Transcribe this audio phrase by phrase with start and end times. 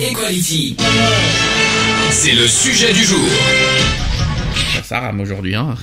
[0.00, 0.76] Equality.
[2.10, 3.20] C'est le sujet du jour.
[4.82, 5.74] Ça rame aujourd'hui, hein.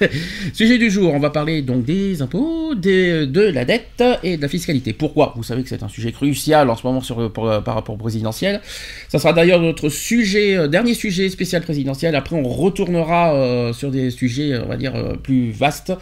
[0.52, 4.42] Sujet du jour, on va parler donc des impôts, des- de la dette et de
[4.42, 4.92] la fiscalité.
[4.92, 5.32] Pourquoi?
[5.36, 7.98] Vous savez que c'est un sujet crucial en ce moment sur, pour- par rapport au
[7.98, 8.60] présidentiel.
[9.08, 12.14] Ça sera d'ailleurs notre sujet, euh, dernier sujet spécial présidentiel.
[12.16, 15.92] Après, on retournera euh, sur des sujets, euh, on va dire, euh, plus vastes.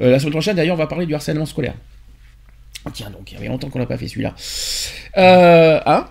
[0.00, 1.74] Euh, la semaine prochaine, d'ailleurs, on va parler du harcèlement scolaire.
[2.92, 4.34] Tiens, donc, il y avait longtemps qu'on n'a pas fait celui-là.
[5.16, 6.06] Euh, hein?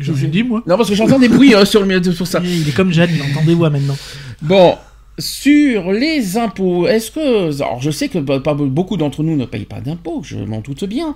[0.00, 0.62] J'ai rien dit, moi.
[0.66, 2.40] Non, parce que j'entends des bruits euh, sur, le, sur ça.
[2.42, 3.96] Il est comme Jeanne, il entend des voix maintenant.
[4.42, 4.76] Bon,
[5.18, 7.62] sur les impôts, est-ce que...
[7.62, 10.84] Alors je sais que pas, beaucoup d'entre nous ne payent pas d'impôts, je m'en doute
[10.84, 11.14] bien.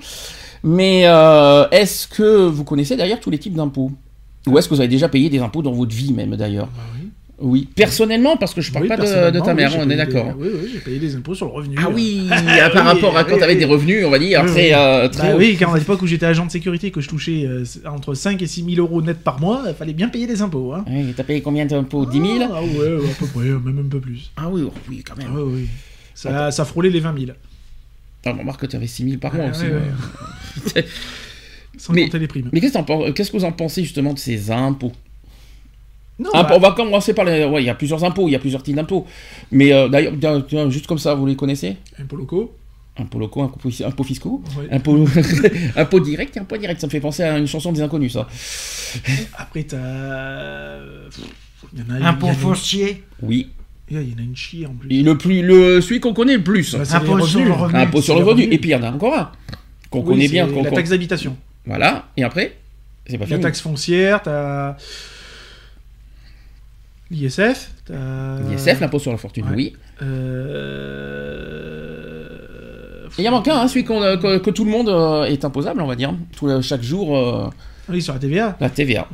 [0.62, 3.92] Mais euh, est-ce que vous connaissez d'ailleurs tous les types d'impôts?
[4.46, 6.68] Ou est-ce que vous avez déjà payé des impôts dans votre vie même d'ailleurs?
[6.96, 7.03] Oui.
[7.74, 9.96] Personnellement, parce que je parle Oui, pas de, de ta oui, mère, j'ai on est
[9.96, 10.34] d'accord.
[10.34, 11.76] des- Oui, oui, j'ai payé des impôts sur le revenu.
[11.78, 11.92] Ah euh.
[11.92, 12.28] oui,
[12.72, 13.58] par rapport à quand oui, tu avais oui.
[13.58, 14.66] des revenus, on va dire, Oui, très...
[14.68, 14.72] oui.
[14.74, 17.44] euh, très Bah oui, quand à l'époque où j'étais agent de sécurité, que je touchais
[17.46, 20.42] euh, entre 5 et 6 000 euros net par mois, il fallait bien payer des
[20.42, 20.72] impôts.
[20.74, 20.84] Hein.
[20.88, 22.06] Oui, t'as payé combien d'impôts?
[22.06, 24.30] 10 000 Ah ouais, ouais, à peu près, même un peu plus.
[24.36, 25.28] Ah oui, oui, quand même.
[25.34, 25.66] Ah oui.
[26.14, 27.32] Ça, ça frôlait les 20 000.
[28.26, 29.64] Ah, bon, remarque que tu avais 6 000 par mois Ouais, aussi.
[29.64, 29.72] ouais,
[30.76, 30.84] ouais.
[31.76, 32.48] Sans Mais- compter les primes.
[32.52, 32.78] Mais qu'est-ce
[33.12, 34.92] qu'est-ce que vous en pensez justement de ces impôts?
[36.18, 37.44] Non, Ah, bah, On va commencer par les.
[37.44, 39.06] Ouais, il y a plusieurs impôts, il y a plusieurs types d'impôts.
[39.50, 41.76] Mais euh, d'ailleurs, juste comme ça, vous les connaissez?
[42.00, 42.54] Impôts locaux.
[42.96, 44.68] Impôts locaux, impôts, impôts fiscaux, Ouais.
[44.70, 45.04] impôts,
[45.76, 46.80] impôts directs et impôts directs.
[46.80, 48.28] Ça me fait penser à une chanson des inconnus, ça.
[49.36, 50.76] Après, t'as.
[51.72, 53.48] Il y en a, il y Impôt en a- foncier, Oui.
[53.90, 54.88] Il y en a une chier en plus.
[54.96, 56.74] Et le plus, le, celui qu'on connaît le plus.
[56.74, 57.46] Bah, impôt les sur revenus.
[57.48, 57.78] le revenu.
[57.80, 58.42] impôt sur le les revenu.
[58.44, 58.56] revenus.
[58.56, 59.32] Et puis il y en a encore un
[59.90, 60.46] qu'on Oui, connaît bien.
[60.48, 61.36] qu'on- La taxe d'habitation.
[61.66, 62.06] Voilà.
[62.16, 62.56] Et après,
[63.06, 63.40] c'est pas La fini.
[63.40, 64.76] taxe foncière, t'as.
[67.10, 67.70] L'ISF.
[67.90, 69.54] L'ISF, l'impôt sur la fortune, Ouais.
[69.54, 69.72] oui.
[71.34, 73.06] Euh...
[73.18, 74.88] Et il y a manque un, hein, celui qu'on, euh, que, que tout le monde
[74.88, 76.12] euh, est imposable, on va dire.
[76.36, 77.52] Tout, chaque jour,
[77.88, 78.56] Oui, sur la TVA.
[78.60, 79.08] la TVA.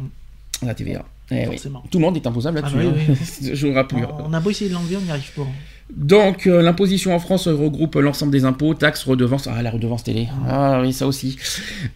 [0.62, 1.04] La TVA.
[1.32, 1.60] Eh oui.
[1.90, 2.76] Tout le monde est imposable là-dessus.
[2.78, 3.14] oui, hein.
[3.54, 4.06] Je vous rappelle.
[4.26, 5.46] On a beau essayer de l'enlever, on n'y arrive pas.
[5.94, 9.48] Donc, euh, l'imposition en France regroupe l'ensemble des impôts, taxes, redevances.
[9.48, 10.28] Ah, la redevance télé.
[10.48, 11.36] Ah oui, ça aussi.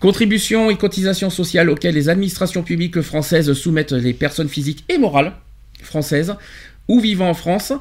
[0.00, 5.33] Contributions et cotisations sociales auxquelles les administrations publiques françaises soumettent les personnes physiques et morales
[5.84, 6.34] françaises
[6.89, 7.72] ou vivant en France.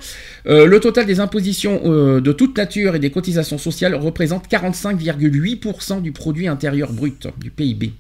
[0.48, 6.02] Euh, le total des impositions euh, de toute nature et des cotisations sociales représente 45,8%
[6.02, 7.94] du produit intérieur brut, du PIB.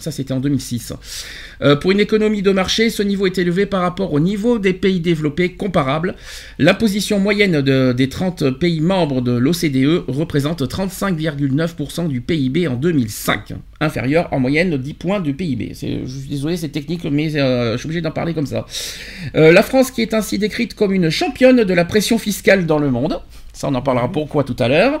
[0.00, 0.92] Ça, c'était en 2006.
[1.62, 4.72] Euh, pour une économie de marché, ce niveau est élevé par rapport au niveau des
[4.72, 6.14] pays développés comparables.
[6.58, 13.52] L'imposition moyenne de- des 30 pays membres de l'OCDE représente 35,9% du PIB en 2005,
[13.80, 15.72] inférieur en moyenne de 10 points du PIB.
[15.72, 18.66] Je suis désolé, c'est technique, mais euh, je suis obligé d'en parler comme ça.
[19.36, 22.78] Euh, la France qui est ainsi décrite comme une championne de la pression fiscale dans
[22.78, 23.20] le monde.
[23.54, 25.00] Ça, on en parlera pourquoi tout à l'heure.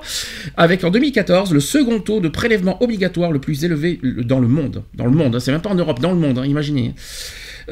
[0.56, 4.84] Avec en 2014 le second taux de prélèvement obligatoire le plus élevé dans le monde.
[4.94, 6.94] Dans le monde, hein, c'est même pas en Europe, dans le monde, hein, imaginez.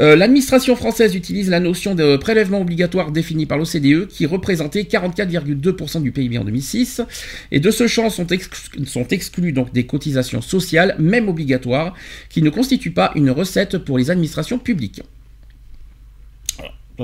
[0.01, 6.01] Euh, L'administration française utilise la notion de prélèvement obligatoire définie par l'OCDE qui représentait 44,2%
[6.03, 7.03] du PIB en 2006.
[7.53, 11.95] Et de ce champ sont, exclus- sont exclus donc des cotisations sociales, même obligatoires,
[12.29, 15.03] qui ne constituent pas une recette pour les administrations publiques.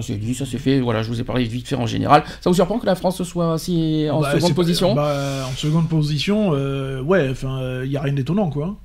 [0.03, 2.23] Ça c'est dit, ça c'est fait, voilà, je vous ai parlé vite fait en général.
[2.41, 4.95] Ça vous surprend que la France soit ainsi en Bah, seconde pas- position?
[4.95, 8.77] bah, En seconde position, euh, ouais, enfin, il n'y a rien d'étonnant, quoi.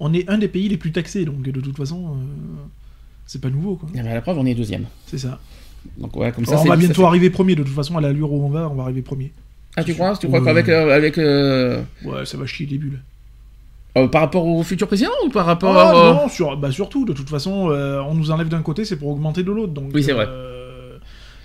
[0.00, 2.14] On est un des pays les plus taxés, donc de toute façon, euh,
[3.26, 3.88] c'est pas nouveau, quoi.
[3.94, 4.84] Eh ben, la preuve, on est deuxième.
[5.06, 5.38] C'est ça.
[5.98, 8.00] Donc ouais, comme ça, Alors, on va dit, bientôt arriver premier, de toute façon, à
[8.00, 9.32] l'allure où on va, on va arriver premier.
[9.76, 10.16] Ah, tu crois?
[10.16, 13.00] Tu crois qu'avec euh, avec, euh, Ouais, ça va chier les bulles.
[13.96, 17.04] euh, par rapport au futur président ou par rapport Ah, euh, non, sur, bah, surtout,
[17.04, 19.90] de toute façon, euh, on nous enlève d'un côté, c'est pour augmenter de l'autre, donc...
[19.94, 20.26] Oui, c'est vrai.
[20.28, 20.49] euh,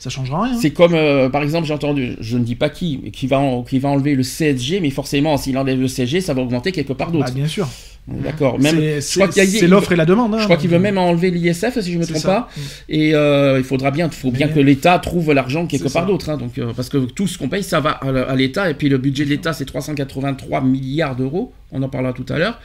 [0.05, 0.57] ça changera rien.
[0.61, 3.39] C'est comme, euh, par exemple, j'ai entendu, je ne dis pas qui, mais qui va,
[3.39, 6.71] en- qui va enlever le CSG, mais forcément, s'il enlève le CSG, ça va augmenter
[6.71, 7.33] quelque part Bah, d'autre.
[7.33, 7.67] bien sûr.
[8.07, 8.59] D'accord.
[8.59, 10.35] Même, C'est- l'offre et la demande.
[10.35, 12.27] hein, je crois qu'il veut même enlever l'ISF, si je ne me trompe ça.
[12.27, 12.49] pas.
[12.87, 16.29] Et euh, il faudra bien, faut bien que l'État trouve l'argent quelque part d'autre.
[16.29, 18.69] hein, donc, euh, parce que tout ce qu'on paye, ça va à, l'État.
[18.69, 21.51] Et puis le budget de l'État, c'est 383 milliards d'euros.
[21.71, 22.59] On en parlera tout à l'heure.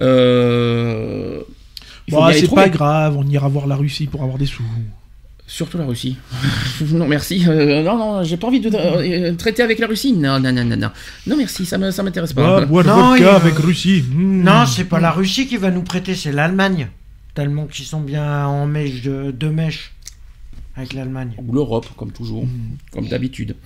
[0.00, 1.40] Euh,
[2.10, 4.62] Bon, les c'est pas grave, on ira voir la Russie pour avoir des sous.
[5.50, 6.18] Surtout la Russie.
[6.92, 7.42] non, merci.
[7.48, 10.12] Euh, non, non, j'ai pas envie de euh, traiter avec la Russie.
[10.12, 10.90] Non, non, non, non, non.
[11.26, 12.58] Non, merci, ça me- ça m'intéresse pas.
[12.58, 14.04] Ah, boire Non, vodka avec Russie.
[14.12, 14.42] hmm.
[14.42, 16.88] Non, c'est pas la Russie qui va nous prêter, c'est l'Allemagne.
[17.34, 19.92] tellement qu'ils sont bien en mèche de, de mèche
[20.76, 21.32] avec l'Allemagne.
[21.38, 22.44] Ou l'Europe, comme toujours,
[22.92, 23.56] comme d'habitude.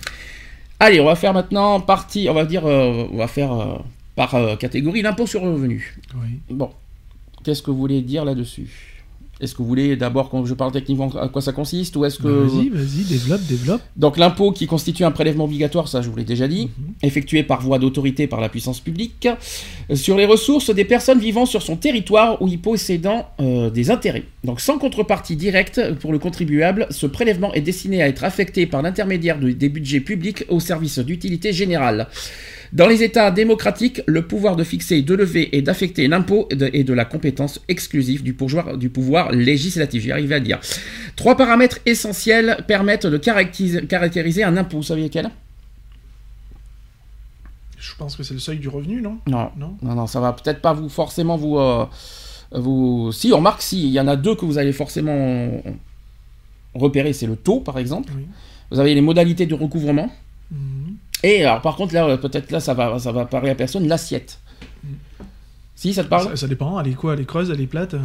[0.79, 3.79] Allez, on va faire maintenant partie, on va dire, euh, on va faire euh,
[4.15, 5.97] par euh, catégorie l'impôt sur le revenu.
[6.15, 6.39] Oui.
[6.51, 6.71] Bon,
[7.45, 8.69] qu'est-ce que vous voulez dire là-dessus?
[9.43, 12.19] Est-ce que vous voulez d'abord quand je parle techniquement à quoi ça consiste ou est-ce
[12.19, 13.81] que Bah, Vas-y, vas-y, développe, développe.
[13.97, 16.95] donc l'impôt qui constitue un prélèvement obligatoire, ça je vous l'ai déjà dit, Mhm.
[17.03, 19.27] effectué par voie d'autorité par la puissance publique,
[19.91, 23.91] euh, sur les ressources des personnes vivant sur son territoire ou y possédant euh, des
[23.91, 24.23] intérêts.
[24.45, 28.81] Donc sans contrepartie directe pour le contribuable, ce prélèvement est destiné à être affecté par
[28.83, 32.07] l'intermédiaire de- des budgets publics au service d'utilité générale.
[32.73, 36.71] Dans les États démocratiques, le pouvoir de fixer, de lever et d'affecter l'impôt est de-
[36.73, 40.03] est de la compétence exclusive du pouvoir, du pouvoir législatif.
[40.03, 40.59] J'y arrive à dire.
[41.15, 44.79] Trois paramètres essentiels permettent de caractériser, un impôt.
[44.79, 45.31] Vous savez lesquels
[47.79, 49.19] Je pense que c'est le seuil du revenu, non?
[49.27, 49.51] Non.
[49.57, 49.77] Non?
[49.83, 51.59] Non, non, ça va peut-être pas vous forcément vous.
[51.59, 51.85] euh,
[52.53, 53.11] vous...
[53.13, 55.63] Si, on remarque, si, il y en a deux que vous allez forcément
[56.75, 58.13] repérer, c'est le taux par exemple.
[58.17, 58.25] Oui.
[58.71, 60.11] Vous avez les modalités de recouvrement.
[60.51, 60.82] Mhm.
[61.23, 64.39] Et alors par contre, là, peut-être là, ça va, ça va parler à personne, l'assiette.
[65.75, 67.67] Si, ça te parle ça, ça dépend, elle est quoi Elle est creuse, elle est
[67.67, 67.99] plate euh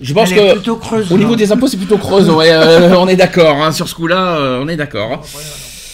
[0.00, 0.52] Je pense Elle est que.
[0.54, 1.12] plutôt creuse.
[1.12, 3.94] Au niveau des impôts, c'est plutôt creuse, ouais, euh, on est d'accord, hein, sur ce
[3.94, 5.12] coup-là, euh, on est d'accord.
[5.12, 5.20] hein.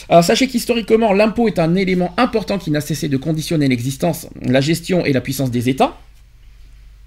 [0.08, 4.60] Alors sachez qu'historiquement, l'impôt est un élément important qui n'a cessé de conditionner l'existence, la
[4.60, 5.96] gestion et la puissance des États.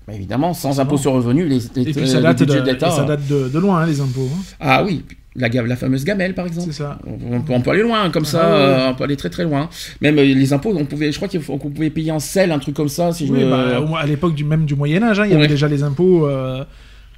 [0.07, 2.65] Bah, évidemment, sans impôt sur revenu, les, les, Et puis ça les date, budgets de,
[2.71, 2.89] d'État.
[2.91, 4.29] ça date de, de loin, hein, les impôts.
[4.33, 4.41] hein.
[4.59, 5.03] Ah oui,
[5.37, 6.73] la, fameuse gamelle par exemple.
[6.73, 6.99] Ça.
[7.05, 8.55] On, on peut, on peut aller loin, comme ça, Ah ouais.
[8.63, 9.69] euh, on peut aller très très loin.
[10.01, 12.51] Même euh, les impôts, on pouvait, je crois qu'il faut- qu'on pouvait payer en sel,
[12.51, 13.11] un truc comme ça.
[13.13, 15.47] Si je Oui, bah, à l'époque du même du Moyen Âge, hein, il y avait
[15.47, 16.27] déjà les impôts.
[16.27, 16.63] euh,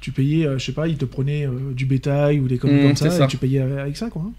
[0.00, 2.96] tu payais, je sais pas, ils te prenaient du bétail ou des conneries Mmh, comme
[2.96, 3.24] ça, ça.
[3.24, 4.22] et tu payais avec ça, quoi.
[4.26, 4.32] hein.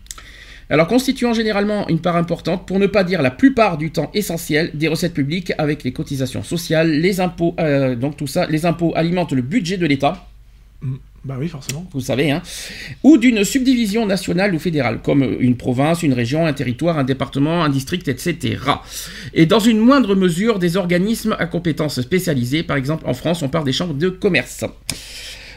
[0.72, 4.72] Alors constituant généralement une part importante, pour ne pas dire la plupart du temps essentiel,
[4.74, 7.56] des recettes publiques avec les cotisations sociales, les impôts,
[8.00, 10.26] donc tout ça, les impôts alimentent le budget de l'État.
[10.82, 10.96] Mm.
[11.24, 11.86] Bah oui, forcément.
[11.94, 12.42] vous savez, hein,
[13.04, 17.64] ou d'une subdivision nationale ou fédérale, comme une province, une région, un territoire, un département,
[17.64, 18.58] un district, etc.
[19.36, 23.50] Et dans une moindre mesure, des organismes à compétences spécialisées, par exemple en France, on
[23.50, 24.66] parle des chambres de commerce.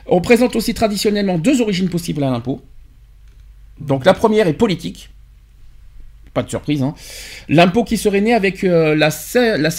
[0.06, 2.60] On présente aussi traditionnellement deux origines possibles à l'impôt.
[3.80, 5.08] Donc la première est politique.
[6.34, 6.82] Pas de surprise.
[6.82, 6.94] Hein.
[7.48, 9.70] L'impôt qui serait né avec euh, la, la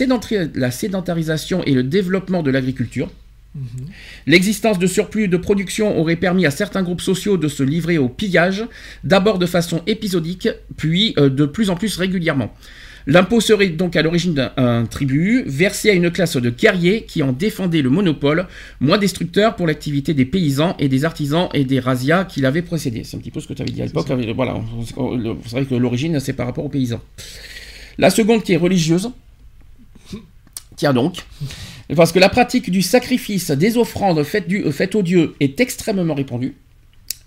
[0.55, 3.09] la sédentarisation et le développement de l'agriculture.
[3.55, 3.85] Mhm.
[4.27, 8.09] L'existence de surplus de production aurait permis à certains groupes sociaux de se livrer au
[8.09, 8.65] pillage,
[9.03, 12.53] d'abord de façon épisodique, puis euh, de plus en plus régulièrement.
[13.07, 17.21] L'impôt serait donc à l'origine d'un un tribut versé à une classe de guerriers qui
[17.21, 18.47] en défendait le monopole,
[18.79, 23.03] moins destructeur pour l'activité des paysans et des artisans et des razzias qui l'avaient précédé.
[23.03, 24.09] C'est un petit peu ce que tu avais dit à l'époque.
[24.09, 24.55] avec- Voilà,
[24.97, 26.99] vous savez que l'origine c'est par rapport aux paysans.
[27.99, 29.11] La seconde qui est religieuse.
[30.75, 31.23] Tiens donc.
[31.95, 36.55] Parce que la pratique du sacrifice des offrandes faites, du- aux dieux est extrêmement répandue.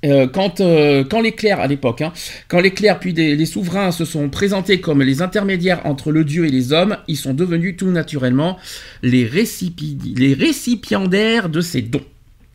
[0.05, 2.13] Euh, quand, euh, quand les clercs, à l'époque, hein,
[2.47, 6.23] quand les clercs puis des- les souverains se sont présentés comme les intermédiaires entre le
[6.25, 8.59] dieu et les hommes, ils sont devenus tout naturellement
[9.03, 12.05] les récipiendaires de ces dons.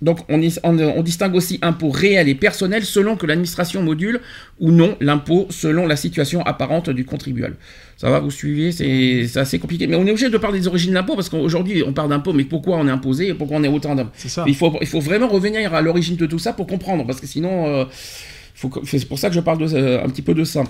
[0.03, 4.19] Donc on, is- on- on distingue aussi impôt réel et personnel selon que l'administration module
[4.59, 7.55] ou non l'impôt selon la situation apparente du contribuable.
[7.97, 9.87] Ça va, vous suivez C'est assez compliqué.
[9.87, 12.33] Mais on est obligé de parler des origines de l'impôt parce qu'aujourd'hui on parle d'impôt,
[12.33, 14.11] mais pourquoi on est imposé et pourquoi on est autant d'impôts?
[14.47, 17.27] Il faut, il faut vraiment revenir à l'origine de tout ça pour comprendre, parce que
[17.27, 17.85] sinon, euh,
[18.85, 20.63] c'est pour ça que je parle de, euh, un petit peu de ça.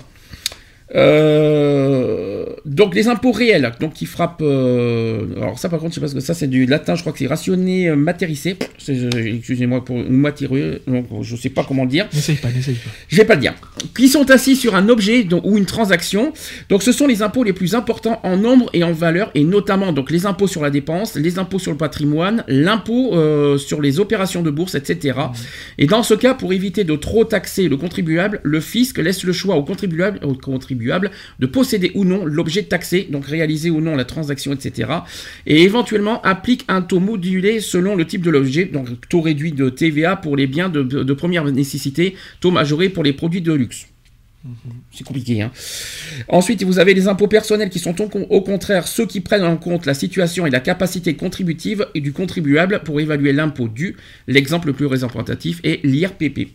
[0.94, 4.40] Euh, donc les impôts réels, donc qui frappent.
[4.40, 7.00] euh, alors ça par contre, je sais pas ce que ça c'est du latin, je
[7.00, 11.82] crois que c'est rationné, euh, euh, Excusez-moi pour ou matérieux, donc je sais pas comment
[11.82, 12.06] le dire.
[12.12, 12.90] N'essaye pas, n'essaye pas.
[13.08, 13.54] Je vais pas le dire.
[13.96, 16.32] Qui sont assis sur un objet donc, ou une transaction.
[16.68, 19.92] Donc ce sont les impôts les plus importants en nombre et en valeur, et notamment
[19.92, 23.14] donc les impôts sur la dépense, les impôts sur le patrimoine, l'impôt
[23.58, 25.18] sur les opérations de bourse, etc.
[25.78, 29.32] Et dans ce cas, pour éviter de trop taxer le contribuable, le fisc laisse le
[29.32, 30.83] choix au contribuable, au contribuable
[31.38, 34.90] de posséder ou non l'objet taxé, donc réaliser ou non la transaction, etc.
[35.46, 39.68] Et éventuellement applique un taux modulé selon le type de l'objet, donc taux réduit de
[39.70, 43.86] TVA pour les biens de, de première nécessité, taux majoré pour les produits de luxe.
[44.92, 45.40] C'est compliqué.
[45.40, 45.50] Hein.
[46.28, 49.42] Ensuite, vous avez les impôts personnels qui sont au, con- au contraire ceux qui prennent
[49.44, 53.96] en compte la situation et la capacité contributive et du contribuable pour évaluer l'impôt dû.
[54.26, 56.48] L'exemple le plus représentatif est l'IRPP.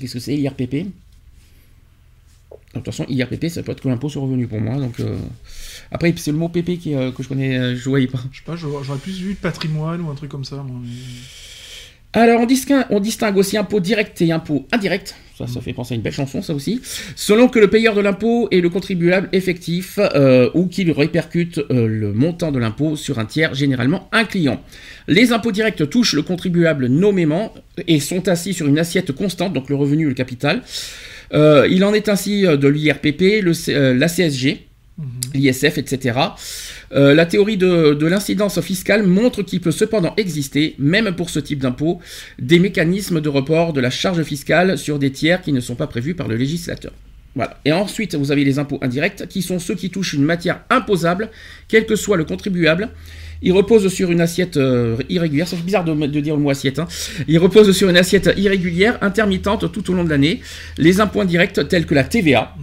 [0.00, 0.86] Qu'est-ce que c'est l'IRPP
[2.72, 4.76] De toute façon, IRPP, ça peut être que l'impôt sur le revenu pour moi.
[4.76, 5.16] Donc, euh,
[5.90, 8.20] Après, c'est le mot PP qui, euh, que je connais, euh, je voyais pas.
[8.30, 10.56] Je sais pas, j'aurais j'aurais plus vu de patrimoine ou un truc comme ça.
[10.56, 10.88] moi, mais-
[12.12, 15.16] Alors, on distingue, on distingue aussi impôt direct et impôt indirect.
[15.38, 16.80] Ça, ça fait penser à une belle chanson, ça aussi.
[17.16, 21.86] Selon que le payeur de l'impôt est le contribuable effectif euh, ou qu'il répercute euh,
[21.88, 24.60] le montant de l'impôt sur un tiers, généralement un client.
[25.08, 27.54] Les impôts directs touchent le contribuable nommément
[27.88, 30.62] et sont assis sur une assiette constante, donc le revenu et le capital.
[31.32, 34.66] Euh, il en est ainsi euh, de l'IRPP, euh, la CSG,
[35.34, 36.18] l'ISF, etc.
[36.92, 41.38] Euh, la théorie de, de l'incidence fiscale montre qu'il peut cependant exister, même pour ce
[41.38, 42.00] type d'impôt,
[42.38, 45.86] des mécanismes de report de la charge fiscale sur des tiers qui ne sont pas
[45.86, 46.92] prévus par le législateur.
[47.36, 47.60] Voilà.
[47.64, 51.30] Et ensuite, vous avez les impôts indirects, qui sont ceux qui touchent une matière imposable,
[51.68, 52.88] quel que soit le contribuable.
[53.42, 55.48] Ils reposent sur une assiette euh, irrégulière.
[55.48, 56.78] C'est bizarre de, de dire le mot assiette.
[56.78, 56.86] hein.
[57.28, 60.40] Ils reposent sur une assiette irrégulière, intermittente tout au long de l'année.
[60.78, 62.54] Les impôts indirects, tels que la TVA,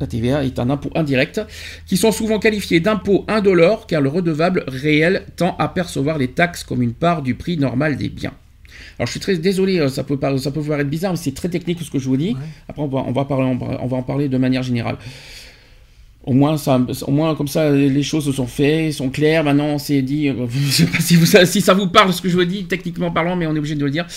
[0.00, 1.40] la TVA est un impôt indirect,
[1.86, 6.64] qui sont souvent qualifiés d'impôts indolores car le redevable réel tend à percevoir les taxes
[6.64, 8.32] comme une part du prix normal des biens.
[8.98, 11.34] Alors je suis très désolé, euh, ça peut, ça peut vous paraître bizarre, mais c'est
[11.34, 12.36] très technique ce que je vous dis.
[12.68, 13.44] Après on va, on, va parler,
[13.80, 14.96] on va en parler de manière générale.
[16.24, 19.42] Au moins, ça, au moins, comme ça, les choses se sont faites, sont claires.
[19.42, 22.22] Maintenant, on s'est dit, euh, je sais pas si, vous, si ça vous parle ce
[22.22, 24.04] que je vous dis, techniquement parlant, mais on est obligé de le dire.
[24.08, 24.10] Vous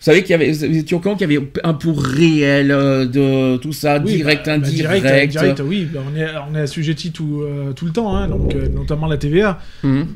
[0.00, 3.06] savez qu'il y avait, vous étiez au courant qu'il y avait un pour réel euh,
[3.06, 5.02] de tout ça, Oui, direct, bah, bah, indirect.
[5.06, 8.26] direct, direct, oui, bah, on est, on est assujetti tout, euh, tout le temps, hein,
[8.26, 9.60] donc euh, notamment la TVA.
[9.84, 10.08] Mhm.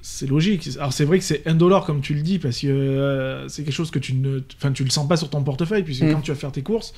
[0.00, 0.68] C'est logique.
[0.78, 3.64] Alors c'est vrai que c'est un dollar comme tu le dis parce que euh, c'est
[3.64, 6.12] quelque chose que tu ne, enfin tu le sens pas sur ton portefeuille puisque Mhm.
[6.12, 6.96] quand tu vas faire tes courses, euh,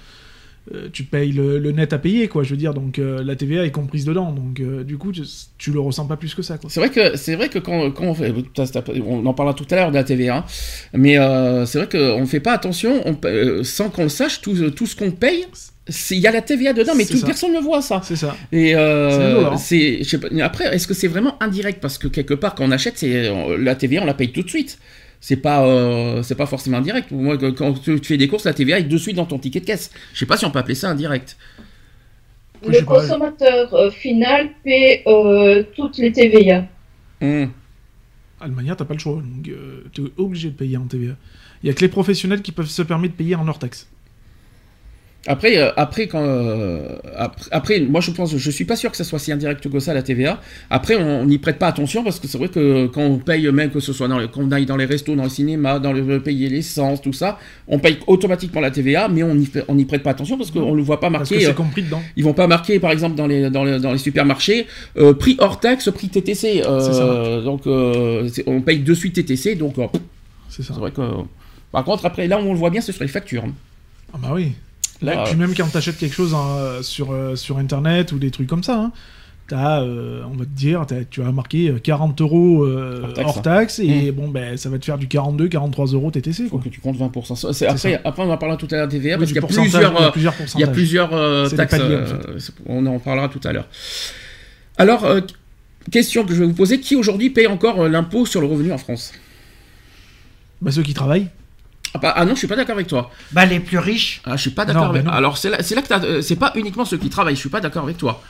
[0.92, 2.42] tu payes le, le net à payer quoi.
[2.42, 5.22] Je veux dire donc euh, la TVA est comprise dedans donc euh, du coup tu,
[5.58, 6.70] tu le ressens pas plus que ça quoi.
[6.70, 8.32] C'est vrai que c'est vrai que quand, quand on fait,
[9.06, 10.44] on en parlera tout à l'heure de la TVA, hein,
[10.92, 14.40] mais euh, c'est vrai qu'on ne fait pas attention, on, euh, sans qu'on le sache,
[14.40, 15.46] tout, tout ce qu'on paye,
[16.10, 18.00] il y a la TVA dedans, mais toute personne ne le voit ça.
[18.04, 18.36] C'est ça.
[18.52, 20.38] Et euh, C'est hein.
[20.40, 21.80] après, est-ce que c'est vraiment indirect?
[21.80, 24.42] Parce que quelque part quand on achète, c'est euh, la TVA, on la paye tout
[24.42, 24.78] de suite.
[25.20, 27.10] C'est pas, euh, c'est pas forcément indirect.
[27.10, 29.38] Moi, que- quand tu tu fais des courses, la TVA est de suite dans ton
[29.38, 29.90] ticket de caisse.
[30.14, 31.36] Je sais pas si on peut appeler ça indirect.
[32.66, 33.00] Le pas.
[33.00, 36.64] consommateur euh, final paie euh, toutes les TVA.
[38.42, 41.12] Ah, de manière t'as pas le choix donc euh, t'es obligé de payer en TVA.
[41.62, 43.86] Il y a que les professionnels qui peuvent se permettre de payer en hors taxe.
[45.26, 48.96] Après, euh, après, quand, euh, après, après, moi je pense, je suis pas sûr que
[48.96, 50.40] ça soit si indirect que ça la TVA.
[50.70, 53.70] Après, on n'y prête pas attention parce que c'est vrai que quand on paye, même
[53.70, 55.92] que ce soit dans les, quand on aille dans les restos, dans le cinéma, dans
[55.92, 60.02] le payer l'essence, tout ça, on paye automatiquement la TVA, mais on n'y on prête
[60.02, 61.44] pas attention parce qu'on le voit pas Parce que marqué.
[61.44, 62.02] c'est euh, compris dedans.
[62.16, 64.66] ils vont pas marquer, par exemple, dans les, dans les, dans les supermarchés,
[65.18, 66.62] prix hors taxe, prix TTC.
[66.62, 67.40] ça.
[67.42, 69.74] Donc, on paye de suite TTC, donc
[70.48, 70.72] C'est ça.
[70.74, 71.02] vrai que.
[71.72, 73.44] Par contre, après, là où on le voit bien, c'est sur les factures.
[74.14, 74.52] Ah bah oui.
[75.02, 78.30] Là, Et puis même quand t'achètes quelque chose hein, sur, euh, sur internet ou des
[78.30, 78.92] trucs comme ça, hein,
[79.48, 83.80] t'as, euh, on va te dire, tu as marqué euh, 40 euros euh, Hors taxe,
[83.80, 84.00] hors hein.
[84.04, 86.44] et bon ben ça va te faire du 42, 43 euros TTC.
[86.44, 86.60] faut Quoi.
[86.64, 87.34] que tu comptes 20%.
[87.34, 88.00] Ça, c'est- Après, ça.
[88.04, 89.92] après, on en parlera tout à l'heure des TVA, Oui, parce qu'il y a plusieurs,
[90.54, 91.78] il y a euh, plusieurs euh, taxes.
[91.78, 93.66] paliers, en euh, on en parlera tout à l'heure.
[94.78, 95.20] Alors, euh,
[95.90, 98.70] question que je vais vous poser qui aujourd'hui paye encore euh, l'impôt sur le revenu
[98.72, 99.12] en France?
[100.62, 101.28] Bah, ceux qui travaillent.
[101.94, 103.10] Ah, bah, ah non, je suis pas d'accord avec toi.
[103.32, 104.20] Bah, les plus riches.
[104.24, 104.84] Ah, je suis pas d'accord.
[104.84, 105.04] bah avec...
[105.04, 105.10] non.
[105.12, 107.34] Alors, c'est là, là que euh, c'est pas uniquement ceux qui travaillent.
[107.34, 108.22] Je suis pas d'accord avec toi.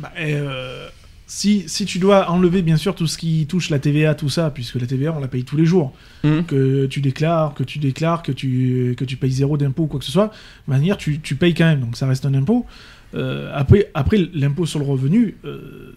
[0.00, 0.88] Bah, euh,
[1.26, 4.50] si, si tu dois enlever bien sûr tout ce qui touche la TVA, tout ça,
[4.50, 5.94] puisque la TVA on la paye tous les jours,
[6.24, 6.44] Mhm.
[6.44, 9.98] que tu déclares, que tu déclares, que tu, que tu payes zéro d'impôt ou quoi
[9.98, 10.30] que ce soit,
[10.68, 12.66] de manière tu, tu payes quand même, donc ça reste un impôt.
[13.14, 15.94] Euh, après, après l'impôt sur le revenu, euh,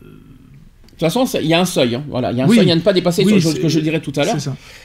[0.97, 1.95] toute façon, il y a un seuil.
[1.95, 2.03] hein.
[2.09, 2.57] Voilà, il y a un Oui.
[2.57, 3.23] seuil à ne pas dépasser.
[3.25, 4.35] Oui, c'est- que je dirais tout à l'heure.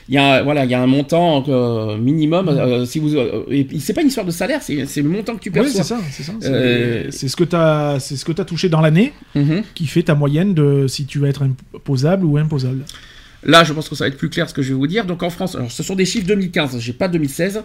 [0.08, 2.48] Il y a, voilà, il y a un montant euh, minimum.
[2.48, 3.44] Euh, si vous, euh,
[3.78, 5.82] c'est pas une histoire de salaire, c'est le montant que tu Oui, perçois.
[5.82, 6.32] c'est ça, c'est ça.
[6.40, 9.62] C'est Euh, ce que tu as, c'est ce que as touché dans l'année Mhm.
[9.74, 11.42] qui fait ta moyenne de si tu vas être
[11.74, 12.84] imposable ou imposable.
[13.42, 15.06] Là, je pense que ça va être plus clair ce que je vais vous dire.
[15.06, 17.62] Donc en France, alors ce sont des chiffres 2015, j'ai pas 2016.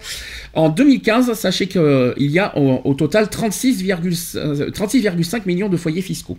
[0.53, 6.01] En 2015, sachez qu'il y a au, au total 36,5 euh, 36,5 millions de foyers
[6.01, 6.37] fiscaux.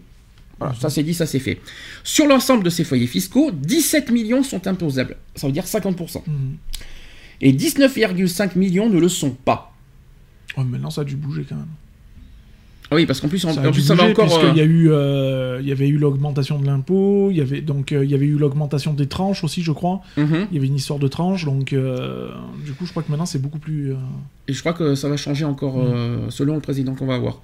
[0.59, 1.61] Voilà, ça c'est dit, ça c'est fait.
[2.03, 5.17] Sur l'ensemble de ces foyers fiscaux, 17 millions sont imposables.
[5.35, 6.23] Ça veut dire 50%.
[6.27, 6.57] Mhm.
[7.43, 9.75] Et 19,5 millions ne le sont pas.
[10.57, 11.69] Ouais, maintenant ça a dû bouger quand même.
[12.90, 14.38] Ah oui, parce qu'en plus, en, Ça en plus ça va encore.
[14.45, 17.61] euh, y a eu, euh, il y avait eu l'augmentation de l'impôt, il y avait
[17.61, 20.00] donc euh, il y avait eu l'augmentation des tranches aussi, je crois.
[20.16, 20.47] mhm.
[20.50, 22.28] Il y avait une histoire de tranches, donc euh,
[22.64, 23.90] du coup, je crois que maintenant c'est beaucoup plus.
[23.93, 23.97] euh,
[24.49, 27.40] Et je crois que ça va changer encore euh, selon le président qu'on va avoir.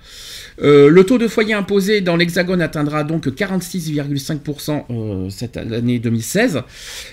[0.62, 6.62] Euh, le taux de foyer imposé dans l'Hexagone atteindra donc 46,5% euh, cette année 2016,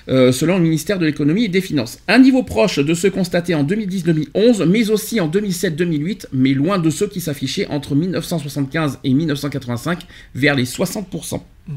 [0.10, 2.00] euh, selon le ministère de l'économie et des finances.
[2.08, 6.90] Un niveau proche de ceux constatés en 2010-2011, mais aussi en 2007-2008, mais loin de
[6.90, 10.00] ceux qui s'affichaient entre 1975 et 1985,
[10.36, 11.42] vers les 60%.
[11.68, 11.74] hmm.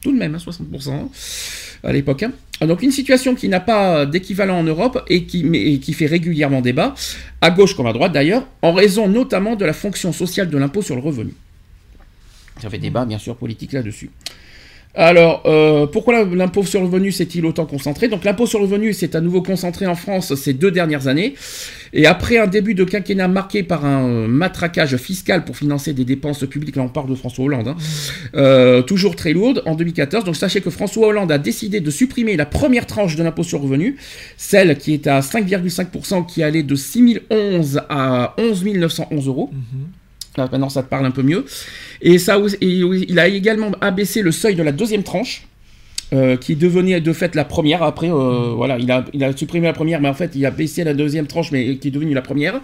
[0.00, 1.08] Tout de même, hein, 60% hein,
[1.82, 2.22] à l'époque.
[2.22, 2.32] hein.
[2.60, 5.92] Ah, Donc une situation qui n'a pas d'équivalent en Europe et qui, mais- et qui
[5.92, 6.94] fait régulièrement débat,
[7.40, 10.82] à gauche comme à droite d'ailleurs, en raison notamment de la fonction sociale de l'impôt
[10.82, 11.32] sur le revenu.
[12.60, 14.10] Ça fait débat, bien sûr, politique là-dessus.
[15.00, 18.08] Alors, euh, pourquoi l'impôt sur le revenu s'est-il autant concentré?
[18.08, 21.34] Donc l'impôt sur le revenu s'est à nouveau concentré en France ces deux dernières années.
[21.92, 26.04] Et après un début de quinquennat marqué par un euh, matraquage fiscal pour financer des
[26.04, 27.76] dépenses publiques, là on parle de François Hollande, hein,
[28.34, 30.24] euh, toujours très lourde, en 2014.
[30.24, 33.58] Donc sachez que François Hollande a décidé de supprimer la première tranche de l'impôt sur
[33.60, 33.96] le revenu,
[34.36, 39.50] celle qui est à 5,5%, qui allait de 6 011 à 11 911 euros.
[40.38, 41.44] Là, maintenant, ça te parle un peu mieux.
[42.00, 45.46] Et ça, et il a également abaissé le seuil de la deuxième tranche,
[46.14, 47.82] euh, qui devenait de fait la première.
[47.82, 50.50] Après, euh, voilà, il a, il a supprimé la première, mais en fait, il a
[50.50, 52.62] baissé la deuxième tranche, mais qui est devenue la première.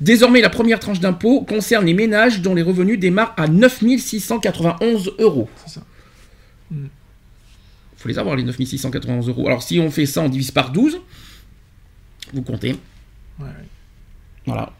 [0.00, 5.14] Désormais, la première tranche d'impôt concerne les ménages dont les revenus démarrent à 9 691
[5.18, 5.48] euros.
[5.64, 5.82] C'est ça.
[7.96, 9.46] faut les avoir, les 9 691 euros.
[9.46, 11.00] Alors, si on fait ça, on divise par 12.
[12.34, 12.72] Vous comptez.
[13.38, 13.68] Ouais, ouais.
[14.44, 14.74] Voilà.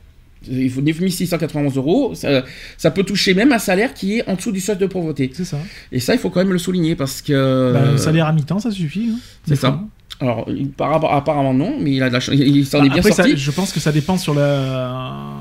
[0.50, 2.14] Il faut 9 691 euros.
[2.14, 2.44] Ça,
[2.76, 5.30] ça peut toucher même un salaire qui est en dessous du seuil de pauvreté.
[5.34, 5.58] C'est ça.
[5.92, 7.72] Et ça, il faut quand même le souligner parce que.
[7.72, 9.10] Bah, salaire à mi-temps, ça suffit.
[9.12, 9.18] hein.
[9.46, 9.68] C'est ça.
[9.70, 9.84] fois.
[10.20, 12.20] Alors, il- apparemment non, mais il a de la.
[12.34, 13.36] Il s'en est bien Après, ça- sorti.
[13.36, 15.32] je pense que ça dépend sur la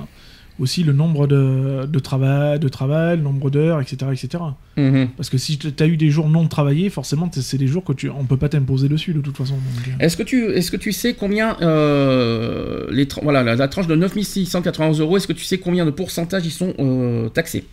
[0.59, 4.43] aussi le nombre de, de travail, de travail, le nombre d'heures, etc., etc.
[4.77, 5.09] Mhm.
[5.17, 7.93] Parce que si tu as eu des jours non travaillés, forcément, c'est des jours que
[7.93, 9.55] tu, on peut pas t'imposer dessus de toute façon.
[9.55, 9.91] euh.
[9.99, 13.95] Est-ce que tu, est-ce que tu sais combien euh, les, voilà, la, la tranche de
[13.95, 17.65] 9 691 euros, est-ce que tu sais combien de pourcentage ils sont euh, taxés?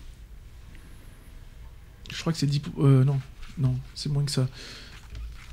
[2.12, 2.58] Je crois que c'est 10.
[2.60, 3.18] pour- euh, non,
[3.58, 4.48] non, c'est moins que ça.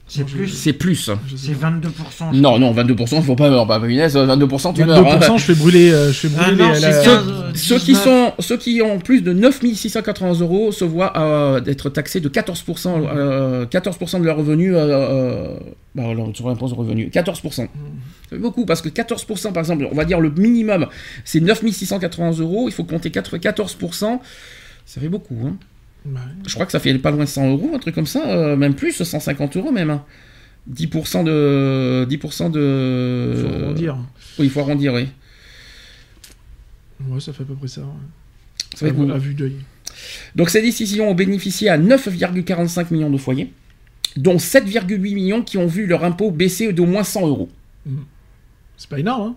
[0.09, 0.47] C'est Non, plus.
[0.47, 0.95] C'est plus.
[0.95, 1.69] sais C'est pas.
[1.69, 2.31] 22%.
[2.33, 3.65] Non, non, 22%, il faut pas meurs.
[3.65, 5.05] Bah, punaise, 22%, tu meurs.
[5.05, 5.17] hein.
[5.19, 7.23] 22%, je fais brûler, euh, je fais Ah brûler non, les- c'est la- ça.
[7.55, 8.03] Ceux qui, 19.
[8.05, 12.29] sont, ceux qui ont plus de 9 680 euros se voient euh, être taxés de
[12.29, 15.57] 14%, euh, 14% de leur revenu euh, euh,
[15.93, 17.09] bah, alors, sur l'impôt sur revenu.
[17.13, 17.51] 14%.
[17.51, 17.67] Ça
[18.29, 20.87] fait beaucoup parce que 14%, par exemple, on va dire le minimum,
[21.25, 22.69] c'est 9 680 euros.
[22.69, 24.21] Il faut compter 4 14%.
[24.85, 25.35] Ça fait beaucoup.
[25.45, 25.57] Hein.
[26.05, 26.19] Ouais.
[26.47, 28.55] Je crois que ça fait pas loin de 100 euros, un truc comme ça, euh,
[28.55, 29.89] même plus, 150 euros même.
[29.89, 30.03] hein.
[30.73, 32.05] 10% de.
[32.09, 33.33] 10% de.
[33.41, 33.97] Faut arrondir.
[34.39, 35.07] Oui, il faut arrondir, oui.
[37.07, 37.81] Ouais, ça fait à peu près ça.
[37.81, 37.87] ouais.
[38.75, 39.55] Ça fait À, vue d'œil.
[40.35, 43.51] Donc ces décisions ont bénéficié à 9,45 millions de foyers,
[44.15, 47.49] dont 7,8 millions qui ont vu leur impôt baisser d'au moins 100 euros.
[48.77, 49.35] C'est pas énorme, hein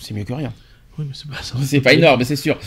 [0.00, 0.52] C'est mieux que rien.
[0.98, 1.54] Oui, mais c'est pas ça.
[1.62, 2.58] C'est pas énorme, c'est sûr.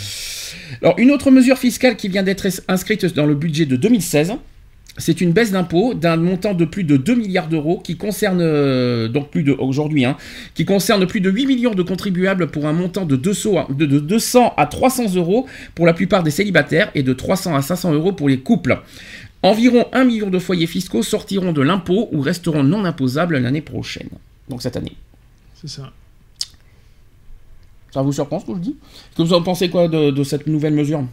[0.81, 4.33] Alors une autre mesure fiscale qui vient d'être inscrite dans le budget de 2016,
[4.97, 9.07] c'est une baisse d'impôt d'un montant de plus de 2 milliards d'euros qui concerne euh,
[9.07, 10.17] donc plus de aujourd'hui, hein,
[10.53, 13.85] qui concerne plus de 8 millions de contribuables pour un montant de 200 à, de,
[13.85, 17.93] de 200 à 300 euros pour la plupart des célibataires et de 300 à 500
[17.93, 18.81] euros pour les couples.
[19.43, 24.09] Environ 1 million de foyers fiscaux sortiront de l'impôt ou resteront non imposables l'année prochaine.
[24.49, 24.95] Donc cette année.
[25.59, 25.91] C'est ça.
[27.91, 28.77] Ça vous surprend ce que je dis?
[29.15, 31.03] Que vous en pensez quoi de, de cette nouvelle mesure?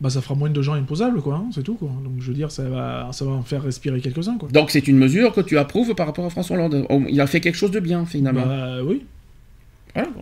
[0.00, 1.34] Bah, ça fera moins de gens imposables, quoi.
[1.36, 1.88] hein, c'est tout, quoi.
[2.04, 4.48] Donc, je veux dire, ça va, ça va en faire respirer quelques-uns, quoi.
[4.50, 6.86] Donc c'est une mesure que tu approuves par rapport à François Hollande.
[7.08, 8.46] Il a fait quelque chose de bien finalement.
[8.46, 9.04] Bah, oui.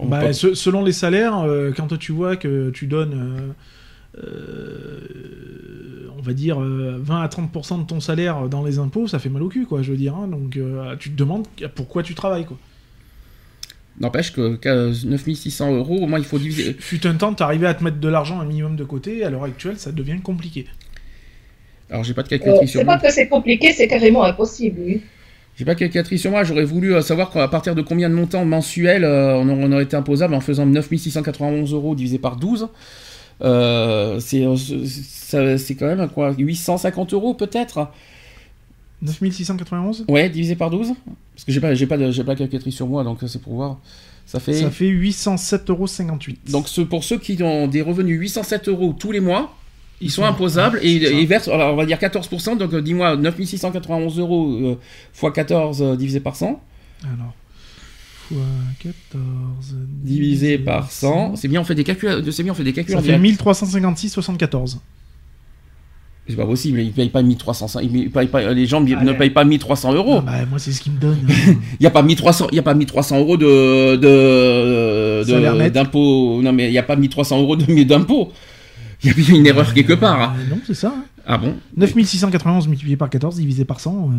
[0.07, 3.53] Bah, peut- se- selon les salaires, euh, quand tu vois que tu donnes,
[4.17, 9.07] euh, euh, on va dire, euh, 20 à 30% de ton salaire dans les impôts,
[9.07, 10.15] ça fait mal au cul, quoi, je veux dire.
[10.15, 10.27] hein.
[10.29, 10.59] donc,
[10.99, 12.57] tu te demandes pourquoi tu travailles, quoi.
[14.01, 16.75] N'empêche que que 9600 euros, au moins il faut diviser.
[16.79, 19.45] Fut un temps, t'arrivais à te mettre de l'argent un minimum de côté, à l'heure
[19.45, 20.67] actuelle, ça devient compliqué.
[21.91, 22.95] Alors j'ai pas de Euh, calculatrice sur c'est moi.
[22.95, 25.03] pas que c'est compliqué, c'est carrément impossible, oui.
[25.57, 26.45] J'ai pas de calculatrice sur moi.
[26.45, 29.85] J'aurais voulu euh, savoir qu'à partir de combien de montants mensuels euh, on, on aurait
[29.85, 32.69] été imposable en faisant 9691 euros divisé par 12.
[33.43, 37.89] Euh, c'est euh, ça- c'est quand même quoi 850 euros peut-être?
[39.03, 40.95] 9691 Ouais, divisé par 12
[41.35, 43.27] Parce que j'ai pas, j'ai pas, de, j'ai pas de calculatrice sur moi, donc euh,
[43.27, 43.79] c'est pour voir.
[44.25, 44.55] Ça fait.
[44.55, 46.51] Ça fait 807,58€.
[46.51, 49.55] Donc ce- pour ceux qui ont des revenus 807 euros tous les mois,
[50.01, 51.13] ils sont imposables et c'est ça.
[51.13, 54.79] ils versent, alors on va dire 14%, donc euh, dis-moi 9691 euros euh,
[55.13, 56.61] fois 14 euh, divisé par 100,
[57.05, 57.35] Alors,
[58.29, 58.37] fois
[58.83, 62.73] 14 divisé par 100, c'est bien on fait des calculs, c'est bien on fait des
[62.73, 63.41] calculs Ça fait direct.
[63.43, 64.79] 1356,74.
[66.29, 69.45] C'est pas possible, ils payent pas 1300, ils payent pas- les gens ne payent pas
[69.45, 70.17] 1300 euros.
[70.19, 71.19] Ah bah, moi, c'est ce qui me donne.
[71.81, 75.59] Il y a pas 1300, il y a pas 1300 euros de de Salaire de-
[75.59, 75.73] net.
[75.73, 76.41] d'impôt.
[76.43, 78.33] Non mais il y a pas 1300 euros de d'impôt.
[79.03, 80.21] Il y a bien une erreur quelque part.
[80.21, 80.35] hein.
[80.39, 80.89] Euh, non, c'est ça.
[80.97, 81.05] hein.
[81.29, 84.15] Ah bon 9691 multiplié par 14 divisé par 100, euh,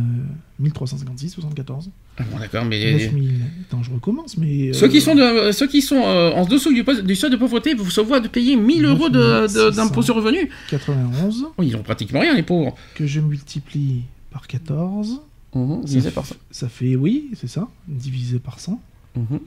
[0.59, 1.89] 1356, 74.
[2.17, 3.41] Ah bon, d'accord, mais 9000.
[3.67, 4.69] Attends, je recommence, mais.
[4.69, 7.37] euh, ceux qui sont, de, ceux qui sont euh, en dessous du, du seuil de
[7.37, 10.49] pauvreté vous se voient de payer 1000 euros d'impôt sur revenu.
[10.69, 12.75] 91, Oui, ils ont pratiquement rien, les pauvres.
[12.95, 15.21] que je multiplie par 14.
[15.55, 16.35] Mhm, divisé par ça.
[16.51, 18.81] Ça fait, oui, c'est ça, divisé par 100.
[19.15, 19.39] Mhm.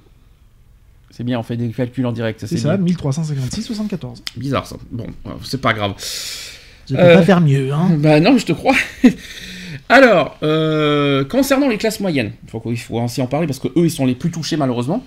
[1.10, 2.46] C'est bien, on fait des calculs en direct.
[2.46, 2.84] C'est ça, bien.
[2.86, 4.22] 1356, 74.
[4.36, 4.76] Bizarre ça.
[4.90, 5.94] Bon, euh, c'est pas grave.
[6.90, 7.90] Je peux Euh, pas faire mieux, hein.
[7.98, 8.74] Bah non, je te crois.
[9.88, 13.86] Alors, euh, concernant les classes moyennes, il faut, faut aussi en parler parce que eux,
[13.86, 15.04] ils sont les plus touchés malheureusement.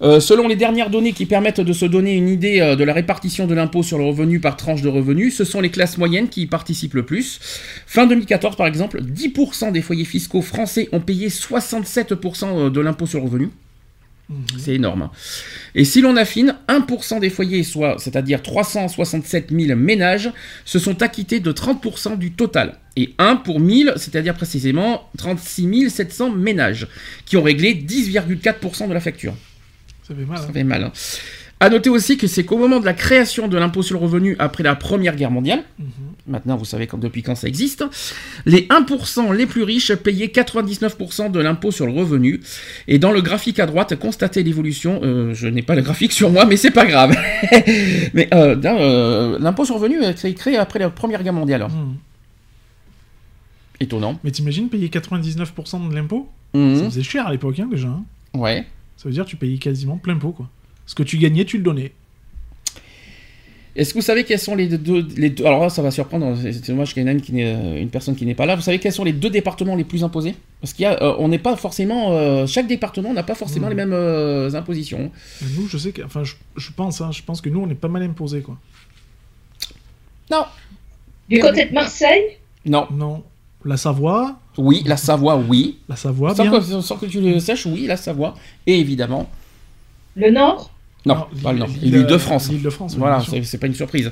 [0.00, 2.94] Euh, selon les dernières données qui permettent de se donner une idée euh, de la
[2.94, 6.28] répartition de l'impôt sur le revenu par tranche de revenus, ce sont les classes moyennes
[6.28, 7.40] qui y participent le plus.
[7.86, 13.18] Fin 2014, par exemple, 10% des foyers fiscaux français ont payé 67% de l'impôt sur
[13.18, 13.50] le revenu.
[14.58, 15.10] C'est énorme.
[15.74, 20.30] Et si l'on affine, 1% des foyers, soit, c'est-à-dire 367 000 ménages,
[20.64, 22.78] se sont acquittés de 30% du total.
[22.96, 26.88] Et 1 pour 1000, c'est-à-dire précisément 36 700 ménages,
[27.26, 29.34] qui ont réglé 10,4% de la facture.
[30.06, 30.38] Ça fait mal.
[30.38, 30.50] Ça hein.
[30.52, 30.84] fait mal.
[30.84, 30.92] hein.
[31.60, 34.34] À noter aussi que c'est qu'au moment de la création de l'impôt sur le revenu
[34.40, 35.62] après la Première Guerre mondiale,
[36.26, 37.84] maintenant vous savez quand- depuis quand ça existe,
[38.46, 42.40] les 1% les plus riches payaient 99% de l'impôt sur le revenu.
[42.88, 45.00] Et dans le graphique à droite, constatez l'évolution.
[45.02, 47.16] euh, je n'ai pas le graphique sur moi, mais c'est pas grave.
[48.14, 51.62] mais euh, euh, l'impôt sur le revenu a été créé après la Première Guerre mondiale.
[51.62, 51.96] Mhm.
[53.80, 54.18] Étonnant.
[54.22, 56.28] Mais t'imagines payer 99% de l'impôt?
[56.54, 56.76] Mhm.
[56.78, 57.88] Ça faisait cher à l'époque, hein, déjà.
[57.88, 58.04] hein.
[58.34, 58.64] Ouais.
[58.96, 60.48] Ça veut dire que tu payais quasiment plein pot, quoi.
[60.86, 61.92] Ce que tu gagnais, tu le donnais.
[63.74, 66.36] Est-ce que vous savez quels sont les deux, les deux- alors là ça va surprendre,
[66.42, 68.54] c'est dommage qu'il y ait une, qui une personne qui n'est pas là.
[68.54, 70.34] Vous savez quels sont les deux départements les plus imposés?
[70.60, 73.66] Parce qu'il y a, euh, on n'est pas forcément, euh, chaque département n'a pas forcément
[73.68, 73.70] Mhm.
[73.70, 75.10] les mêmes euh, impositions.
[75.56, 77.74] Nous, je sais que, enfin, je, je pense, hein, je pense que nous, on est
[77.74, 78.58] pas mal imposés, quoi.
[80.30, 80.44] Non.
[81.28, 82.22] Du côté de Marseille,
[82.66, 82.86] Non.
[82.92, 83.22] Non.
[83.64, 85.78] La Savoie, Oui, la Savoie, oui.
[85.88, 86.58] la Savoie, sans, bien.
[86.60, 88.34] que, sans que tu le saches, oui, la Savoie.
[88.66, 89.30] Et évidemment,
[90.16, 90.70] le Nord,
[91.04, 92.48] non, Non, pas le l'île- Nord, l'île- l'île de France.
[92.50, 94.10] l'île de France, oui, Voilà, c'est pas une surprise.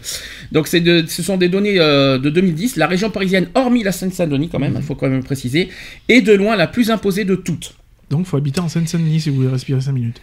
[0.53, 2.77] Donc c'est de- ce sont des données euh, de 2010.
[2.77, 5.69] La région parisienne, hormis la Seine-Saint-Denis quand même, il faut quand même le préciser,
[6.09, 7.75] est de loin la plus imposée de toutes.
[8.11, 10.21] Donc, faut habiter en Seine-Saint-Denis si vous voulez respirer 5 minutes.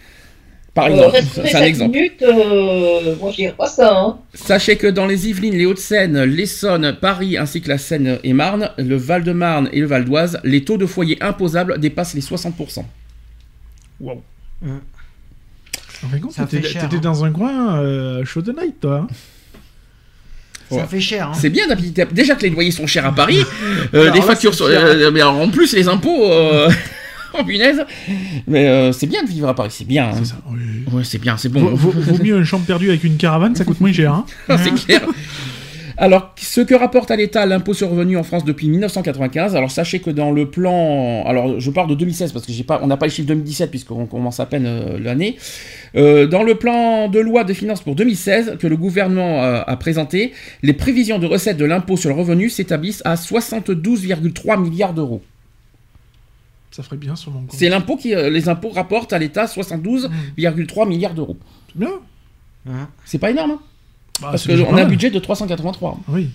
[0.74, 1.96] Par euh, exemple, respirer c'est un 7 exemple.
[1.96, 3.98] minutes, euh, pas ça.
[3.98, 4.18] Hein.
[4.34, 9.70] Sachez que dans les Yvelines, les Hauts-de-Seine, l'Essonne, Paris ainsi que la Seine-et-Marne, le Val-de-Marne
[9.72, 12.86] et le Val d'Oise, les taux de foyer imposables dépassent les 60%.
[14.02, 14.22] Waouh.
[14.66, 14.78] Euh,
[16.06, 17.00] En fin de t'étais fait cher, t'étais hein.
[17.02, 19.08] dans un coin euh, chaud de night, toi.
[19.10, 19.14] hein.
[20.70, 20.88] Ça Ouais.
[20.88, 21.30] fait cher.
[21.30, 21.34] Hein.
[21.34, 22.06] C'est bien d'habiter.
[22.12, 23.40] Déjà que les loyers sont chers à Paris,
[23.94, 24.66] euh, les là, factures c'est sont.
[24.70, 26.30] euh, mais alors, en plus, les impôts.
[26.32, 26.70] Euh...
[27.40, 27.82] oh punaise
[28.48, 30.10] Mais euh, c'est bien de vivre à Paris, c'est bien.
[30.10, 30.16] hein.
[30.18, 30.36] C'est ça.
[30.50, 30.84] oui.
[30.92, 31.62] Ouais, c'est bien, c'est bon.
[31.74, 34.12] Vaut, vaut- vaut mieux une chambre perdue avec une caravane, ça coûte moins cher.
[34.14, 34.26] Hein.
[34.62, 35.02] c'est clair.
[36.00, 39.72] Alors, ce que rapporte à l'État l'impôt sur le revenu en France depuis 1995, alors
[39.72, 42.88] sachez que dans le plan, alors je parle de 2016 parce que j'ai pas, on
[42.88, 45.38] n'a pas les chiffres 2017 puisqu'on commence à peine euh, l'année.
[45.96, 49.76] Euh, dans le plan de loi de finances pour 2016 que le gouvernement euh, a
[49.78, 55.24] présenté, les prévisions de recettes de l'impôt sur le revenu s'établissent à 72,3 milliards d'euros.
[56.78, 57.54] Ça ferait bien sur mon compte.
[57.54, 61.38] C'est l'impôt qui, euh, les impôts rapportent à l'État 72,3 milliards d'euros.
[61.68, 61.94] C'est bien.
[62.70, 62.88] Hein?
[63.04, 63.60] C'est pas énorme, hein?
[64.22, 66.00] Bah, parce qu'on a un budget de 383.
[66.10, 66.30] Oui.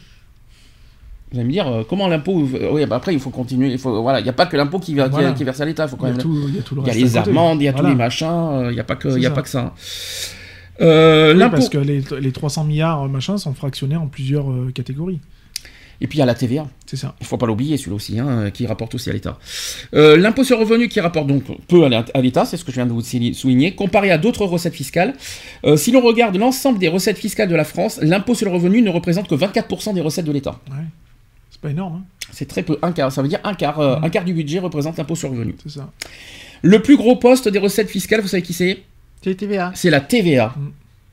[1.32, 2.46] Vous allez me dire, euh, comment l'impôt.
[2.54, 3.70] euh, oui, bah après, il faut continuer.
[3.72, 5.32] Il faut, voilà, il n'y a pas que l'impôt qui, va- qui- Voilà.
[5.32, 5.86] qui est versé à l'État.
[5.90, 6.20] Il quand y, a même.
[6.22, 7.86] tout, il y a tout le Il y a les amendes, il y a tous
[7.86, 8.26] les machins.
[8.28, 9.34] euh, Il n'y a pas que, y a ça.
[9.34, 9.72] pas que ça.
[10.80, 15.20] Euh, Oui, parce que les, les 300 milliards euh, machin sont fractionnés en plusieurs catégories.
[16.02, 16.66] Et puis il y a la TVA.
[16.84, 17.14] C'est ça.
[17.20, 19.38] Il faut pas l'oublier, celui-là aussi, hein, qui rapporte aussi à l'État.
[19.94, 22.64] Euh, L'impôt sur le revenu qui rapporte donc peu à l'É- à l'État, c'est ce
[22.64, 25.14] que je viens de vous souligner- comparé à d'autres recettes fiscales.
[25.64, 28.82] Euh, si l'on regarde l'ensemble des recettes fiscales de la France, l'impôt sur le revenu
[28.82, 30.58] ne représente que 24% des recettes de l'État.
[30.70, 30.76] Ouais.
[31.50, 32.04] C'est pas énorme, hein.
[32.32, 33.12] C'est très peu, un quart.
[33.12, 35.54] Ça veut dire un quart, euh, un quart du budget représente l'impôt sur le revenu.
[35.62, 35.90] c'est ça.
[36.62, 38.82] Le plus gros poste des recettes fiscales, vous savez qui c'est?
[39.22, 39.70] C'est TVA.
[39.74, 40.54] C'est la TVA.
[40.56, 40.60] Mm.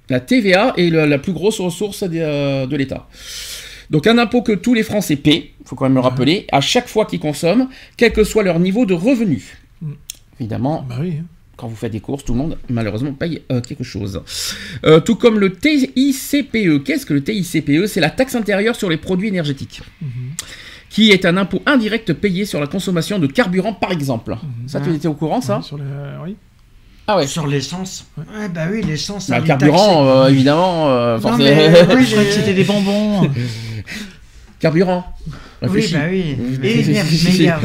[0.09, 3.07] La TVA est le- la plus grosse ressource de, de l'État.
[3.89, 6.61] Donc un impôt que tous les Français paient, il faut quand même le rappeler, à
[6.61, 9.57] chaque fois qu'ils consomment, quel que soit leur niveau de revenu.
[9.81, 9.91] Mm.
[10.39, 11.15] Évidemment, Bah oui.
[11.19, 11.25] hein.
[11.57, 14.21] quand vous faites des courses, tout le monde malheureusement paye euh, quelque chose.
[14.85, 16.83] Euh, tout comme le TICPE.
[16.85, 20.07] Qu'est-ce que le TICPE C'est la taxe intérieure sur les produits énergétiques, Mhm.
[20.89, 24.33] qui est un impôt indirect payé sur la consommation de carburant par exemple.
[24.33, 24.67] Mhm.
[24.69, 25.61] Ça, tu étais au courant ça?
[25.63, 26.35] Sur la- oui.
[27.11, 27.25] Ah ouais.
[27.25, 28.05] Sur l'essence.
[28.17, 29.31] Ouais, bah oui, l'essence.
[29.31, 33.27] Bah, le carburant, euh, évidemment, euh, Non, mais, oui, Je croyais que c'était des bonbons.
[34.59, 35.05] Carburant.
[35.61, 36.35] Oui, bah oui.
[36.61, 36.97] Mais il y
[37.47, 37.59] a,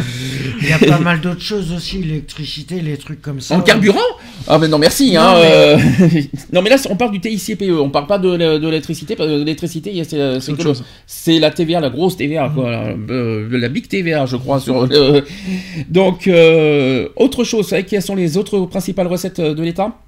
[0.60, 3.56] il y a pas mal d'autres choses aussi, l'électricité, les trucs comme ça.
[3.56, 3.98] En carburant
[4.46, 5.16] Ah ben non merci.
[5.16, 8.36] hein, Non, mais- euh, non mais là on parle du TICPE, on parle pas de,
[8.58, 10.84] l'électricité, parce que l'électricité il y a- c'est c'est autre que le- chose.
[11.06, 14.60] c'est la TVA, la grosse TVA, quoi, euh, la big TVA je crois.
[14.60, 15.24] sur le-
[15.88, 19.98] Donc euh, autre chose, vous savez quelles sont les autres principales recettes de l'État?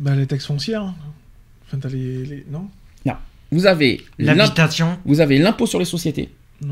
[0.00, 0.82] Bah, les taxes foncières.
[0.82, 0.94] hein.
[1.66, 2.66] Enfin, t'as les, les- Non?
[3.50, 4.98] Vous avez L'habitation.
[5.04, 6.28] vous avez l'impôt sur les sociétés,
[6.62, 6.68] Ouais.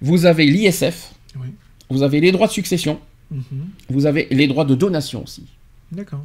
[0.00, 1.48] vous avez l'ISF, Oui.
[1.90, 2.98] vous avez les droits de succession,
[3.30, 3.42] Mhm.
[3.90, 5.44] vous avez les droits de donation aussi.
[5.92, 6.24] D'accord.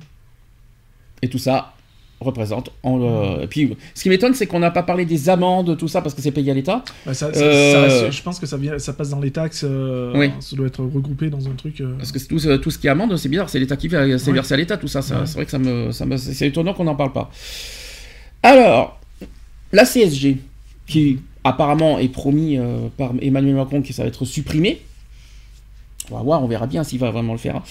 [1.22, 1.74] Et tout ça
[2.20, 2.70] représente.
[2.84, 5.88] En, euh, et puis, ce qui m'étonne, c'est qu'on n'a pas parlé des amendes, tout
[5.88, 6.84] ça, parce que c'est payé à l'État.
[7.06, 9.32] Bah, ça, ça- Euh, ça reste- je pense que ça, vient, ça passe dans les
[9.32, 9.64] taxes.
[9.68, 10.32] euh, Oui.
[10.40, 11.82] Ça doit être regroupé dans un truc.
[11.98, 13.98] Parce que tout, ce- tout ce qui est amende, c'est bizarre, c'est l'État qui c'est
[14.28, 14.34] Ouais.
[14.34, 15.02] versé à l'État, tout ça.
[15.02, 15.26] ça- Ouais.
[15.26, 17.32] C'est vrai que ça me, ça me- c'est étonnant qu'on n'en parle pas.
[18.44, 19.00] Alors,
[19.72, 20.38] la CSG,
[20.88, 24.82] qui apparemment est promis euh, par Emmanuel Macron que ça va être supprimé.
[26.10, 27.56] On va voir, on verra bien s'il va vraiment le faire.
[27.58, 27.64] hein.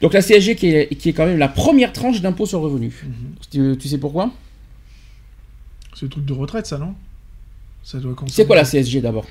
[0.00, 2.66] Donc la CSG qui est, qui est quand même la première tranche d'impôt sur le
[2.66, 2.86] revenu.
[3.04, 3.12] mhm.
[3.50, 4.30] Tu, tu sais pourquoi?
[5.94, 6.94] C'est le truc de retraite, ça, non?
[7.82, 9.26] Ça doit concerner- C'est quoi la CSG d'abord?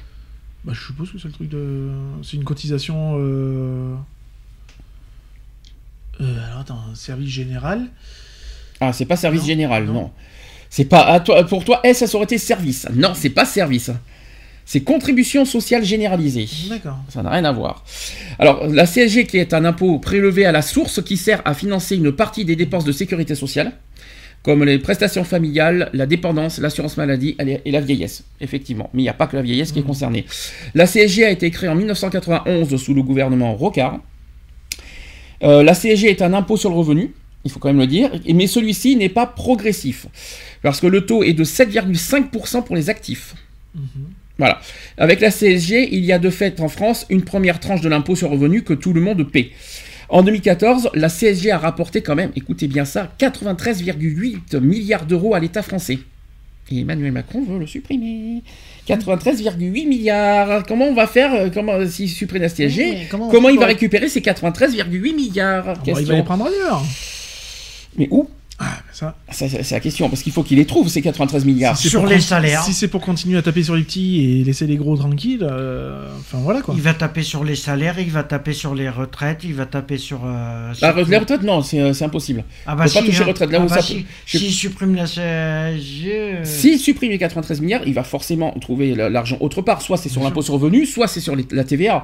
[0.65, 1.89] Bah, je suppose que c'est le truc de.
[2.21, 3.15] C'est une cotisation.
[3.17, 3.95] Euh...
[6.21, 7.88] euh, alors, attends, service général?
[8.82, 9.93] Ah, c'est pas service Non, général, non.
[9.93, 10.12] non.
[10.69, 12.88] C'est pas à toi, pour toi, eh, ça aurait été service?
[12.93, 13.91] Non, c'est pas service.
[14.65, 16.47] C'est contribution sociale généralisée.
[16.69, 16.99] D'accord.
[17.10, 17.84] Ça n'a rien à voir.
[18.38, 21.95] Alors, la CSG qui est un impôt prélevé à la source qui sert à financer
[21.95, 23.71] une partie des dépenses de sécurité sociale,
[24.43, 28.23] comme les prestations familiales, la dépendance, l'assurance maladie et la vieillesse.
[28.41, 28.91] Effectivement.
[28.93, 30.25] Mais il n'y a pas que la vieillesse qui est concernée.
[30.75, 33.99] La CSG a été créée en 1991 sous le gouvernement Rocard.
[35.41, 37.13] Euh, la CSG est un impôt sur le revenu,
[37.45, 40.08] il faut quand même le dire, mais celui-ci n'est pas progressif,
[40.62, 43.36] parce que le taux est de 7,5% pour les actifs.
[43.75, 43.84] Mhm.
[44.38, 44.62] Voilà.
[44.97, 48.15] Avec la CSG, il y a de fait en France une première tranche de l'impôt
[48.15, 49.52] sur revenu que tout le monde paie.
[50.08, 55.39] En 2014, la CSG a rapporté quand même, écoutez bien ça, 93,8 milliards d'euros à
[55.39, 55.99] l'État français.
[56.71, 58.43] Et Emmanuel Macron veut le supprimer.
[58.88, 60.63] 93,8 milliards.
[60.67, 64.08] Comment on va faire euh, comment, s'il supprime la CSG Oui, comment il va récupérer
[64.08, 65.73] ces 93,8 milliards?
[65.84, 66.84] Bon, il va les prendre ailleurs.
[67.95, 68.30] Mais où
[68.62, 69.15] Ah, bah, ça.
[69.32, 71.78] Ça, C'est la question, parce qu'il faut qu'il les trouve, ces 93 milliards.
[71.78, 72.62] Si Sur les con- salaires.
[72.63, 76.08] Si c'est pour continuer à taper sur les petits et laisser les gros tranquilles, euh,
[76.19, 76.74] enfin voilà quoi.
[76.76, 79.98] Il va taper sur les salaires, il va taper sur les retraites, il va taper
[79.98, 80.22] sur.
[80.26, 82.43] euh, La, sur- re- la retraite, non, c'est euh, c'est impossible.
[82.67, 83.28] Ah bah faut pas si, toucher hein.
[83.28, 83.95] retraite, là Ah où bah ça si.
[84.02, 86.39] peut- je- S'il supprime la CSG.
[86.43, 89.82] S'il supprime les 93 milliards, il va forcément trouver la- l'argent autre part.
[89.82, 92.04] Soit c'est sur l'impôt sur le revenu, soit c'est sur les- la TVA.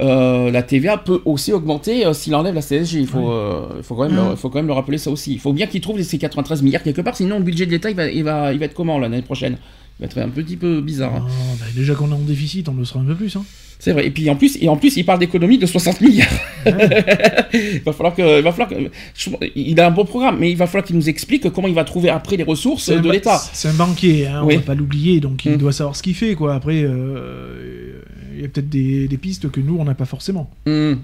[0.00, 3.00] Euh, la TVA peut aussi augmenter euh, s'il enlève la CSG.
[3.00, 4.30] Il faut, euh, il faut, quand même, Mhm.
[4.30, 5.32] le- faut quand même le rappeler ça aussi.
[5.32, 7.90] Il faut bien qu'il trouve ces 93 milliards quelque part, sinon le budget de l'État
[7.90, 9.56] il va, il, va, il va être comment l'année prochaine?
[9.98, 11.14] Il va être un petit peu bizarre.
[11.14, 11.20] hein.
[11.28, 13.36] Non, bah, déjà qu'on est en déficit, on le sera un peu plus.
[13.36, 13.44] Hein.
[13.78, 14.06] C'est vrai.
[14.06, 16.26] Et puis en plus, et en plus il parle d'économie de 60 milliards.
[16.66, 18.74] il va falloir que, il va falloir que,
[19.14, 21.74] je- il a un bon programme, mais il va falloir qu'il nous explique comment il
[21.74, 23.38] va trouver après les ressources de l'État.
[23.52, 24.54] C'est un banquier, hein, Oui.
[24.54, 25.56] on va pas l'oublier, donc il Mm.
[25.58, 26.34] doit savoir ce qu'il fait.
[26.34, 26.54] quoi.
[26.54, 28.00] Après, euh,
[28.34, 30.50] il y a peut-être des, des pistes que nous, on n'a pas forcément.
[30.66, 30.94] Hmm.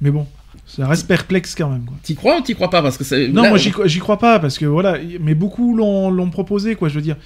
[0.00, 0.26] Mais bon,
[0.76, 1.86] ça reste perplexe quand même.
[2.02, 2.82] T'y crois ou t'y crois pas?
[2.82, 5.34] Parce que c'est- Non, là, moi j'y crois- j'y crois pas, parce que voilà, mais
[5.34, 7.16] beaucoup l'ont proposé, quoi, je veux dire.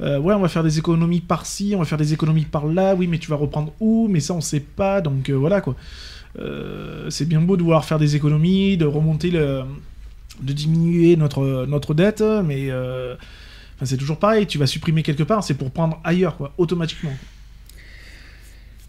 [0.00, 3.06] Euh, ouais, on va faire des économies par-ci, on va faire des économies par-là, oui,
[3.06, 4.08] mais tu vas reprendre où?
[4.08, 5.76] Mais ça, on sait pas, donc euh, voilà, quoi.
[6.38, 9.62] Euh, c'est bien beau de vouloir faire des économies, de remonter le...
[10.42, 15.42] de diminuer notre, notre dette, mais enfin, c'est toujours pareil, tu vas supprimer quelque part,
[15.44, 17.12] c'est pour prendre ailleurs, quoi, automatiquement.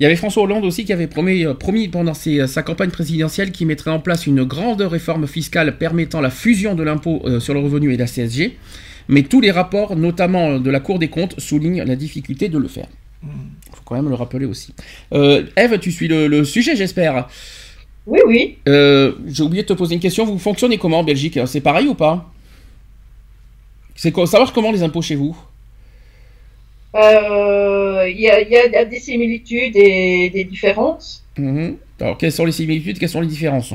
[0.02, 2.90] Il y avait François Hollande aussi qui avait promis, euh, promis pendant ses- sa campagne
[2.90, 7.40] présidentielle qu'il mettrait en place une grande réforme fiscale permettant la fusion de l'impôt euh,
[7.40, 8.58] sur le revenu et de la CSG.
[9.10, 12.58] Mais tous les rapports, notamment euh, de la Cour des comptes, soulignent la difficulté de
[12.58, 12.88] le faire.
[13.24, 14.74] Il faut quand même le rappeler aussi.
[15.14, 17.28] Euh, Eve, tu suis le, le sujet, j'espère.
[18.08, 18.58] Oui, oui.
[18.68, 20.26] Euh, J'ai oublié de te poser une question.
[20.26, 21.38] Vous fonctionnez comment en Belgique?
[21.46, 22.34] C'est pareil ou pas?
[23.96, 25.38] C'est quoi- savoir comment les impôts chez vous?
[26.96, 31.24] Euh, Il y, a, il y a des similitudes et des différences.
[31.38, 31.78] Mhm.
[32.00, 33.74] Alors, quelles sont les similitudes Quelles sont les différences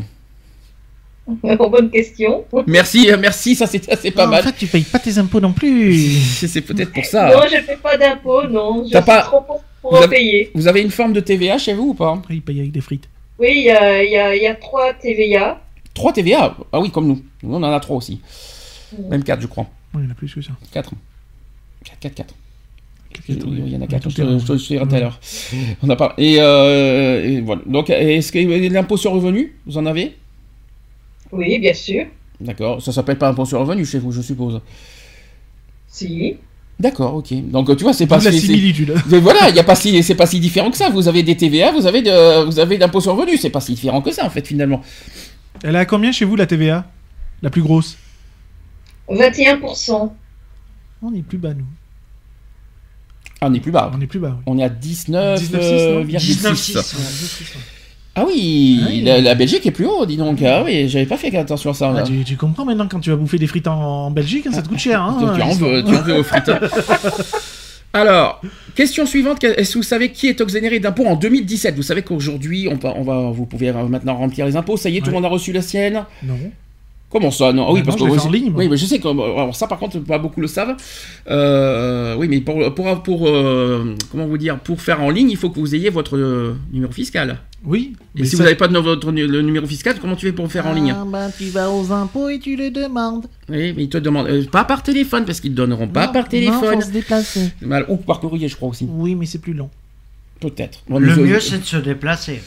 [1.42, 2.44] Bonne question.
[2.66, 4.40] Merci, euh, merci, ça c'est pas mal.
[4.42, 5.96] En fait, tu payes pas tes impôts non plus.
[6.46, 7.28] C'est peut-être pour ça.
[7.34, 8.84] Non, je ne fais pas d'impôts, non.
[8.86, 10.50] Je T'as suis pas- trop pour Vous en avez- payer.
[10.54, 13.08] Vous avez une forme de TVA chez vous ou pas il paye avec des frites.
[13.40, 15.60] Oui, il y a, y, a, il y a trois TVA.
[15.94, 17.22] 3 TVA Ah oui, comme nous.
[17.42, 18.20] Nous, on en a 3 aussi.
[18.96, 19.08] Mm.
[19.08, 19.66] Même 4, je crois.
[19.94, 20.52] Il y en a plus que ça.
[20.72, 20.92] 4.
[21.84, 22.34] 4, 4, 4.
[23.26, 23.46] Quatre.
[23.46, 24.22] Il y en a Ouais, 4, tout je te
[24.68, 25.20] dirai tout à l'heure.
[25.82, 26.14] On a pas...
[26.18, 27.62] et, euh, et voilà.
[27.66, 28.38] Donc, est-ce que
[28.72, 30.16] l'impôt sur revenu, vous en avez?
[31.32, 32.06] Oui, bien sûr.
[32.40, 32.82] D'accord.
[32.82, 34.60] Ça s'appelle pas impôt sur revenu chez vous, je suppose?
[35.88, 36.36] Si.
[36.78, 37.32] D'accord, ok.
[37.50, 38.94] Donc, tu vois, c'est pas la si- c'est- similitude.
[39.08, 40.90] Mais voilà, il y a pas si, c'est pas si différent que ça.
[40.90, 43.36] Vous avez des TVA, vous avez de, vous avez d'impôt sur revenu.
[43.38, 44.82] C'est pas si différent que ça, en fait, finalement.
[45.64, 46.84] Elle est à combien chez vous la TVA?
[47.42, 47.96] La plus grosse?
[49.08, 50.12] 21%.
[51.02, 51.64] On est plus bas, nous.
[53.40, 53.90] Ah, on est plus bas.
[53.94, 54.42] On est plus bas, oui.
[54.46, 56.94] On est à 19, 19,6, euh, non 19,6.
[58.18, 59.02] Ah oui, Ah oui.
[59.02, 60.40] La, la Belgique est plus haut, dis donc.
[60.42, 61.94] Ah oui, j'avais pas fait attention à ça.
[61.98, 64.52] Ah, tu, tu comprends maintenant quand tu vas bouffer des frites en, en Belgique, hein,
[64.52, 65.02] ça te coûte cher.
[65.02, 66.48] Hein, tu, en veux, tu en veux aux frites.
[66.48, 66.60] hein.
[67.92, 68.40] Alors,
[68.74, 69.42] question suivante.
[69.44, 73.30] Est-ce que vous savez qui est exonéré d'impôts en 2017 Vous savez qu'aujourd'hui, on, va,
[73.30, 74.76] vous pouvez euh, maintenant remplir les impôts.
[74.76, 76.04] Ça y est, tout le monde a reçu la sienne?
[76.22, 76.34] Non.
[77.08, 78.58] Comment ça Non, Ah oui, Bah parce non, que je en ligne, moi.
[78.60, 80.74] Oui, mais je sais que alors ça, par contre, pas beaucoup le savent.
[81.30, 85.36] Euh, oui, mais pour pour pour euh, comment vous dire, pour faire en ligne, il
[85.36, 87.38] faut que vous ayez votre euh, numéro fiscal.
[87.64, 87.92] Oui.
[88.16, 90.32] Et mais si ça- vous n'avez pas de votre le numéro fiscal, comment tu fais
[90.32, 90.94] pour faire en ligne?
[90.96, 93.26] Ah, bah, tu vas aux impôts et tu le demandes.
[93.48, 96.12] Oui, mais ils te demandent euh, pas par téléphone parce qu'ils te donneront pas Non,
[96.12, 96.74] par téléphone.
[96.74, 97.52] Non, faut se déplacer.
[97.62, 98.86] Mal- Ou par courrier, je crois aussi.
[98.90, 99.70] Oui, mais c'est plus long.
[100.40, 100.80] Peut-être.
[100.90, 102.42] Le mieux, euh, c'est de se déplacer.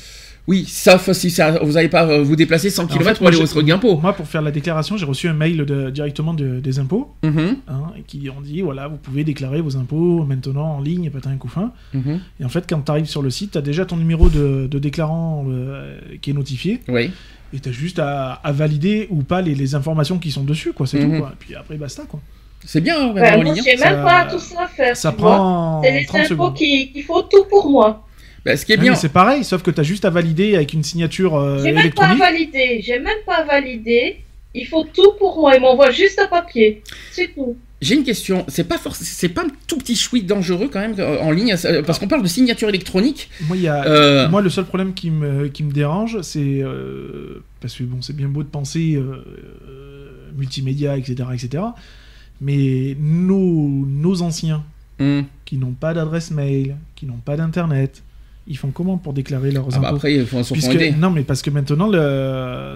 [0.50, 3.22] Oui, sauf si ça, vous n'allez pas euh, vous déplacer 100 En km fait, pour
[3.22, 3.98] moi, aller au j'ai- truc d'impôt.
[3.98, 7.58] Moi, pour faire la déclaration, j'ai reçu un mail de- directement de- des impôts Mhm,
[7.68, 11.38] hein, qui ont dit voilà, vous pouvez déclarer vos impôts maintenant en ligne, pas un
[11.38, 11.72] coup fin.
[11.94, 12.20] mhm.
[12.40, 14.66] Et en fait, quand tu arrives sur le site, tu as déjà ton numéro de,
[14.66, 16.82] de déclarant euh, qui est notifié.
[16.88, 17.12] Oui.
[17.54, 20.74] Et tu as juste à, à valider ou pas les, les informations qui sont dessus,
[20.74, 20.88] quoi.
[20.88, 21.12] C'est Mhm.
[21.14, 21.30] tout, quoi.
[21.34, 22.20] Et puis après, basta, quoi.
[22.66, 23.64] C'est bien, hein, Bah, maintenant, en moi, ligne.
[23.64, 24.98] j'ai Ça- même pas tout ça à faire.
[24.98, 28.06] Ça prend C'est les 30 impôts qui font tout pour moi.
[28.46, 28.96] Bah, ce qui est Ouais, bien.
[28.96, 31.92] c'est pareil, sauf que tu as juste à valider avec une signature euh, J'ai même
[31.92, 32.82] pas validé.
[32.84, 34.18] J'ai même pas validé.
[34.56, 35.56] Il faut tout pour moi.
[35.56, 36.82] Ils m'envoient juste un papier.
[37.12, 37.56] C'est tout.
[37.82, 38.44] J'ai une question.
[38.50, 41.82] C'est pas c'est pas un tout petit chouït dangereux quand même euh, en ligne, ça-
[41.84, 43.30] parce qu'on parle de signature électronique.
[43.48, 43.86] Moi, il y a...
[43.86, 46.40] Euh, Moi, le seul problème qui me, qui me dérange, c'est.
[46.62, 49.24] euh, parce que bon, c'est bien beau de penser euh,
[49.70, 51.64] euh, multimédia, etc., etc.
[52.42, 54.64] Mais nos, nos anciens,
[55.00, 55.26] hum.
[55.46, 58.02] qui n'ont pas d'adresse mail, qui n'ont pas d'internet,
[58.50, 60.92] ils font comment pour déclarer leurs Ah bah impôts après, il faut se Puisque- aider.
[60.92, 62.76] non, mais parce que maintenant, le, le-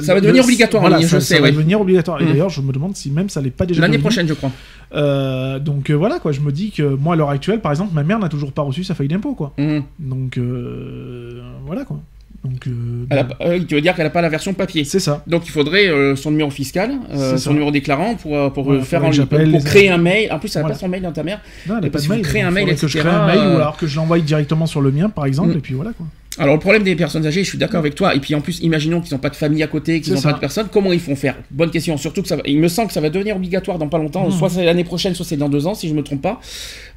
[0.00, 1.52] ça va devenir le- obligatoire voilà, ça, je ça sais, va ouais.
[1.52, 2.20] devenir obligatoire.
[2.20, 2.28] Et Mm.
[2.28, 4.52] d'ailleurs, je me demande si même ça l'est pas déjà L'année prochaine, je crois.
[4.94, 6.30] Euh, donc euh, voilà, quoi.
[6.32, 8.62] Je me dis que moi, à l'heure actuelle, par exemple, ma mère n'a toujours pas
[8.62, 9.52] reçu sa feuille d'impôt, quoi.
[9.58, 9.82] Hum.
[9.98, 12.00] Donc euh, voilà, quoi.
[12.44, 14.84] Donc euh, a pas- euh, tu veux dire qu'elle n'a pas la version papier.
[14.84, 15.22] c'est ça.
[15.26, 17.50] Donc il faudrait euh, son numéro fiscal, euh, son ça.
[17.52, 20.30] numéro déclarant pour, euh, pour euh, faire en pour les- créer un mail.
[20.30, 20.74] En plus, elle n'a Voilà.
[20.74, 21.40] pas son mail dans ta mère.
[21.66, 22.22] Non, elle Et a pas de mail.
[22.22, 24.66] créer un Il mail, que je crée un mail ou alors que je l'envoie directement
[24.66, 25.58] sur le mien, par exemple, Mm.
[25.58, 26.06] et puis voilà, quoi.
[26.38, 28.12] Alors le problème des personnes âgées, je suis d'accord avec toi.
[28.14, 30.32] Et puis en plus, imaginons qu'ils n'ont pas de famille à côté, qu'ils n'ont pas
[30.32, 30.66] de personne.
[30.72, 31.36] Comment ils font faire?
[31.52, 31.96] Bonne question.
[31.96, 34.24] Surtout que ça, va- il me semble que ça va devenir obligatoire dans pas longtemps.
[34.26, 34.32] Mhm.
[34.32, 36.40] Soit c'est l'année prochaine, soit c'est dans deux ans, si je me trompe pas,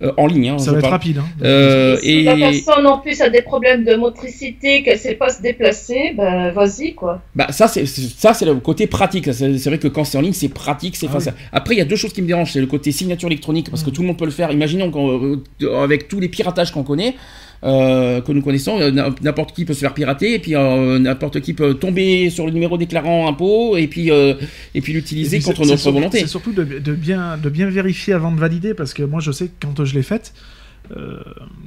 [0.01, 0.49] Euh, en ligne.
[0.49, 1.17] hein, Ça va être rapide.
[1.19, 1.25] Hein.
[1.43, 5.41] Euh, Si la personne en plus a des problèmes de motricité, qu'elle sait pas se
[5.41, 7.21] déplacer, ben vas-y quoi.
[7.35, 9.29] bah ça c'est ça c'est le côté pratique.
[9.33, 11.33] C'est vrai que quand c'est en ligne, c'est pratique, c'est Ah facile.
[11.51, 12.53] Après, il y a deux choses qui me dérangent.
[12.53, 13.95] C'est le côté signature électronique parce que Mhm.
[13.95, 14.51] tout le monde peut le faire.
[14.51, 17.15] Imaginons qu'on- euh, avec tous les piratages qu'on connaît.
[17.63, 20.99] Euh, que nous connaissons, euh, n'im- n'importe qui peut se faire pirater et puis euh,
[20.99, 24.35] n'importe qui peut tomber sur le numéro déclarant impôt et puis euh,
[24.75, 26.19] et puis l'utiliser contre notre surtout- volonté.
[26.19, 29.31] C'est surtout de, de bien, de bien vérifier avant de valider, parce que moi je
[29.31, 30.33] sais que quand je l'ai faite,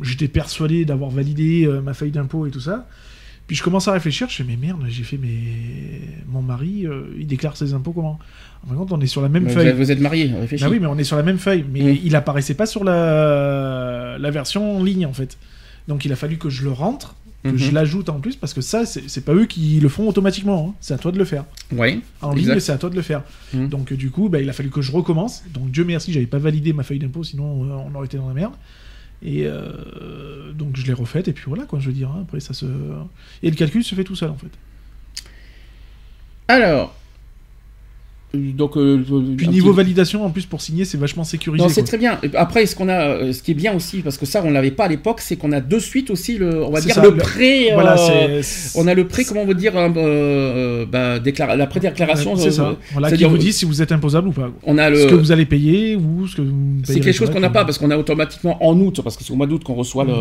[0.02, 2.86] j'étais persuadé d'avoir validé ma feuille d'impôt et tout ça.
[3.46, 5.28] Puis je commence à réfléchir, je fais mais merde, j'ai fait mais
[6.28, 8.18] mon mari, euh, il déclare ses impôts comment?
[8.64, 9.72] En fin de compte, on est sur la même Mais feuille.
[9.72, 10.62] vous êtes marié, réfléchis.
[10.62, 11.98] Bah oui, mais on est sur la même feuille, mais Mm.
[12.04, 15.36] il apparaissait pas sur la, la version en ligne en fait.
[15.90, 17.56] Donc il a fallu que je le rentre, que Mhm.
[17.58, 20.74] je l'ajoute en plus, parce que ça, c'est pas eux qui le font automatiquement, hein.
[20.80, 21.44] c'est à toi de le faire.
[21.72, 21.98] Ouais.
[22.22, 22.52] En Exact.
[22.52, 23.22] ligne, c'est à toi de le faire.
[23.54, 23.68] Mhm.
[23.68, 25.42] Donc euh, du coup, bah, il a fallu que je recommence.
[25.52, 28.28] Donc Dieu merci, j'avais pas validé ma feuille d'impôt, sinon euh, on aurait été dans
[28.28, 28.54] la merde.
[29.22, 32.08] Et euh, donc je l'ai refaite, et puis voilà quoi, je veux dire.
[32.10, 32.20] hein.
[32.22, 32.66] Après ça se...
[33.42, 34.52] Et le calcul se fait tout seul en fait.
[36.48, 36.94] Alors.
[38.32, 39.02] Donc, euh,
[39.36, 41.62] Puis niveau petit- validation, en plus pour signer, c'est vachement sécurisé.
[41.64, 42.18] Non, c'est très bien.
[42.34, 44.70] Après, ce qu'on a, euh, ce qui est bien aussi, parce que ça, on l'avait
[44.70, 47.10] pas à l'époque, c'est qu'on a de suite aussi le, on va dire ça, le
[47.10, 47.72] le- pré.
[47.72, 48.78] euh, Voilà, c'est...
[48.78, 52.36] on a le pré, comment on veut dire, euh, bah, déclara- la pré-déclaration.
[52.36, 52.76] C'est euh, ça.
[52.92, 54.50] Voilà, qui vous dit si vous êtes imposable ou pas.
[54.62, 55.16] On a Ce que le.
[55.16, 56.42] vous allez payer ou ce que
[56.84, 59.32] C'est quelque chose qu'on n'a pas parce qu'on a automatiquement en août, parce que c'est
[59.32, 60.12] au mois d'août qu'on reçoit le,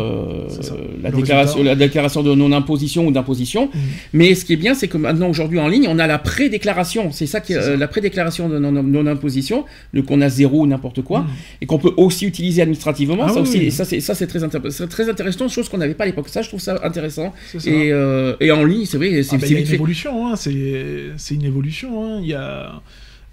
[1.02, 3.66] la, Le déclaration, la déclaration de non-imposition ou d'imposition.
[3.66, 3.78] Mm.
[4.14, 7.12] Mais ce qui est bien, c'est que maintenant, aujourd'hui, en ligne, on a la pré-déclaration.
[7.12, 7.76] C'est ça qui est, C'est ça.
[8.00, 11.26] La pré-déclaration de non- non-imposition, donc on a zéro ou n'importe quoi, Mm.
[11.62, 13.16] et qu'on peut aussi utiliser administrativement.
[13.22, 13.66] Ah ça oui, aussi, oui.
[13.66, 16.28] et ça, c'est, ça, c'est très, intéressant, chose qu'on n'avait pas à l'époque.
[16.28, 17.32] Ça, je trouve ça intéressant.
[17.52, 17.70] C'est ça.
[17.70, 19.74] Et, euh, et en ligne, c'est vrai, c'est, Ah bah, vite une fait.
[19.74, 22.04] évolution, hein, c'est c'est une évolution.
[22.04, 22.18] hein.
[22.22, 22.80] Il y a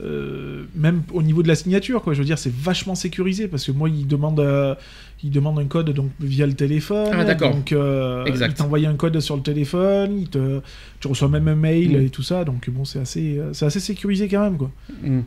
[0.02, 2.14] euh, même au niveau de la signature, quoi.
[2.14, 4.76] Je veux dire, c'est vachement sécurisé parce que moi, il demande, euh,
[5.24, 7.10] il demande un code donc via le téléphone.
[7.12, 7.52] Ah, d'accord.
[7.52, 8.52] Donc, euh, Exact.
[8.52, 10.20] il t'envoie un code sur le téléphone.
[10.20, 10.62] Il te,
[11.00, 12.06] tu reçois même un mail Mm.
[12.06, 12.44] et tout ça.
[12.46, 14.70] Donc bon, c'est assez, euh, c'est assez sécurisé quand même, quoi.
[15.02, 15.22] Mm.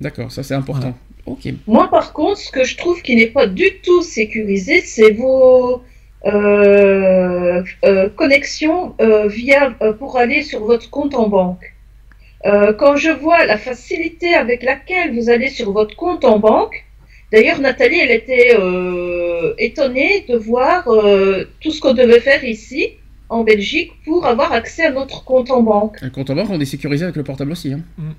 [0.00, 0.96] D'accord, ça c'est important.
[1.24, 1.48] Ok.
[1.66, 5.82] Moi par contre, ce que je trouve qui n'est pas du tout sécurisé, c'est vos
[6.26, 11.72] euh, euh, connexion euh, via euh, pour aller sur votre compte en banque.
[12.44, 16.84] Euh, quand je vois la facilité avec laquelle vous allez sur votre compte en banque,
[17.32, 22.90] d'ailleurs Nathalie, elle était euh, étonnée de voir euh, tout ce qu'on devait faire ici
[23.28, 25.96] en Belgique pour avoir accès à notre compte en banque.
[26.02, 27.72] Un compte en banque, on est sécurisé avec le portable aussi.
[27.72, 27.80] Hein.
[27.98, 28.10] Mm.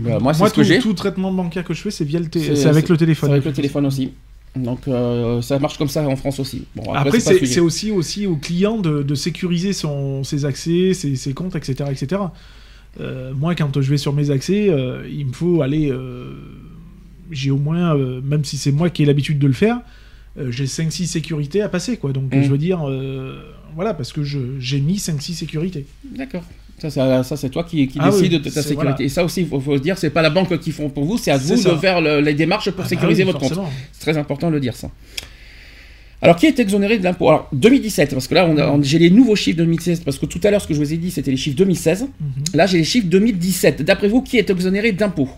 [0.00, 0.78] Bah, moi, c'est ce tout, que j'ai.
[0.80, 3.28] tout traitement bancaire que je fais, c'est via le té- C'est- avec le téléphone.
[3.30, 4.12] C'est avec le téléphone aussi.
[4.56, 6.64] Donc euh, ça marche comme ça en France aussi.
[6.76, 11.34] Bon, Après, c'est aussi, aussi au client de, de sécuriser son, ses accès, ses, ses
[11.34, 11.90] comptes, etc.
[11.90, 12.22] etc.
[13.00, 15.92] Euh, moi, quand je vais sur mes accès, euh, il me faut aller.
[17.30, 19.80] j'ai au moins, même si c'est moi qui ai l'habitude de le faire,
[20.50, 21.96] j'ai 5-6 sécurités à passer.
[21.96, 22.12] Quoi.
[22.12, 22.42] Donc, Mm.
[22.42, 22.86] je veux dire,
[23.74, 25.86] voilà, parce que j'ai mis 5-6 sécurités.
[26.16, 26.44] D'accord.
[26.78, 28.74] Ça, ça, ça, c'est toi qui, qui Ah décide oui, de ta sécurité.
[28.74, 28.96] voilà.
[29.00, 31.04] Et ça aussi, il faut, faut se dire, c'est pas la banque qui font pour
[31.04, 31.70] vous, c'est à vous ça.
[31.72, 33.58] de faire le- les démarches pour Ah bah sécuriser oui, votre compte.
[33.92, 34.90] C'est très important de le dire ça.
[36.20, 37.28] Alors, qui est exonéré de l'impôt?
[37.28, 40.18] Alors, 2017, parce que là, on a- on- j'ai les nouveaux chiffres de 2016, parce
[40.18, 42.02] que tout à l'heure, ce que je vous ai dit, c'était les chiffres 2016.
[42.20, 42.28] Mhm.
[42.54, 43.82] Là, j'ai les chiffres 2017.
[43.82, 45.28] D'après vous, qui est exonéré d'impôt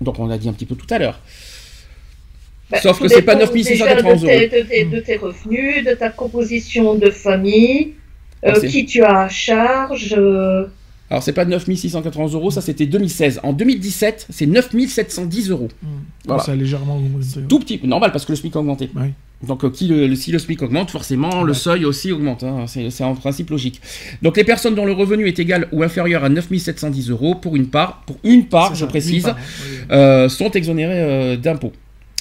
[0.00, 1.20] Donc, on l'a dit un petit peu tout à l'heure.
[2.70, 5.84] Bah, Sauf que c'est pas dépend 9691 déjà de tes- de tes- de tes revenus,
[5.84, 7.94] de ta composition de famille,
[8.44, 10.14] euh, qui tu as à charge.
[10.16, 10.66] euh,
[11.10, 13.40] Alors, c'est pas 9680 euros, ça c'était 2016.
[13.42, 15.68] En 2017, c'est 9710 euros.
[15.82, 15.86] Mm.
[16.26, 16.42] Voilà.
[16.42, 17.40] Ça a légèrement augmenté.
[17.48, 18.90] Tout petit, normal parce que le SMIC a augmenté.
[18.94, 19.12] Ouais.
[19.46, 22.44] Donc euh, qui le- le- si le SMIC augmente, forcément le seuil aussi augmente.
[22.44, 22.64] hein.
[22.66, 23.80] C'est c'est en principe logique.
[24.22, 27.66] Donc les personnes dont le revenu est égal ou inférieur à 9710 euros pour une
[27.68, 29.76] part, pour une part, je ça, précise, une part, oui.
[29.92, 31.72] euh, sont exonérées euh, d'impôts.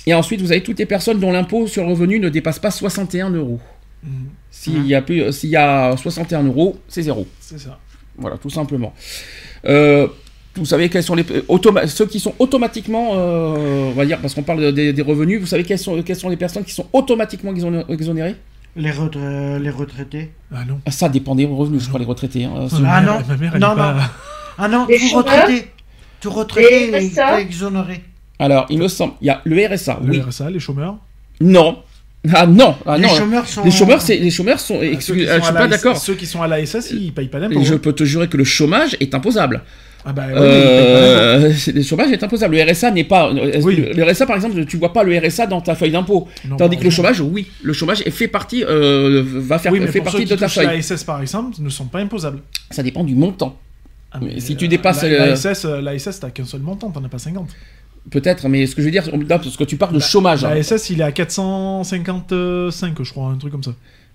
[0.07, 2.71] Et ensuite, vous avez toutes les personnes dont l'impôt sur le revenu ne dépasse pas
[2.71, 3.59] 61 euros.
[4.51, 7.27] S'il y a plus, s'il y a 61 euros, c'est zéro.
[7.39, 7.77] C'est ça.
[8.17, 8.93] Voilà, tout simplement.
[9.65, 10.07] Euh,
[10.55, 14.19] vous savez quels sont les euh, automa- ceux qui sont automatiquement, euh, on va dire,
[14.19, 16.63] parce qu'on parle de- des, des revenus, vous savez quelles sont, quelles sont les personnes
[16.63, 18.35] qui sont automatiquement exoné- exonérées?
[18.75, 20.31] Les, retra- les retraités.
[20.53, 20.79] Ah non.
[20.85, 22.43] Ah, Ça dépend des revenus, je crois, les retraités.
[22.45, 22.67] hein.
[22.85, 23.19] Ah non.
[23.27, 23.99] ma mère, elle Non, est pas- non.
[24.57, 25.67] Ah non, Les tout retraité.
[26.19, 28.03] Tout retraité est exonéré.
[28.39, 30.21] Alors, il me semble, il y a le RSA, Le oui.
[30.21, 30.97] RSA, les chômeurs?
[31.41, 31.79] Non.
[32.33, 33.09] Ah non, ah les non.
[33.09, 33.63] chômeurs sont.
[33.63, 34.79] Les chômeurs, c'est les chômeurs sont.
[34.81, 35.97] Ah, excuse- euh, sont je suis pas d'accord.
[35.97, 37.59] Ceux qui sont à la SS, ils payent pas d'impôt.
[37.59, 39.61] Et Je peux te jurer que le chômage est imposable.
[40.05, 40.33] Ah bah ouais.
[40.35, 42.55] Euh, le chômage est imposable.
[42.55, 43.31] Le RSA n'est pas.
[43.61, 43.75] Oui.
[43.77, 46.27] que Le RSA, par exemple, tu vois pas le RSA dans ta feuille d'impôt.
[46.57, 49.87] Tandis bah, que le chômage, oui, le chômage fait partie, euh, va faire Oui, mais
[49.87, 50.67] fait pour partie ceux de ta feuille.
[50.67, 52.39] la SS par exemple, ne sont pas imposables.
[52.71, 53.57] Ça dépend du montant.
[54.11, 56.89] Ah, Mais si tu dépasses la, la SS, euh, la SS, t'as qu'un seul montant,
[56.89, 57.47] t'en as pas 50.
[58.11, 60.41] Peut-être, mais ce que je veux dire, là, parce que tu parles de La- chômage.
[60.43, 60.61] La hein.
[60.63, 63.71] SS, il est à 455, je crois, un truc comme ça.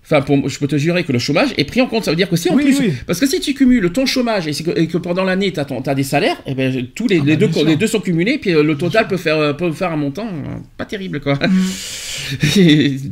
[0.07, 2.03] Enfin, pour, je peux te jurer que le chômage est pris en compte.
[2.05, 2.93] Ça veut dire que si en Oui, plus, oui.
[3.07, 5.95] parce que si tu cumules ton chômage et, que, et que pendant l'année tu as,
[5.95, 7.67] des salaires, eh ben, tous les, Ah les bah, deux, bien sûr.
[7.67, 10.27] les deux sont cumulés, puis euh, le total peut faire, euh, peut faire un montant
[10.27, 11.39] euh, pas terrible quoi.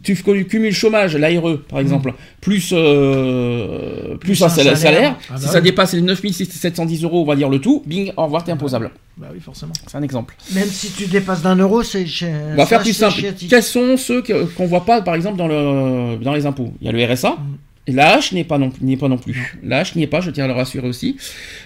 [0.04, 0.16] tu
[0.48, 5.16] cumules chômage, l'ARE par exemple, plus, euh, plus, Plus un salaire, salaire.
[5.30, 8.26] Ah bah si ça dépasse les 9710 euros, on va dire le tout, bing, au
[8.26, 8.92] revoir, t'es imposable.
[9.18, 9.74] Bah oui, forcément.
[9.88, 10.36] C'est un exemple.
[10.54, 12.06] Même si tu dépasses d'un euro, c'est.
[12.52, 13.22] On va faire plus simple.
[13.50, 16.74] Quels sont ceux qu'on voit pas, par exemple, dans, le, dans les impôts?
[16.82, 17.32] Il y a le RSA.
[17.32, 17.58] Mm.
[17.94, 19.60] La hache n'est pas non, n'y est pas non plus.
[19.62, 21.18] La hache n'y est pas, je tiens à le rassurer aussi.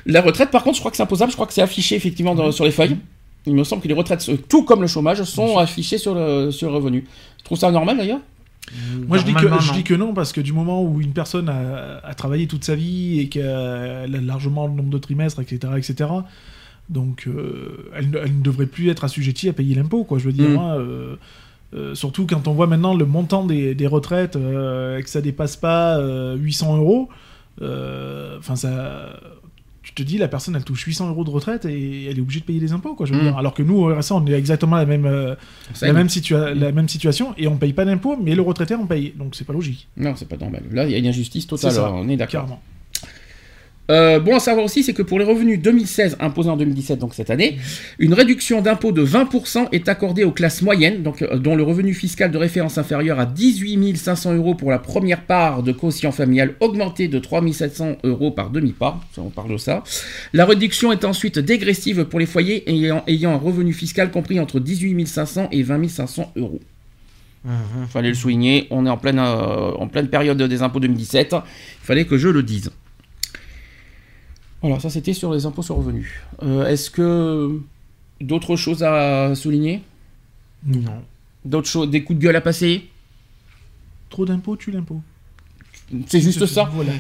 [0.08, 1.32] La retraite, par contre, je crois que c'est imposable.
[1.32, 2.98] Je crois que c'est affiché effectivement dans- sur les feuilles.
[3.46, 6.70] Il me semble que les retraites, tout comme le chômage, sont affichées sur le, sur
[6.70, 7.06] le revenu.
[7.40, 8.20] Je trouve ça normal d'ailleurs?
[9.08, 9.74] Moi, je dis, que, je non.
[9.74, 12.76] dis que non, parce que du moment où une personne a, a travaillé toute sa
[12.76, 16.10] vie et qu'elle a largement le nombre de trimestres, etc., etc.,
[16.90, 20.20] donc euh, elle, ne- elle ne devrait plus être assujettie à payer l'impôt, quoi.
[20.20, 20.58] Je veux dire, Mm.
[20.58, 21.16] hein, euh,
[21.74, 25.58] euh, surtout quand on voit maintenant le montant des, des retraites, euh, que ça dépasse
[25.58, 27.10] pas euh, 800 euros,
[28.40, 29.20] enfin, ça.
[29.84, 32.42] Tu te dis, la personne, elle touche 800 euros de retraite et elle est obligée
[32.42, 33.06] de payer des impôts, quoi.
[33.06, 33.24] Je veux Mm.
[33.24, 33.38] dire.
[33.38, 35.36] Alors que nous, au RSA, on est exactement la même,
[35.74, 38.76] Ça, la, même situa- la même situation et on paye pas d'impôts, mais le retraité,
[38.76, 39.14] on paye.
[39.18, 39.88] Donc c'est pas logique.
[39.96, 40.64] Non, c'est pas normal.
[40.72, 41.72] Là, il y a une injustice totale.
[41.72, 41.90] Ça.
[41.94, 42.60] on est d'accord.
[43.90, 47.14] Euh, bon à savoir aussi, c'est que pour les revenus 2016 imposés en 2017, donc
[47.14, 47.58] cette année,
[48.00, 51.94] une réduction d'impôt de 20% est accordée aux classes moyennes, donc, euh, dont le revenu
[51.94, 56.56] fiscal de référence inférieur à 18 500 euros pour la première part de quotient familial
[56.60, 59.84] augmenté de 3 700 euros par demi-part, on parle de ça.
[60.34, 64.60] La réduction est ensuite dégressive pour les foyers ayant, ayant un revenu fiscal compris entre
[64.60, 66.60] 18 500 et 20 500 euros.
[67.46, 67.88] Mhm.
[67.90, 71.86] Fallait le souligner, on est en pleine, euh, en pleine période des impôts 2017, il
[71.86, 72.72] fallait que je le dise.
[74.62, 76.10] Voilà, ça c'était sur les impôts sur revenus.
[76.44, 77.60] Euh, Est-ce que
[78.22, 79.82] d'autres choses à souligner?
[80.66, 81.02] Non.
[81.46, 82.86] D'autres choses, des coups de gueule à passer?
[84.10, 85.00] Trop d'impôts, tu l'impôt.
[86.08, 86.92] C'est juste ça Voilà.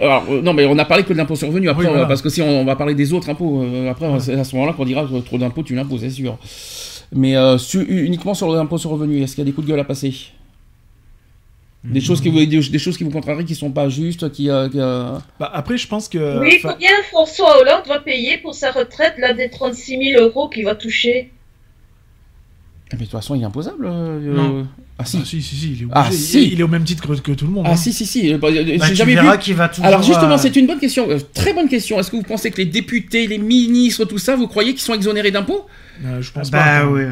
[0.00, 1.68] Alors, euh, Non, mais on a parlé que de l'impôt sur revenu.
[1.68, 2.04] Après, Oui, voilà.
[2.04, 4.44] euh, parce que si on, on va parler des autres impôts, euh, après, c'est à
[4.44, 6.38] ce moment-là qu'on dira trop d'impôts, tu l'imposes, c'est sûr.
[7.12, 9.80] Mais su- uniquement sur l'impôt sur revenu, est-ce qu'il y a des coups de gueule
[9.80, 10.14] à passer?
[11.84, 14.48] Des choses, qui vous, des, des choses qui vous contrarient, qui sont pas justes, qui...
[14.48, 16.40] euh, qui, euh, Bah, après, je pense que.
[16.40, 20.64] Oui, combien François Hollande va payer pour sa retraite, là, des 36 000 euros qu'il
[20.64, 21.30] va toucher?
[22.92, 23.86] Mais de toute façon, il est imposable.
[23.86, 24.66] euh, Non.
[24.98, 25.18] Ah si.
[25.20, 26.42] ah, si, si, si, il est, Ah, si.
[26.46, 27.64] Il, il est au même titre que, que tout le monde.
[27.66, 27.76] Ah hein.
[27.76, 28.32] si, si, si.
[28.34, 29.20] bah, Bah, tu jamais vu...
[29.20, 29.84] verras qu'il va toujours.
[29.86, 31.98] Alors justement, euh, c'est une bonne question, euh, très bonne question.
[31.98, 34.94] Est-ce que vous pensez que les députés, les ministres, tout ça, vous croyez qu'ils sont
[34.94, 35.66] exonérés d'impôts?
[36.04, 36.78] Euh, je pense Bah pas.
[36.82, 36.88] hein.
[36.92, 37.02] oui.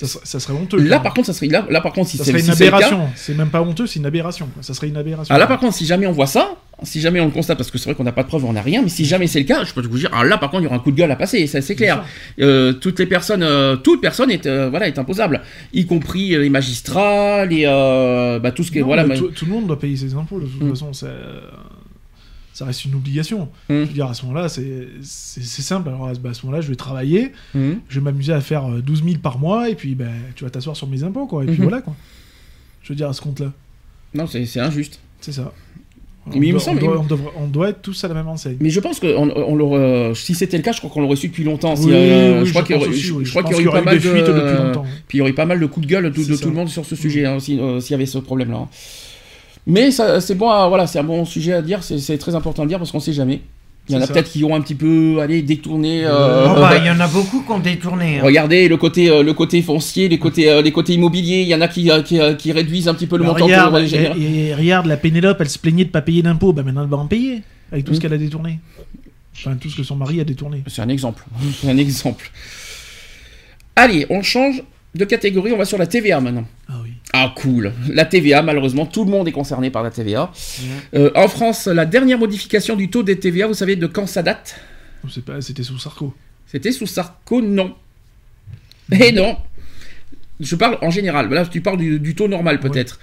[0.00, 0.78] Ça, serait- ça serait honteux.
[0.78, 2.64] Là, par contre, ça serait là, là par contre, si ça c'est serait une c'est
[2.66, 3.08] le cas, aberration.
[3.16, 4.48] C'est même pas honteux, c'est une aberration.
[4.60, 5.34] Ça serait une aberration.
[5.34, 7.72] Ah là par contre, si jamais on voit ça, si jamais on le constate, parce
[7.72, 9.40] que c'est vrai qu'on n'a pas de preuve, on n'a rien, mais si jamais c'est
[9.40, 10.92] le cas, je peux vous dire, ah là par contre, il y aura un coup
[10.92, 12.04] de gueule à passer, ça c'est clair.
[12.40, 15.40] Euh, toutes les personnes, euh, toute personne est, euh, voilà, est imposable,
[15.72, 19.02] y compris euh, les magistrats, les, bah, tout ce qui est, voilà.
[19.08, 20.70] tout le monde doit payer ses impôts, de toute Mm.
[20.70, 20.92] façon.
[22.58, 23.42] Ça reste une obligation.
[23.68, 23.74] Mm.
[23.74, 25.90] Je veux dire, à ce moment-là, c'est simple.
[25.90, 27.78] Alors, à ce bah, à ce moment-là, je vais travailler, Mhm.
[27.88, 30.50] je vais m'amuser à faire euh, 12 000 par mois, et puis ben, tu vas
[30.50, 31.44] t'asseoir sur mes impôts, quoi.
[31.44, 31.62] Et puis Mhm.
[31.68, 31.94] voilà, quoi.
[32.82, 33.52] Je veux dire, à ce compte-là.
[34.12, 34.98] Non, c'est injuste.
[35.20, 35.52] C'est ça.
[36.26, 38.08] Mais on, il me doit, semble- on, doit, on devrait- on doit être tous à
[38.08, 38.56] la même enseigne.
[38.60, 39.28] Mais je pense que on,
[39.76, 41.76] euh, si c'était le cas, je crois qu'on l'aurait su depuis longtemps.
[41.76, 43.24] Si, Oui, euh, oui, je crois qu'il y aurait, aussi, je- oui.
[43.24, 44.84] je crois pense qu'il y aurait eu pas mal des fuites de, depuis longtemps.
[45.06, 46.68] Puis il y aurait pas mal de coups de gueule de, de tout le monde
[46.68, 48.56] sur ce sujet, hein, si- euh, s'il y avait ce problème-là.
[48.58, 48.68] hein.
[49.68, 52.68] Mais c'est bon, à- voilà, c'est un bon sujet à dire, c'est très important de
[52.68, 53.40] dire parce qu'on sait jamais.
[53.90, 56.02] Il y en a peut-être qui ont un petit peu, allez, détourné.
[56.04, 58.18] euh, bah, il y en a beaucoup qui ont détourné.
[58.18, 58.22] hein.
[58.22, 61.40] Regardez le côté, euh, le côté foncier, les côtés, euh, les côtés immobiliers.
[61.40, 63.46] Il y en a qui, euh, qui, euh, qui réduisent un petit peu le montant.
[63.46, 66.52] regarde, pour- et, et regarde, la Pénélope, elle se plaignait de pas payer d'impôts.
[66.52, 67.42] Bah maintenant, elle va en payer.
[67.72, 68.58] Avec tout ce qu'elle a détourné.
[69.36, 70.62] Enfin, tout ce que son mari a détourné.
[70.66, 71.24] C'est un exemple.
[71.62, 72.30] C'est un exemple.
[73.76, 74.62] Allez, on change
[74.94, 75.52] de catégorie.
[75.52, 76.44] On va sur la TVA maintenant.
[76.68, 76.87] Ah oui.
[77.20, 77.72] Ah cool.
[77.88, 80.30] La TVA, malheureusement, tout le monde est concerné par la TVA.
[80.94, 84.22] Euh, en France, la dernière modification du taux des TVA, vous savez de quand ça
[84.22, 84.60] date?
[85.26, 86.14] Pas, c'était sous Sarko.
[86.46, 87.74] C'était sous Sarko, non.
[88.92, 89.36] Eh non.
[90.38, 91.28] Je parle en général.
[91.28, 93.00] Là, tu parles du, du taux normal peut-être.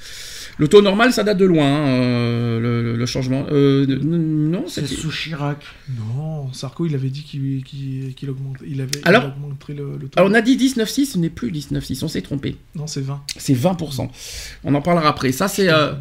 [0.58, 3.46] Le taux normal, ça date de loin, hein, euh, le, changement.
[3.52, 5.58] Euh, non, C'est sous Chirac.
[5.90, 10.18] Non, Sarko, il avait dit qu'il augmente, il avait Alors il augmenterait le, le taux.
[10.18, 12.56] Alors, on a dit 19,6, ce n'est plus 19,6, on s'est trompé.
[12.74, 13.22] Non, c'est 20.
[13.36, 14.08] C'est 20%.
[14.64, 15.32] On en parlera après.
[15.34, 15.70] Ça, c'est.
[15.70, 15.92] euh,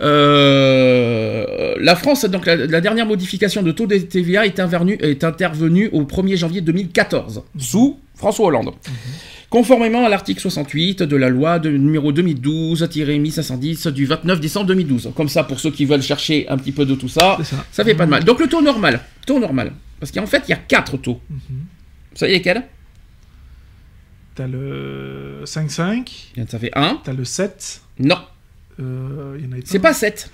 [0.00, 5.24] euh, la France, donc la, la dernière modification de taux de TVA est intervenue, est
[5.24, 8.70] intervenue au 1er janvier 2014, sous François Hollande.
[9.50, 15.12] Conformément à l'article 68 de la loi de, numéro 2012-1510 du 29 décembre 2012.
[15.14, 17.64] Comme ça, pour ceux qui veulent chercher un petit peu de tout ça, ça.
[17.70, 18.24] ça fait pas de mal.
[18.24, 19.00] Donc le taux normal.
[19.24, 19.72] Taux normal.
[20.00, 21.20] Parce qu'en fait, il y a quatre taux.
[21.30, 21.38] Mhm.
[22.12, 22.64] Vous savez lesquels?
[24.34, 27.00] T'as le 5-5, Ça fait 1.
[27.04, 27.80] t'as le 7.
[28.00, 28.18] Non,
[28.80, 30.30] euh, c'est pas 7.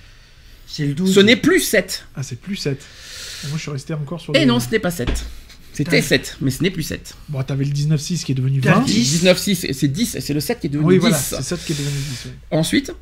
[0.67, 1.15] C'est le 12.
[1.15, 2.07] Ce n'est plus 7.
[2.17, 2.85] Ah, c'est plus 7.
[3.49, 4.47] Moi, je suis resté encore sur Et le...
[4.47, 5.09] non, ce n'est pas 7.
[5.73, 7.15] C'était 7, mais ce n'est plus 7.
[7.29, 8.81] Bon, t'avais le 19-6 qui est devenu T'as 20.
[8.85, 11.01] dit- 19, 6, c'est 10, c'est le 7 qui est devenu Oui, 10.
[11.01, 12.27] voilà, c'est 7 qui est devenu 10.
[12.27, 12.33] ouais.
[12.59, 12.93] Ensuite,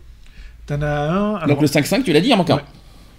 [0.66, 1.34] T'en as un.
[1.36, 2.56] alors, donc le 5-5, tu l'as dit, il en manque un.
[2.56, 2.62] Ouais.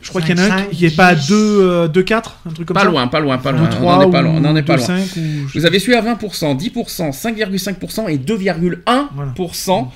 [0.02, 1.28] Je crois qu'il y en a un 5, qui est pas à 10.
[1.30, 2.88] 2, 4, un truc comme Pas ça.
[2.88, 3.68] loin, pas loin, pas 2, loin.
[3.68, 4.34] 3 on n'en est pas loin.
[4.36, 5.06] On en est pas 2, loin.
[5.06, 5.48] 5 ou...
[5.54, 9.88] Vous avez su à 20%, 10%, 5,5% et 2,1%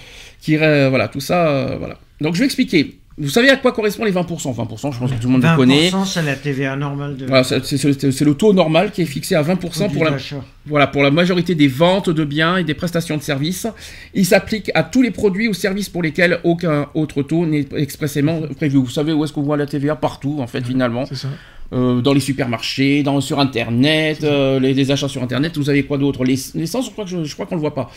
[0.41, 1.97] qui euh, voilà, tout ça euh, voilà.
[2.22, 2.99] Donc je vais expliquer.
[3.18, 5.47] Vous savez à quoi correspond les 20% 20%, je pense que tout le monde le
[5.47, 5.91] 20%, connaît.
[6.05, 7.26] c'est la TVA normale de.
[7.26, 10.18] Voilà, c'est le taux normal qui est fixé à 20% produit pour la.
[10.66, 13.68] Voilà, pour la majorité des ventes de biens et des prestations de services,
[14.13, 18.41] il s'applique à tous les produits ou services pour lesquels aucun autre taux n'est expressément
[18.55, 18.78] prévu.
[18.78, 21.05] Vous savez où est-ce qu'on voit la TVA Partout, en fait, finalement.
[21.05, 21.30] C'est ça.
[21.74, 25.57] Euh, dans les supermarchés, dans, sur Internet, euh, les, les achats sur Internet.
[25.57, 26.24] Vous avez quoi d'autre?
[26.24, 27.89] Les- L'essence, je crois que je, je crois qu'on le voit pas.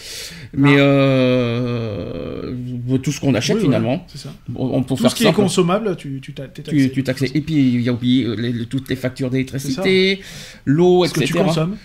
[0.55, 2.55] Mais euh,
[3.03, 4.05] tout ce qu'on achète, Oui, finalement.
[4.09, 4.33] c'est ça.
[4.55, 6.35] On, on peut Tout faire ce qui est consommable, tu, tu.
[6.65, 7.25] Tu, tu taxes.
[7.35, 10.21] Et puis, il y a oublié les- les- toutes les factures d'électricité,
[10.65, 11.39] l'eau, Ce que etc.
[11.39, 11.77] tu consommes.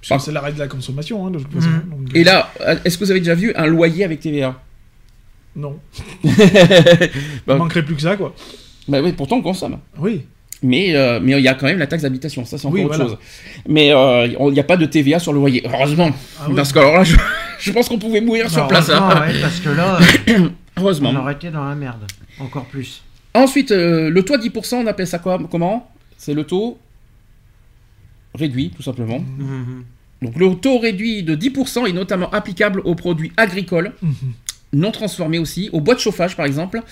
[0.00, 1.68] C'est l'arrêt de la consommation, hein, de toute façon.
[1.68, 1.90] Mhm.
[2.06, 2.50] Donc, Et là,
[2.84, 4.60] est-ce que vous avez déjà vu un loyer avec TVA
[5.56, 5.76] Non.
[6.24, 6.30] Bah,
[7.48, 8.34] Il manquerait plus que ça, quoi.
[8.86, 9.78] Bah oui, pourtant on consomme.
[9.98, 10.22] Oui.
[10.62, 12.84] Mais euh, mais il y a quand même la taxe d'habitation, ça c'est encore Oui,
[12.84, 13.10] autre voilà.
[13.10, 13.18] chose.
[13.68, 16.10] Mais euh, il n'y a pas de TVA sur le loyer, heureusement.
[16.40, 16.56] Ah oui.
[16.56, 17.16] Parce que alors là, je,
[17.60, 18.90] je pense qu'on pouvait mourir sur place.
[18.90, 19.08] hein.
[19.20, 19.98] ouais, parce que là,
[20.76, 21.10] Heureusement.
[21.10, 22.00] on aurait été dans la merde.
[22.40, 23.02] Encore plus.
[23.34, 25.90] Ensuite, euh, le taux à 10%, on appelle ça quoi Comment?
[26.16, 26.78] C'est le taux
[28.34, 29.18] réduit, tout simplement.
[29.20, 29.84] Mhm.
[30.22, 34.12] Donc le taux réduit de 10% est notamment applicable aux produits agricoles, Mhm.
[34.72, 36.82] Non transformés aussi, aux bois de chauffage par exemple,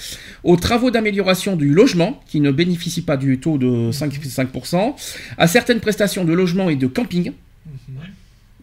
[0.45, 4.95] aux travaux d'amélioration du logement qui ne bénéficient pas du taux de 5%, 5%
[5.39, 7.33] à certaines prestations de logement et de camping.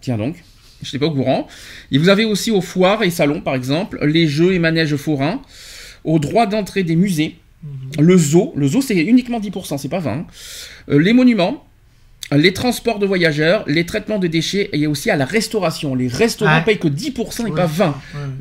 [0.01, 0.43] Tiens donc,
[0.81, 1.47] je n'étais pas au courant.
[1.91, 5.41] Et vous avez aussi aux foires et salons par exemple, les jeux et manèges forains,
[6.03, 7.37] aux droits d'entrée des musées,
[7.99, 10.25] le zoo, le zoo c'est uniquement 10%, c'est pas 20,
[10.89, 11.65] euh, les monuments,
[12.37, 15.95] les transports de voyageurs, les traitements de déchets et aussi à la restauration.
[15.95, 16.63] Les restaurants Ouais.
[16.63, 17.87] payent que 10% et pas 20.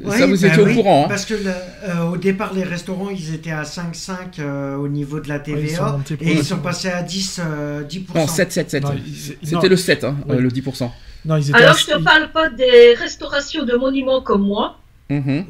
[0.04, 0.18] Ouais.
[0.18, 1.04] Ça, Oui, vous bah étiez oui, au courant.
[1.04, 1.08] hein.
[1.08, 1.40] Parce que le-
[1.88, 5.70] euh, au départ, les restaurants, ils étaient à 5,5 euh, au niveau de la ils
[5.70, 5.92] sont TVA.
[5.92, 8.18] montés et ils sont passés à 10, euh, 10%.
[8.20, 8.82] Non, 7, 7, 7.
[8.84, 10.92] Non, ils- C'était le 7, hein, euh, le 10%.
[11.24, 14.78] Non, ils étaient Alors, à- je te parle pas des restaurations de monuments comme moi.
[15.10, 15.44] Mhm.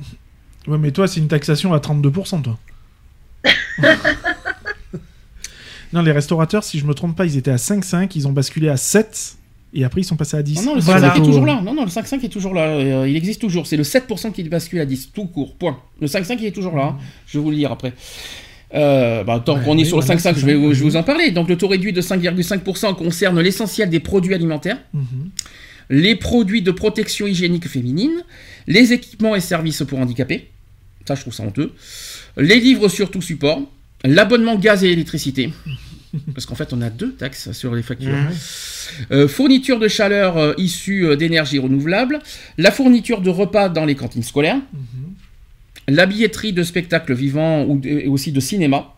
[0.68, 2.58] Ouais, mais toi, c'est une taxation à 32%, toi.
[5.92, 8.68] non, les restaurateurs, si je me trompe pas, ils étaient à 5,5, ils ont basculé
[8.68, 9.36] à 7,
[9.74, 10.56] et après ils sont passés à 10.
[10.56, 11.08] Non, non, le Voilà.
[11.10, 11.60] 5,5 est toujours là.
[11.62, 12.62] Non, non, le 5,5 est toujours là.
[12.68, 13.66] Euh, il existe toujours.
[13.66, 15.78] C'est le 7% qui bascule à 10, tout court, point.
[16.00, 16.96] Le 5,5 il est toujours là.
[17.26, 17.92] Je vais vous le dire après.
[18.74, 20.58] Euh, bah, tant Ouais, qu'on est oui, sur le voilà, 5,5, c'est je vais, je
[20.82, 21.30] vais vous en parler.
[21.30, 25.28] Donc, le taux réduit de 5,5% concerne l'essentiel des produits alimentaires, Mhm.
[25.90, 28.12] les produits de protection hygiénique féminine,
[28.66, 30.48] les équipements et services pour handicapés.
[31.06, 31.72] Ça, je trouve ça honteux.
[32.38, 33.60] Les livres sur tout support,
[34.04, 35.50] l'abonnement gaz et électricité.
[36.34, 38.14] Parce qu'en fait, on a deux taxes sur les factures.
[39.10, 42.18] Euh, fourniture de chaleur euh, issue euh, d'énergie renouvelable,
[42.58, 45.94] la fourniture de repas dans les cantines scolaires, Mhm.
[45.96, 48.94] la billetterie de spectacles vivants ou de- et aussi de cinéma.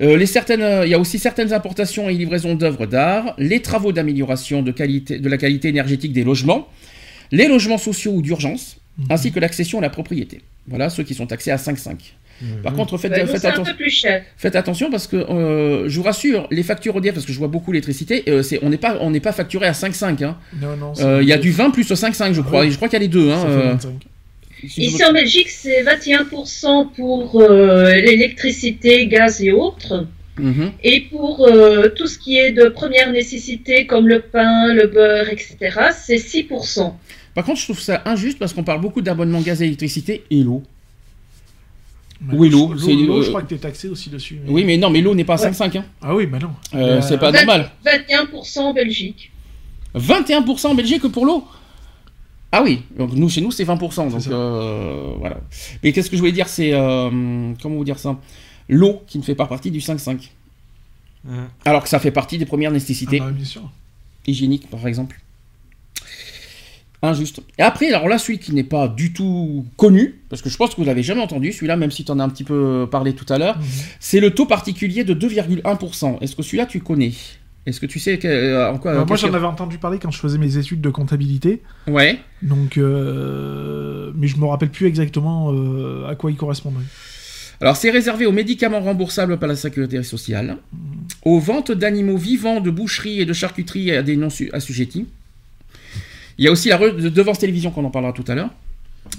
[0.00, 3.92] Euh, les certaines, il y a aussi certaines importations et livraisons d'œuvres d'art, les travaux
[3.92, 6.68] d'amélioration de, qualité, de la qualité énergétique des logements,
[7.32, 9.06] les logements sociaux ou d'urgence, Mhm.
[9.10, 10.40] ainsi que l'accession à la propriété.
[10.68, 12.14] Voilà ceux qui sont taxés à 5,5.
[12.62, 13.74] Par contre, faites, Ouais, nous, faites attention.
[14.36, 17.72] Faites parce que euh, je vous rassure, les factures EDF, parce que je vois beaucoup
[17.72, 20.22] l'électricité, euh, c'est- on n'est pas, on n'est pas facturé à 5,5.
[20.22, 20.38] hein.
[20.60, 22.64] Non, non, Euh, Il y a du 20 plus 5,5 je crois.
[22.66, 23.30] Et je crois qu'il y a les deux.
[23.30, 23.90] Hein, ça fait euh, 25.
[24.66, 30.06] si je Ici en Belgique, c'est 21% pour euh, l'électricité, gaz et autres.
[30.38, 30.72] Mhm.
[30.82, 35.28] Et pour euh, tout ce qui est de première nécessité, comme le pain, le beurre,
[35.28, 35.56] etc.,
[35.98, 36.94] c'est 6%.
[37.34, 40.42] Par contre, je trouve ça injuste parce qu'on parle beaucoup d'abonnement gaz et électricité et
[40.42, 40.62] l'eau.
[42.22, 44.40] Ouais, Oui, l'eau, je- euh, je crois que t'es taxé aussi dessus.
[44.44, 45.52] mais- Oui, mais non, mais l'eau n'est pas à Ouais.
[45.52, 45.76] 5,5.
[45.76, 45.84] Hein.
[46.02, 46.50] Ah oui, bah non.
[46.74, 47.70] Euh, Euh, c'est pas vingt- normal.
[47.84, 49.30] 21% en Belgique.
[49.94, 51.44] 21% en Belgique pour l'eau
[52.52, 54.10] Ah oui, donc nous, chez nous, c'est 20%.
[54.10, 55.38] Donc euh, voilà.
[55.82, 56.72] Mais qu'est-ce que je voulais dire C'est.
[56.74, 58.18] euh, comment vous dire ça?
[58.68, 60.30] L'eau qui ne fait pas partie du 5,5.
[61.24, 61.34] Ouais.
[61.64, 63.20] Alors que ça fait partie des premières Ah nécessités.
[63.20, 63.62] bah, bien sûr.
[64.26, 65.18] hygiénique par exemple.
[67.02, 67.40] Injuste.
[67.58, 70.70] Et après, alors là, celui qui n'est pas du tout connu, parce que je pense
[70.74, 73.14] que vous l'avez jamais entendu, celui-là, même si tu en as un petit peu parlé
[73.14, 73.64] tout à l'heure, Mhm.
[74.00, 76.18] c'est le taux particulier de 2,1%.
[76.20, 77.12] Est-ce que celui-là, tu connais?
[77.66, 80.10] Est-ce que tu sais que, euh, en quoi Euh, moi, j'en avais entendu parler quand
[80.10, 81.62] je faisais mes études de comptabilité.
[81.86, 82.18] Ouais.
[82.42, 86.84] Donc, euh, mais je me rappelle plus exactement euh, à quoi il correspondait.
[87.60, 90.56] Alors, c'est réservé aux médicaments remboursables par la sécurité sociale,
[91.24, 95.06] aux ventes d'animaux vivants, de boucherie et de charcuterie à des non su- assujettis.
[96.40, 98.48] Il y a aussi la redevance télévision qu'on en parlera tout à l'heure.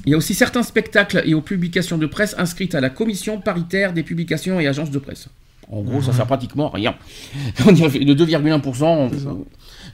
[0.05, 3.39] Il y a aussi certains spectacles et aux publications de presse inscrites à la commission
[3.39, 5.27] paritaire des publications et agences de presse.
[5.71, 6.95] En gros, ça sert pratiquement à rien.
[7.67, 9.09] On dirait de 2,1%.
[9.13, 9.35] C'est ça.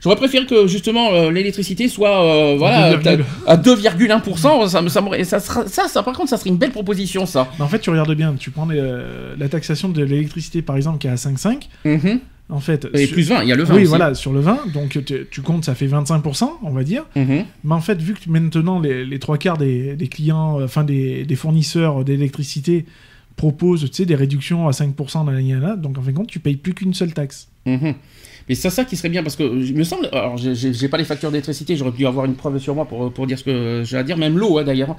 [0.02, 3.22] J'aurais préféré que justement euh, l'électricité soit euh, voilà, 2,1.
[3.46, 5.68] à 2,1%.
[5.68, 7.48] Ça, par contre, ça serait une belle proposition, ça.
[7.58, 10.76] Mais en fait, tu regardes bien, tu prends les, euh, la taxation de l'électricité, par
[10.76, 11.68] exemple, qui est à 5,5.
[11.84, 12.20] Mhm.
[12.50, 13.88] En fait, Et sur- plus 20, il y a le 20 oui, aussi.
[13.90, 14.98] voilà, sur le 20, donc
[15.30, 17.04] tu, comptes, ça fait 25%, on va dire.
[17.14, 17.44] Mhm.
[17.64, 21.24] Mais en fait, vu que maintenant les, les trois quarts des, des clients, enfin des,
[21.26, 22.86] des fournisseurs d'électricité
[23.36, 26.56] proposent, des réductions à 5% dans l'année là, donc en fin de compte, tu payes
[26.56, 27.48] plus qu'une seule taxe.
[27.66, 27.94] Mhm.
[28.48, 30.08] Mais c'est ça qui serait bien parce que il me semble.
[30.12, 33.26] Alors, j'ai- pas les factures d'électricité, j'aurais pu avoir une preuve sur moi pour, pour
[33.26, 34.96] dire ce que j'ai à dire, même l'eau hein, d'ailleurs.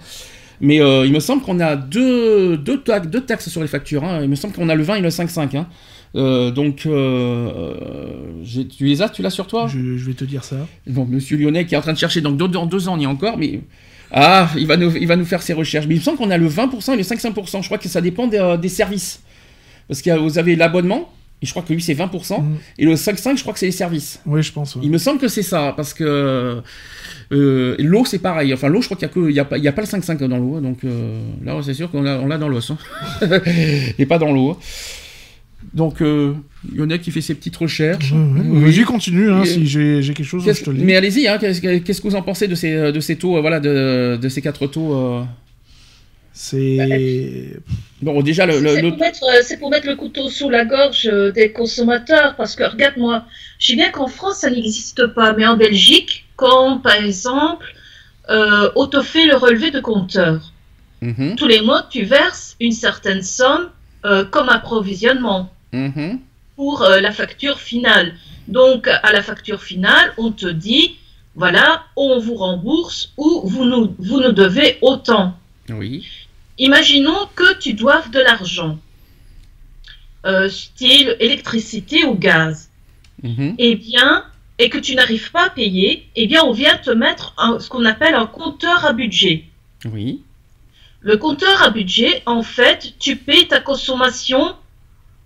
[0.61, 4.03] Mais euh, il me semble qu'on a deux, deux, taxes, deux taxes sur les factures.
[4.03, 4.19] hein.
[4.21, 5.55] Il me semble qu'on a le 20 et le 5,5.
[5.57, 5.67] Hein.
[6.15, 10.23] Euh, donc, euh, euh, tu les as Tu l'as sur toi Je, je vais te
[10.23, 10.55] dire ça.
[10.87, 13.03] Bon, monsieur Lyonnais qui est en train de chercher, donc dans deux ans, on y
[13.03, 13.61] est encore, mais.
[14.11, 15.85] Ah, il va nous, il va nous faire ses recherches.
[15.85, 17.61] Mais il me semble qu'on a le 20% et le 5,5%.
[17.61, 19.21] Je crois que ça dépend des, des services.
[19.87, 22.55] Parce que vous avez l'abonnement, et je crois que lui c'est 20%, Mm.
[22.79, 24.19] et le 5,5, je crois que c'est les services.
[24.25, 24.75] Oui, je pense.
[24.75, 24.81] ouais.
[24.83, 26.61] Il me semble que c'est ça, parce que
[27.31, 28.51] euh, l'eau c'est pareil.
[28.51, 30.79] Enfin, l'eau, je crois qu'il n'y a, a, pas- a le 5,5 dans l'eau, donc
[30.85, 32.71] euh, là, c'est sûr qu'on l'a dans l'os.
[32.71, 32.77] hein.
[33.99, 34.57] et pas dans l'eau.
[35.73, 36.33] Donc, euh,
[36.75, 38.11] Lyonnais qui fait ses petites recherches.
[38.13, 38.61] Oui.
[38.71, 40.83] Vas-y, continue, hein, si j'ai quelque chose, je te le dis.
[40.83, 43.59] mais allez-y, hein, qu'est-ce que vous en pensez de ces, de ces taux, euh, voilà,
[43.59, 45.23] de, de ces quatre taux euh
[46.33, 47.53] C'est.
[48.01, 50.63] Bon, déjà, le, le- C'est pour, mettre, euh, c'est pour mettre le couteau sous la
[50.65, 53.25] gorge euh, des consommateurs, parce que regarde-moi,
[53.59, 57.65] je sais bien qu'en France ça n'existe pas, mais en Belgique, quand par exemple
[58.29, 60.53] euh, on te fait le relevé de compteur,
[61.01, 63.69] Mhm, tous les mois tu verses une certaine somme
[64.05, 66.19] euh, comme approvisionnement mhm,
[66.55, 68.15] pour euh, la facture finale.
[68.47, 70.97] Donc à la facture finale, on te dit
[71.35, 75.37] voilà, on vous rembourse ou vous nous, vous nous devez autant.
[75.69, 76.05] oui,
[76.57, 78.77] Imaginons que tu doives de l'argent,
[80.25, 82.69] euh, style électricité ou gaz.
[83.57, 84.25] Eh bien,
[84.57, 87.69] et que tu n'arrives pas à payer, eh bien, on vient te mettre un- ce
[87.69, 89.45] qu'on appelle un compteur à budget.
[89.85, 90.21] Oui.
[91.01, 94.53] Le compteur à budget, en fait, tu payes ta consommation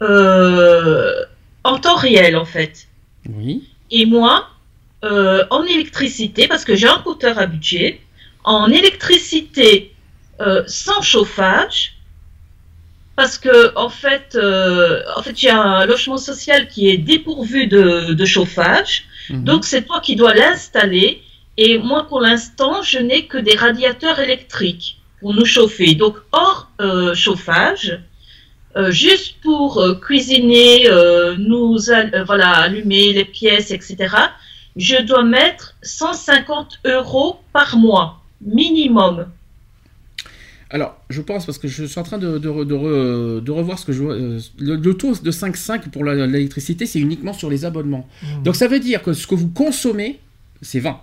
[0.01, 2.87] en temps réel, en fait.
[3.29, 3.63] Oui.
[3.91, 4.49] Et moi,
[5.03, 8.01] euh, en électricité, parce que j'ai un compteur à budget,
[8.43, 9.93] en électricité
[10.41, 11.95] euh, sans chauffage,
[13.15, 18.13] parce que en fait, euh, en fait, j'ai un logement social qui est dépourvu de,
[18.13, 19.43] de chauffage, Mhm.
[19.45, 21.21] donc c'est toi qui dois l'installer.
[21.55, 25.93] Et moi, pour l'instant, je n'ai que des radiateurs électriques pour nous chauffer.
[25.95, 27.99] Donc hors euh, chauffage,
[28.75, 33.95] euh, juste pour euh, cuisiner, euh, nous euh, voilà, allumer les pièces, etc.
[34.75, 39.27] Je dois mettre 150 euros par mois minimum.
[40.69, 43.51] Alors, je pense, parce que je suis en train de, de, re- de re- de
[43.51, 44.15] revoir ce que je vois.
[44.15, 48.07] le, le taux de 5,5 pour l'électricité, c'est uniquement sur les abonnements.
[48.23, 48.43] Mmh.
[48.43, 50.19] Donc ça veut dire que ce que vous consommez,
[50.63, 50.99] c'est 20.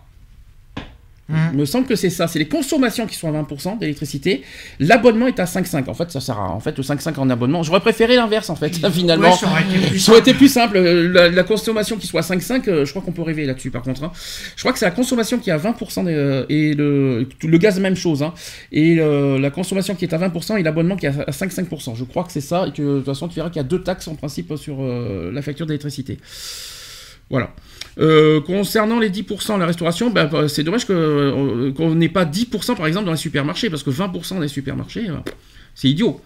[1.30, 1.36] Mmh.
[1.52, 2.26] Il me semble que c'est ça.
[2.28, 4.42] C'est les consommations qui sont à 20% d'électricité.
[4.80, 5.88] L'abonnement est à 5,5.
[5.88, 6.50] En fait, ça sert à.
[6.50, 7.62] En fait, le 5,5 en abonnement.
[7.62, 9.30] J'aurais préféré l'inverse, en fait, finalement.
[9.30, 10.38] Ouais, ça aurait été plus Ça aurait été simple.
[10.38, 10.76] plus simple.
[10.76, 13.70] Euh, La, la consommation qui soit à 5,5, euh, je crois qu'on peut rêver là-dessus,
[13.70, 14.02] par contre.
[14.04, 14.12] hein.
[14.56, 17.58] Je crois que c'est la consommation qui est à 20% des, euh, et le, le
[17.58, 18.22] gaz, même chose.
[18.22, 18.34] hein.
[18.72, 21.94] Et la consommation qui est à 20% et l'abonnement qui est à 5,5%.
[21.96, 22.66] Je crois que c'est ça.
[22.66, 24.76] Et que de toute façon, tu verras qu'il y a deux taxes en principe sur
[24.80, 26.18] euh, la facture d'électricité.
[27.30, 27.54] Voilà.
[27.98, 32.24] Euh, concernant les 10%, la restauration, bah, bah, c'est dommage que, euh, qu'on n'ait pas
[32.24, 35.14] 10% par exemple dans les supermarchés, parce que 20% dans les supermarchés, euh,
[35.74, 36.20] c'est idiot.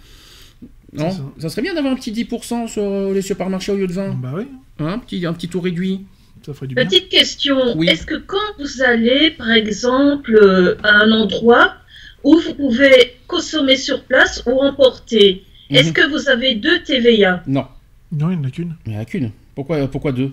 [0.93, 1.11] Non?
[1.11, 1.21] Ça.
[1.39, 1.49] ça.
[1.51, 4.15] serait bien d'avoir un petit 10% sur les supermarchés au lieu de 20.
[4.21, 4.45] Bah oui,
[4.81, 6.01] Hein, un, petit, un petit taux réduit.
[6.45, 6.85] ça ferait du bien.
[6.85, 7.89] Petite question, Oui.
[7.89, 11.75] est-ce que quand vous allez, par exemple, à un endroit
[12.23, 15.93] où vous pouvez consommer sur place ou emporter, est-ce Mhm.
[15.95, 17.67] que vous avez deux TVA Non,
[18.13, 18.69] Non, il n'y en a qu'une.
[18.69, 19.31] mais il n'y en a qu'une.
[19.55, 20.31] Pourquoi, pourquoi deux?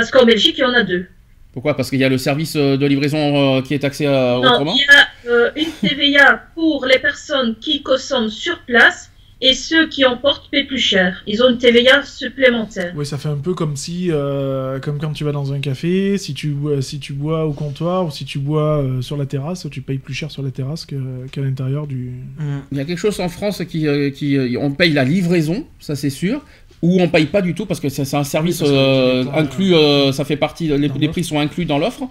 [0.00, 1.06] Parce qu'en Belgique, il y en a deux.
[1.52, 1.74] Pourquoi?
[1.76, 3.18] Parce qu'il y a le service euh, de livraison
[3.58, 4.74] euh, qui est taxé euh, Non, autrement?
[4.74, 9.10] il y a euh, une TVA pour les personnes qui consomment sur place
[9.42, 11.22] et ceux qui emportent paient plus cher.
[11.26, 12.92] Ils ont une TVA supplémentaire.
[12.94, 16.18] Oui, ça fait un peu comme si, euh, comme quand tu vas dans un café,
[16.18, 19.26] si tu, bois- si tu bois au comptoir ou si tu bois euh, sur la
[19.26, 22.12] terrasse, tu payes plus cher sur la terrasse qu'à l'intérieur du.
[22.38, 22.58] Mmh.
[22.72, 26.10] Il y a quelque chose en France qui, qui on paye la livraison, ça c'est
[26.10, 26.44] sûr,
[26.82, 30.24] ou on paye pas du tout parce que c'est un service euh, inclus, euh, ça
[30.24, 32.04] fait partie, les, les prix sont inclus dans l'offre,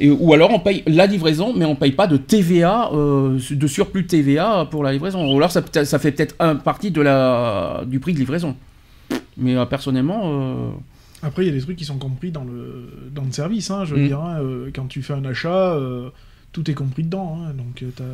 [0.00, 4.02] ou alors on paye la livraison, mais on paye pas de TVA, euh, de surplus
[4.04, 5.28] de TVA pour la livraison.
[5.32, 5.62] Ou alors ça,
[5.98, 8.54] fait peut-être un partie de la du prix de livraison.
[9.36, 10.70] Mais euh, personnellement, euh,
[11.22, 13.70] Après, il y a des trucs qui sont compris dans le, dans le service.
[13.70, 14.06] Hein, je veux Mm.
[14.08, 16.10] dire, hein, euh, quand tu fais un achat, euh,
[16.52, 17.38] tout est compris dedans.
[17.40, 18.04] hein, donc, euh, t'as.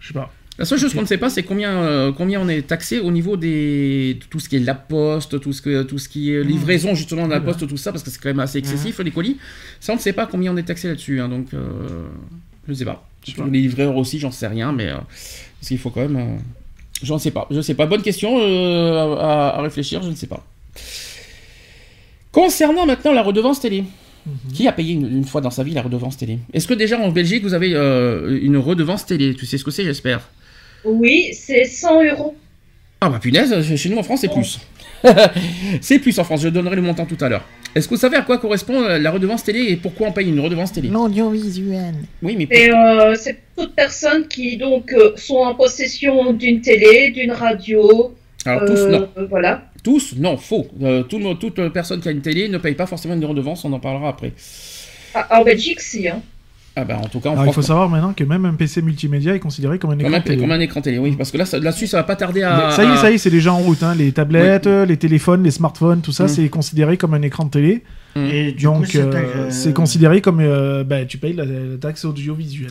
[0.00, 0.30] Je sais pas.
[0.56, 3.10] La seule chose qu'on ne sait pas, c'est combien, euh, combien on est taxé au
[3.10, 6.30] niveau des de tout ce qui est la poste, tout ce que tout ce qui
[6.32, 9.00] est livraison justement de la poste, tout ça, parce que c'est quand même assez excessif
[9.00, 9.36] les colis.
[9.80, 12.06] Ça, on ne sait pas combien on est taxé là-dessus, hein, donc euh,
[12.66, 13.04] je ne sais pas.
[13.50, 14.96] Les livreurs aussi, j'en sais rien, mais euh,
[15.60, 16.16] parce qu'il faut quand même.
[16.16, 16.36] euh,
[17.02, 17.48] J'en sais pas.
[17.50, 17.86] Je sais pas.
[17.86, 20.02] Bonne question à, à réfléchir.
[20.02, 20.46] Je ne sais pas.
[22.32, 23.82] Concernant maintenant la redevance télé.
[24.26, 24.52] Mhm.
[24.54, 26.38] Qui a payé une, une fois dans sa vie la redevance télé?
[26.52, 29.34] Est-ce que déjà en Belgique vous avez euh, une redevance télé?
[29.34, 30.30] Tu sais ce que c'est, j'espère.
[30.84, 32.34] Oui, c'est 100 euros.
[33.00, 34.60] Ah bah punaise, chez nous en France c'est plus.
[35.82, 37.44] c'est plus en France, je donnerai le montant tout à l'heure.
[37.74, 40.28] Est-ce que vous savez à quoi correspond euh, la redevance télé et pourquoi on paye
[40.28, 40.88] une redevance télé?
[40.88, 41.94] L'audiovisuel.
[42.22, 47.10] Oui, mais Et euh, c'est toute personne qui donc euh, sont en possession d'une télé,
[47.10, 48.14] d'une radio.
[48.46, 49.64] alors tous euh, non, Voilà.
[49.82, 50.66] tous non, faux.
[50.82, 53.64] Euh, tout toute euh, personne qui a une télé ne paye pas forcément une redevance,
[53.64, 54.32] on en parlera après.
[55.14, 56.08] Ah, en Belgique, si.
[56.08, 56.22] Hein.
[56.76, 58.82] Ah bah en tout cas en Alors, il faut savoir maintenant que même un PC
[58.82, 60.40] multimédia est considéré comme un comme écran un, télé.
[60.40, 62.66] comme un écran télé, oui, parce que là ça- là-dessus ça va pas tarder à.
[62.68, 63.82] Mais ça y est, ça y est, c'est déjà en route.
[63.84, 66.28] hein, Les tablettes, les téléphones, les smartphones, tout ça, Mm.
[66.28, 67.82] c'est considéré comme un écran de télé.
[68.16, 70.38] Et du coup, Donc, c'est euh, euh, c'est considéré comme.
[70.40, 72.70] euh, bah, tu payes la, la taxe audiovisuelle.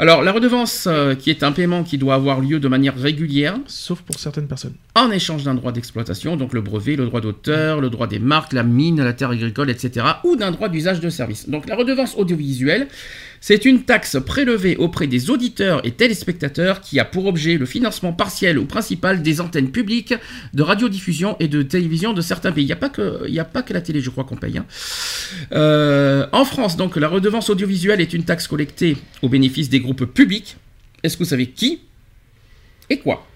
[0.00, 3.58] Alors la redevance euh, qui est un paiement qui doit avoir lieu de manière régulière
[3.66, 4.74] Sauf pour certaines personnes.
[4.94, 8.52] en échange d'un droit d'exploitation, donc le brevet, le droit d'auteur, le droit des marques,
[8.52, 11.48] la mine, la terre agricole, etc., ou d'un droit d'usage de service.
[11.48, 12.86] Donc la redevance audiovisuelle,
[13.40, 18.12] c'est une taxe prélevée auprès des auditeurs et téléspectateurs qui a pour objet le financement
[18.12, 20.14] partiel ou principal des antennes publiques
[20.54, 22.64] de radiodiffusion et de télévision de certains pays.
[22.64, 22.88] Il n'y a, pas
[23.62, 24.58] que- la télé, je crois, qu'on paye.
[24.58, 24.66] hein.
[25.52, 30.04] Euh, en France, donc, la redevance audiovisuelle est une taxe collectée au bénéfice des groupes
[30.06, 30.56] publics.
[31.02, 31.80] Est-ce que vous savez qui
[32.90, 33.26] et quoi?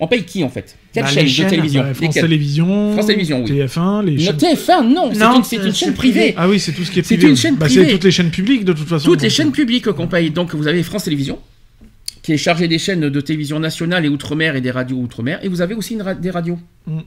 [0.00, 0.76] On paye qui en fait?
[0.92, 3.50] Quelle Bah, chaîne les de chaînes, télévision Ouais, France Télévisions, France Télévisions, oui.
[3.52, 4.36] TF1, les chaînes.
[4.36, 6.20] TF1, non, c'est Non, une, c'est c'est- une c'est chaîne privé.
[6.20, 6.34] privée.
[6.36, 7.30] Ah oui, c'est tout ce qui est C'est privé.
[7.30, 7.84] une chaîne Bah, privée.
[7.86, 9.04] c'est toutes les chaînes publiques de toute façon.
[9.04, 10.30] Toutes les donc, chaînes publiques qu'on paye.
[10.30, 11.38] Donc vous avez France Télévisions,
[12.22, 15.38] qui est chargée des chaînes de télévision nationale et outre-mer et des radios outre-mer.
[15.44, 16.58] Et vous avez aussi une ra- des radios.
[16.88, 16.98] Mm.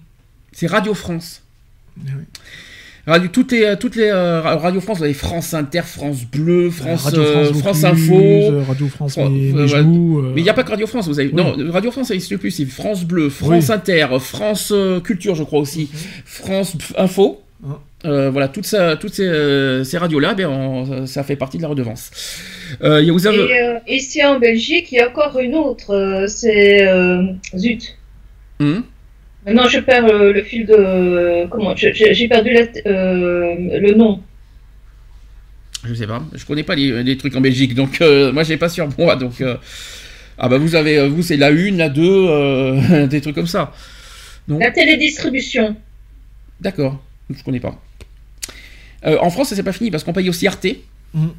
[0.53, 1.41] C'est Radio France.
[1.99, 2.23] Ah oui.
[3.05, 7.03] Radio, toutes les, toutes les euh, Radio France, vous avez France Inter, France Bleu, France,
[7.03, 8.13] Radio euh, France, France Info.
[8.15, 11.19] euh, Radio France, Fran- mais, euh, euh, il n'y a pas que Radio France, vous
[11.19, 11.27] avez.
[11.29, 11.35] Oui.
[11.35, 13.73] Non, Radio France, ça n'existe plus, c'est France Bleu, France Oui.
[13.75, 15.89] Inter, France euh, Culture, je crois aussi,
[16.23, 17.41] France Info.
[17.67, 17.77] Hein.
[18.05, 21.63] Euh, voilà, toutes, ça, toutes ces, euh, ces radios-là, ben, on- ça fait partie de
[21.63, 22.09] la redevance.
[22.83, 23.37] Euh, il y a- vous avez...
[23.37, 25.93] Et euh, ici en Belgique, il y a encore une autre.
[25.93, 27.21] euh, c'est euh,
[27.57, 27.97] zut.
[28.61, 28.83] Hum
[29.45, 31.47] Maintenant, je perds euh, le fil de.
[31.49, 34.21] Comment J'ai perdu la- euh, le nom.
[35.85, 38.55] Je sais pas, je connais pas les, les trucs en Belgique, donc euh, moi j'ai
[38.55, 39.57] pas sur moi, donc euh,
[40.37, 43.73] ah bah vous avez, vous c'est la une, la deux, euh, des trucs comme ça.
[44.47, 45.75] La télédistribution.
[46.61, 47.81] d'accord, je connais pas.
[49.05, 50.67] Euh, en France, ça c'est pas fini parce qu'on paye aussi Arte
[51.13, 51.31] Mhm.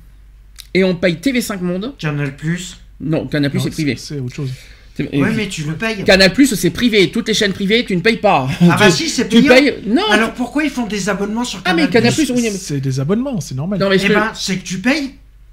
[0.74, 1.94] et on paye TV5 Monde.
[1.98, 2.76] Canal Plus.
[3.00, 3.96] Non, Canal Plus c'est privé.
[3.96, 4.50] C'est autre chose.
[4.98, 6.04] Ouais, mais tu le payes.
[6.04, 8.46] Canal Plus c'est privé, toutes les chaînes privées tu ne payes pas.
[8.62, 9.54] Ah bah si, c'est tu payant.
[9.54, 10.02] payes, non.
[10.10, 12.80] Alors pourquoi ils font des abonnements sur ah Canal mais Canal Plus, oui, mais- C'est
[12.80, 13.78] des abonnements, c'est normal.
[13.80, 15.10] non mais, Eh que- ben, c'est que tu payes.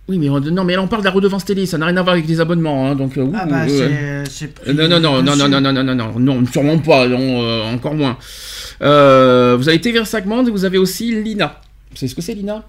[0.08, 1.98] oui mais on- non mais là on parle de la redevance télé, ça n'a rien
[1.98, 3.18] à voir avec les abonnements, hein, donc.
[3.18, 4.54] euh, Ah bah euh, c'est-.
[4.68, 7.42] Euh, Non, non, non, non, non, non, non, non, non, non, non, sûrement pas, non,
[7.42, 8.18] euh, encore moins.
[8.84, 11.60] Euh, vous avez TV5 Monde et vous avez aussi l'INA.
[11.92, 12.64] Vous savez ce que c'est l'INA?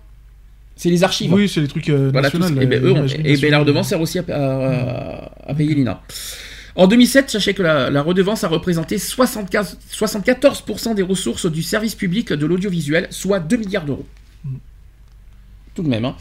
[0.74, 1.32] C'est les archives.
[1.32, 2.60] Oui, c'est les trucs euh, Voilà, nationaux.
[2.60, 6.00] et ben, eux, on- et ben, la redevance sert aussi à, à- à payer l'INA.
[6.74, 11.94] En 2007, sachez que la, la redevance a représenté 75 74% des ressources du service
[11.94, 14.06] public de l'audiovisuel, soit 2 milliards d'euros.
[15.74, 16.04] Tout de même.
[16.04, 16.16] hein.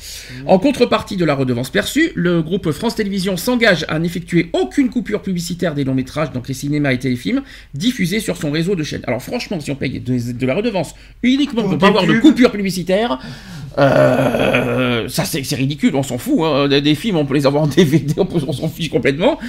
[0.45, 5.21] En contrepartie de la redevance perçue, le groupe France Télévisions s'engage à n'effectuer aucune coupure
[5.21, 7.41] publicitaire des longs métrages, donc les cinémas et téléfilms,
[7.73, 9.03] diffusés sur son réseau de chaînes.
[9.07, 12.17] Alors franchement, si on paye de, de la redevance uniquement pour pas des avoir de
[12.21, 13.19] coupure publicitaire,
[13.77, 16.39] euh, ça c'est c'est ridicule, on s'en fout.
[16.43, 16.67] hein.
[16.67, 19.39] Des, films, on peut les avoir en DVD, on, s'en fiche complètement.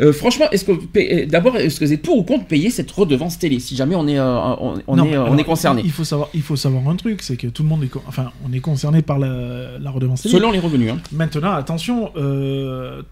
[0.00, 2.70] Euh, franchement, est-ce que vous payez- d'abord, est-ce que vous êtes pour ou contre payer
[2.70, 4.24] cette redevance télé, si jamais on est, euh,
[4.60, 6.88] on, on Non, est, euh, on alors, est concerné, Il faut savoir, il faut savoir
[6.88, 9.90] un truc, c'est que tout le monde est, enfin, on est concerné par la, la
[9.90, 10.34] redevance télé.
[10.34, 10.90] selon les revenus.
[10.92, 10.98] hein.
[11.12, 13.02] Maintenant, attention, euh,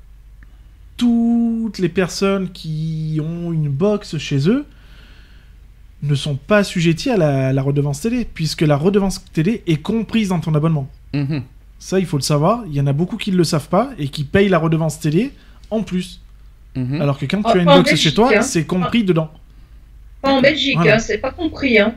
[0.97, 4.67] toutes les personnes qui ont une box chez eux
[6.03, 10.29] ne sont pas assujetties à la, la redevance télé, puisque la redevance télé est comprise
[10.31, 10.89] dans ton abonnement.
[11.15, 11.43] Mhm.
[11.79, 12.63] Ça, il faut le savoir.
[12.67, 14.99] Il y en a beaucoup qui ne le savent pas et qui payent la redevance
[15.01, 15.33] télé
[15.71, 16.21] en plus.
[16.77, 17.01] Mhm.
[17.01, 18.43] Alors que quand Ah, tu as une en box chez toi, hein.
[18.43, 19.31] c'est compris dedans.
[20.23, 20.97] Pas en Belgique, Voilà.
[20.97, 21.79] hein, c'est pas compris.
[21.79, 21.95] Hein.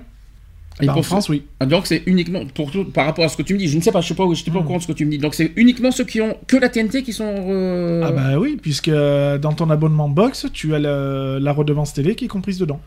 [0.81, 1.43] Et Bah, en France, oui.
[1.59, 3.67] Ah, Donc c'est uniquement pour tout- par rapport à ce que tu me dis.
[3.67, 4.65] Je ne sais pas, je sais pas, je suis pas au Hmm.
[4.65, 5.17] courant de ce que tu me dis.
[5.19, 7.25] Donc c'est uniquement ceux qui ont que la TNT qui sont.
[7.27, 11.93] euh, Ah bah oui, puisque euh, dans ton abonnement box, tu as la, la redevance
[11.93, 12.79] télé qui est comprise dedans.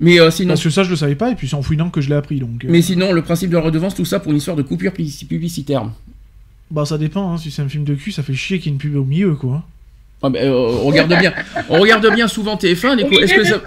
[0.00, 1.90] Mais euh, sinon, Parce que ça, je le savais pas, et puis c'est en fouillant
[1.90, 2.38] que je l'ai appris.
[2.38, 4.62] Donc, euh, mais sinon le principe de la redevance, tout ça pour une histoire de
[4.62, 5.90] coupure publici- publicitaire.
[6.70, 7.38] Bah ça dépend, hein.
[7.38, 9.04] si c'est un film de cul, ça fait chier qu'il y ait une pub au
[9.04, 9.64] milieu, quoi.
[10.20, 10.50] Ah bah, euh,
[10.82, 11.32] on regarde bien,
[11.68, 12.96] on regarde bien souvent TF1.
[12.96, 13.60] Les Au co- Est-ce que ça-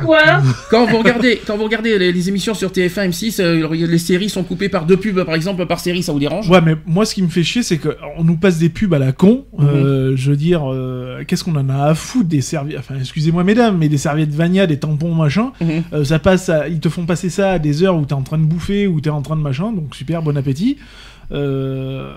[0.70, 4.28] quand vous regardez, quand vous regardez les, les émissions sur TF1, M6, euh, les séries
[4.30, 6.50] sont coupées par deux pubs, par exemple, par série, ça vous dérange?
[6.50, 9.00] Ouais, mais moi, ce qui me fait chier, c'est qu'on nous passe des pubs à
[9.00, 9.46] la con.
[9.58, 9.66] Mhm.
[9.68, 13.46] Euh, je veux dire, euh, qu'est-ce qu'on en a à foutre des serviettes Enfin, excusez-moi,
[13.46, 15.54] mesdames, mais des serviettes Vania, des tampons, machin.
[15.62, 15.84] Mhm.
[15.94, 18.24] euh, ça passe à- Ils te font passer ça à des heures où t'es en
[18.24, 19.72] train de bouffer, où t'es en train de machin.
[19.72, 20.78] Donc, super, bon appétit.
[21.32, 22.12] Euh...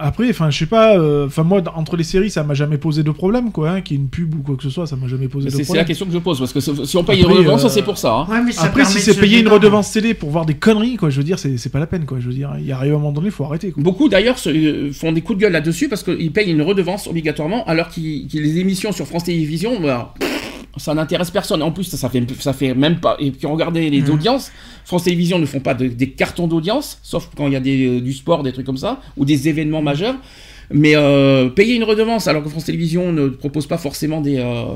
[0.00, 0.96] Après, enfin, je sais pas.
[0.96, 3.70] euh, Enfin, moi, entre les séries, ça m'a jamais posé de problème, quoi.
[3.70, 5.46] hein, qu'il y ait une pub ou quoi que ce soit, ça m'a jamais posé
[5.46, 5.84] de C'est c'est la problème.
[5.86, 7.98] question que je pose parce que si on paye Après, une redevance, euh, c'est pour
[7.98, 8.12] ça.
[8.14, 8.26] hein.
[8.30, 11.10] Ouais, mais ça Après, si c'est payer une redevance télé pour voir des conneries, quoi,
[11.10, 12.18] je veux dire, c'est pas la peine, quoi.
[12.20, 13.82] Je veux dire, il arrive à un moment donné, il faut arrêter, quoi.
[13.82, 17.08] Beaucoup d'ailleurs se- euh, font des coups de gueule là-dessus parce qu'ils payent une redevance
[17.08, 20.14] obligatoirement alors qu'ils qu'ils- les émissions sur France Télévisions, bah,
[20.78, 21.62] ça n'intéresse personne.
[21.62, 23.16] En plus, ça, ça fait, ça fait même pas.
[23.20, 24.10] Et puis regardez les Mhm.
[24.10, 24.50] audiences.
[24.84, 27.86] France Télévisions ne font pas de- des cartons d'audience, sauf quand il y a des,
[27.86, 30.16] euh, du sport, des trucs comme ça, ou des événements majeurs.
[30.70, 34.36] Mais euh, payer une redevance alors que France Télévisions ne propose pas forcément des.
[34.38, 34.74] euh,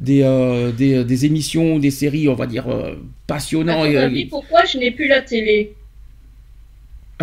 [0.00, 2.64] des, euh, des, des émissions, des séries, on va dire,
[3.92, 5.74] et, avis, pourquoi je n'ai plus la télé?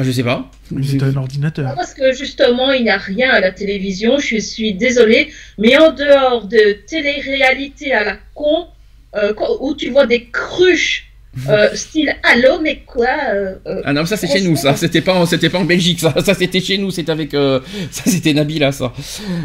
[0.02, 0.50] Ah, je sais pas.
[0.84, 1.74] C'est un ordinateur.
[1.76, 5.92] Parce que justement, il n'y a rien à la télévision, je suis désolée, mais en
[5.92, 8.68] dehors de télé-réalité à la con,
[9.16, 11.08] euh, où tu vois des cruches,
[11.48, 14.76] euh, style Allô, mais quoi euh, Ah non, ça c'est chez nous, ça.
[14.76, 16.14] C'était pas, en- c'était pas en Belgique, ça.
[16.24, 17.60] Ça c'était chez nous, c'était avec, euh,
[17.92, 18.92] ça c'était Nabila, ça.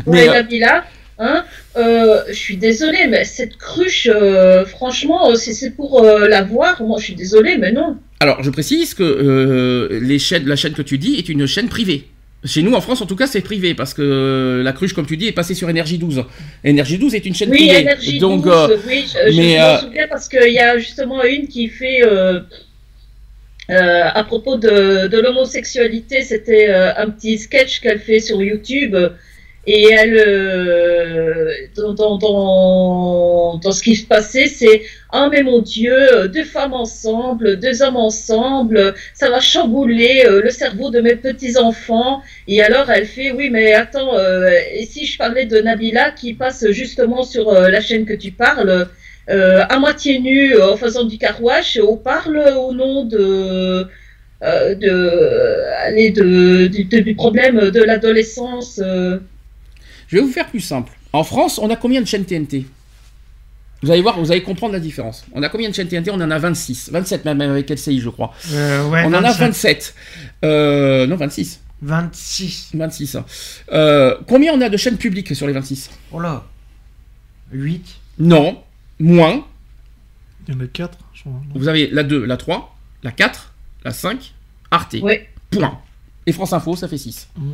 [0.07, 0.84] Mais Ouais, euh, Nabila,
[1.19, 1.45] hein,
[1.77, 6.43] euh, je suis désolée, mais cette cruche, euh, franchement, euh, si c'est pour euh, la
[6.43, 7.97] voir, moi je suis désolée, mais non.
[8.21, 12.05] alors, je précise que les chaînes, la chaîne que tu dis est une chaîne privée.
[12.45, 15.17] Chez nous, en France, en tout cas, c'est privé parce que la cruche, comme tu
[15.17, 16.25] dis, est passée sur Énergie 12.
[16.62, 17.81] Énergie 12 est une chaîne Oui, privée.
[17.81, 21.25] Énergie Donc, 12, euh, oui, je, je mais, euh, souviens parce qu'il y a justement
[21.25, 22.41] une qui fait, euh,
[23.69, 28.95] à propos de, de l'homosexualité, c'était euh, un petit sketch qu'elle fait sur YouTube.
[29.67, 36.29] Et elle, euh, dans, dans, dans, ce qui se passait, c'est ah mais mon Dieu,
[36.29, 41.57] deux femmes ensemble, deux hommes ensemble, ça va chambouler euh, le cerveau de mes petits
[41.59, 42.23] enfants.
[42.47, 46.35] Et alors elle fait oui mais attends, euh, et si je parlais de Nabila qui
[46.35, 48.89] passe justement sur euh, la chaîne que tu parles,
[49.29, 53.87] à moitié nue en faisant du carouage, on parle au nom de
[54.43, 58.81] de, allez, de, du problème de l'adolescence.
[60.09, 60.92] Je vais vous faire plus simple.
[61.12, 62.66] En France, on a combien de chaînes TNT
[63.82, 65.24] Vous allez voir, vous allez comprendre la différence.
[65.32, 66.90] On a combien de chaînes TNT On en a 26.
[66.92, 68.32] 27 même avec LCI, je crois.
[68.52, 69.38] Euh, ouais, on en a 25.
[69.46, 69.94] 27.
[70.44, 71.61] Euh, non, 26.
[71.82, 72.70] 26.
[72.74, 73.14] 26.
[73.16, 73.24] hein.
[73.72, 76.44] Euh, combien on a de chaînes publiques sur les 26 Oh là.
[77.52, 77.84] 8.
[78.18, 78.62] Non,
[78.98, 79.44] moins.
[80.48, 81.32] Il y en a 4, je crois.
[81.54, 83.52] Vous avez la 2, la 3, la 4,
[83.84, 84.34] la 5,
[84.70, 84.96] Arte.
[85.02, 85.28] Ouais.
[85.50, 85.78] Point.
[86.26, 87.28] Et France Info, ça fait 6.
[87.36, 87.50] Mm.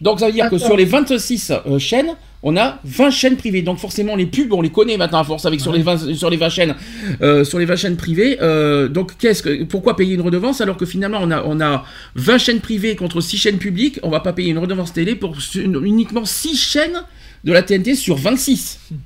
[0.00, 2.10] Donc ça veut dire que sur les 26 euh, chaînes,
[2.42, 3.62] on a 20 chaînes privées.
[3.62, 6.28] Donc forcément les pubs, on les connaît maintenant à force avec sur les 20, sur
[6.28, 6.74] les 20 chaînes,
[7.22, 8.36] euh, sur les 20 chaînes privées.
[8.42, 11.84] Euh, donc qu'est-ce que, pourquoi payer une redevance alors que finalement on a, on a
[12.14, 15.34] 20 chaînes privées contre 6 chaînes publiques, on va pas payer une redevance télé pour
[15.54, 17.02] uniquement 6 chaînes
[17.44, 18.80] de la TNT sur 26.
[18.90, 18.96] Vous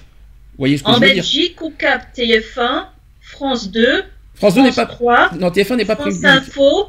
[0.59, 1.14] voyez ce que En je veux dire?
[1.16, 2.86] Belgique, ou Cap TF1,
[3.20, 4.03] France 2,
[4.34, 6.24] France 2 n'est pas 3, non TF1 n'est pas France public.
[6.30, 6.86] Info.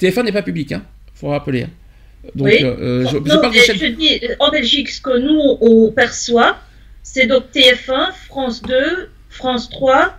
[0.00, 0.82] TF1 n'est pas public, hein.
[1.14, 1.64] Faut rappeler.
[1.64, 1.70] hein.
[2.34, 2.58] Donc Oui.
[2.62, 3.76] euh, euh, je, je Non, parle de mais chaînes.
[3.78, 6.58] je dis, en Belgique, ce que nous, on perçoit,
[7.02, 10.16] c'est donc TF1, France 2, France 3,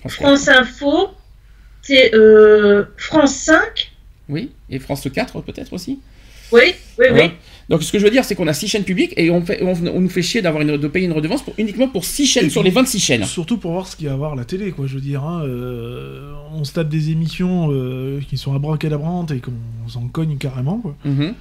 [0.00, 0.26] France 3.
[0.28, 1.10] France Info,
[1.86, 3.92] T- euh, France 5.
[4.28, 6.00] Oui, et France 4 peut-être aussi.
[6.52, 7.30] Oui, oui, oui.
[7.68, 9.62] Donc ce que je veux dire, c'est qu'on a 6 chaînes publiques et on, fait,
[9.62, 12.24] on, on nous fait chier d'avoir une, de payer une redevance pour, uniquement pour 6
[12.26, 13.24] chaînes Et sur puis- les 26 chaînes.
[13.24, 14.86] Surtout pour voir ce qu'il y a à voir à la télé, quoi.
[14.86, 19.40] Je veux dire, hein, euh, on se tape des émissions euh, qui sont abracadabrantes et
[19.40, 19.52] qu'on
[19.88, 20.96] s'en cogne carrément, quoi.
[21.04, 21.34] Mhm.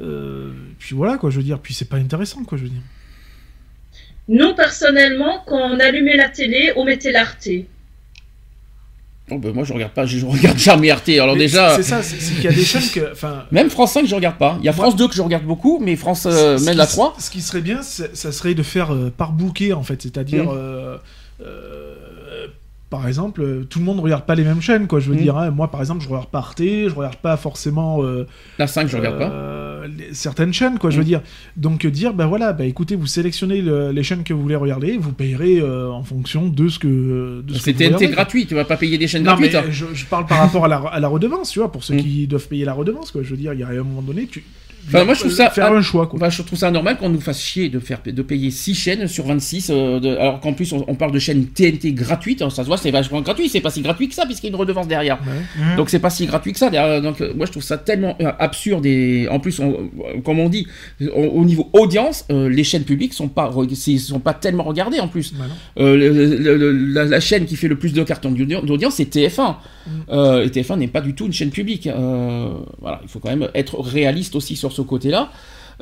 [0.00, 1.30] Euh, puis voilà, quoi.
[1.30, 2.56] Je veux dire, puis c'est pas intéressant, quoi.
[2.58, 2.82] Je veux dire.
[4.28, 7.48] Nous, personnellement, quand on allumait la télé, on mettait l'Arte.
[9.30, 11.10] Oh, ben, moi je regarde pas, je, regarde jamais RT.
[11.20, 13.00] Alors Mais déjà, c'est ça, c'est qu'il y a des chaînes que,
[13.52, 14.56] même France 5 je regarde pas.
[14.60, 16.90] Il y a France 2 que je regarde beaucoup, mais France euh, même la s-
[16.92, 17.14] 3.
[17.18, 20.02] Ce qui serait bien, ça serait de faire euh, par bouquet, en fait.
[20.02, 20.54] C'est-à-dire, Mm.
[20.56, 20.96] euh,
[21.40, 21.94] euh,
[22.92, 25.00] par exemple, euh, tout le monde ne regarde pas les mêmes chaînes, quoi.
[25.00, 25.22] Je veux Mm.
[25.22, 25.50] dire, hein.
[25.50, 28.04] moi, par exemple, je regarde pas Arte, je regarde pas forcément.
[28.04, 28.26] euh,
[28.58, 29.30] La 5 je regarde pas.
[29.30, 31.06] euh, les- certaines chaînes, quoi, je veux Mm.
[31.06, 31.22] dire.
[31.56, 34.98] Donc, dire, ben voilà, bah écoutez, vous sélectionnez le- les chaînes que vous voulez regarder,
[34.98, 37.42] vous payerez euh, en fonction de ce que.
[37.58, 39.64] C'est TNT gratuit, tu vas pas payer des chaînes Non, mais hein.
[39.70, 42.02] je, je parle par rapport à la, à la redevance, tu vois, pour ceux Mm.
[42.02, 43.22] qui doivent payer la redevance, quoi.
[43.22, 44.44] Je veux dire, il y a un moment donné, tu.
[44.88, 46.18] Enfin, moi, je trouve ça- Faire un choix, quoi.
[46.18, 49.06] Enfin, je trouve ça normal qu'on nous fasse chier de, faire, de payer 6 chaînes
[49.06, 52.52] sur 26, euh, de- alors qu'en plus on, on parle de chaînes TNT gratuites, alors
[52.52, 54.52] ça se voit c'est vachement gratuit, c'est pas si gratuit que ça puisqu'il y a
[54.54, 55.18] une redevance derrière.
[55.22, 55.62] Ouais.
[55.62, 55.76] Mmh.
[55.76, 56.68] Donc c'est pas si gratuit que ça.
[56.70, 57.00] derrière.
[57.00, 60.40] Donc euh, moi je trouve ça tellement euh, absurde et en plus, on- euh, comme
[60.40, 60.66] on dit,
[61.00, 63.50] au, au niveau audience, euh, les chaînes publiques sont pas
[63.98, 65.32] sont pas tellement regardées en plus.
[65.34, 65.84] Bah non.
[65.84, 68.94] Euh, le- le- le- la, la chaîne qui fait le plus de cartons d'audi- d'audience
[68.94, 69.56] c'est TF1.
[69.86, 69.90] Mm.
[70.10, 71.86] Euh, et TF1 n'est pas du tout une chaîne publique.
[71.86, 72.48] Euh,
[72.80, 75.30] voilà, il faut quand même être réaliste aussi sur ce côté-là.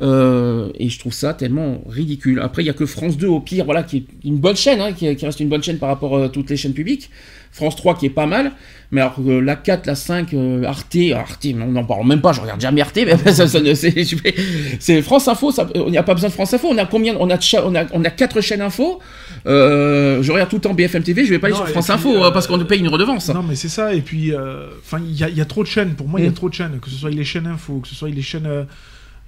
[0.01, 2.39] Euh, et je trouve ça tellement ridicule.
[2.41, 4.81] Après, il y a que France 2 au pire, voilà, qui est une bonne chaîne,
[4.81, 7.09] hein, qui, qui reste une bonne chaîne par rapport à toutes les chaînes publiques.
[7.51, 8.53] France 3 qui est pas mal,
[8.91, 12.31] mais alors euh, la 4, la 5, euh, Arte, Arte, on n'en parle même pas,
[12.31, 16.03] je regarde jamais Arte, mais ça, ça ne- c'est France Info, ça- on n'y a
[16.03, 18.39] pas besoin de France Info, on a combien, on a, on a, on a 4
[18.39, 18.99] chaînes info,
[19.47, 21.93] euh, je regarde tout le temps BFM TV, je vais pas aller sur France puis,
[21.93, 23.27] Info euh, euh, parce qu'on nous paye une redevance.
[23.29, 23.93] Non, mais c'est ça.
[23.93, 24.67] Et puis, euh,
[24.99, 25.95] il y, y a trop de chaînes.
[25.95, 26.35] Pour moi, il y a Mm.
[26.35, 26.79] trop de chaînes.
[26.81, 28.47] Que ce soit les chaînes info, que ce soit les chaînes.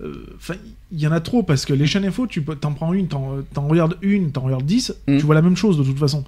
[0.02, 0.56] Euh, euh, Enfin,
[0.92, 3.08] il y en a trop parce que les chaînes info, tu peux- t'en prends une,
[3.08, 5.18] t'en t'en regardes une, t'en regardes 10, Mm.
[5.20, 6.24] tu vois la même chose de toute façon.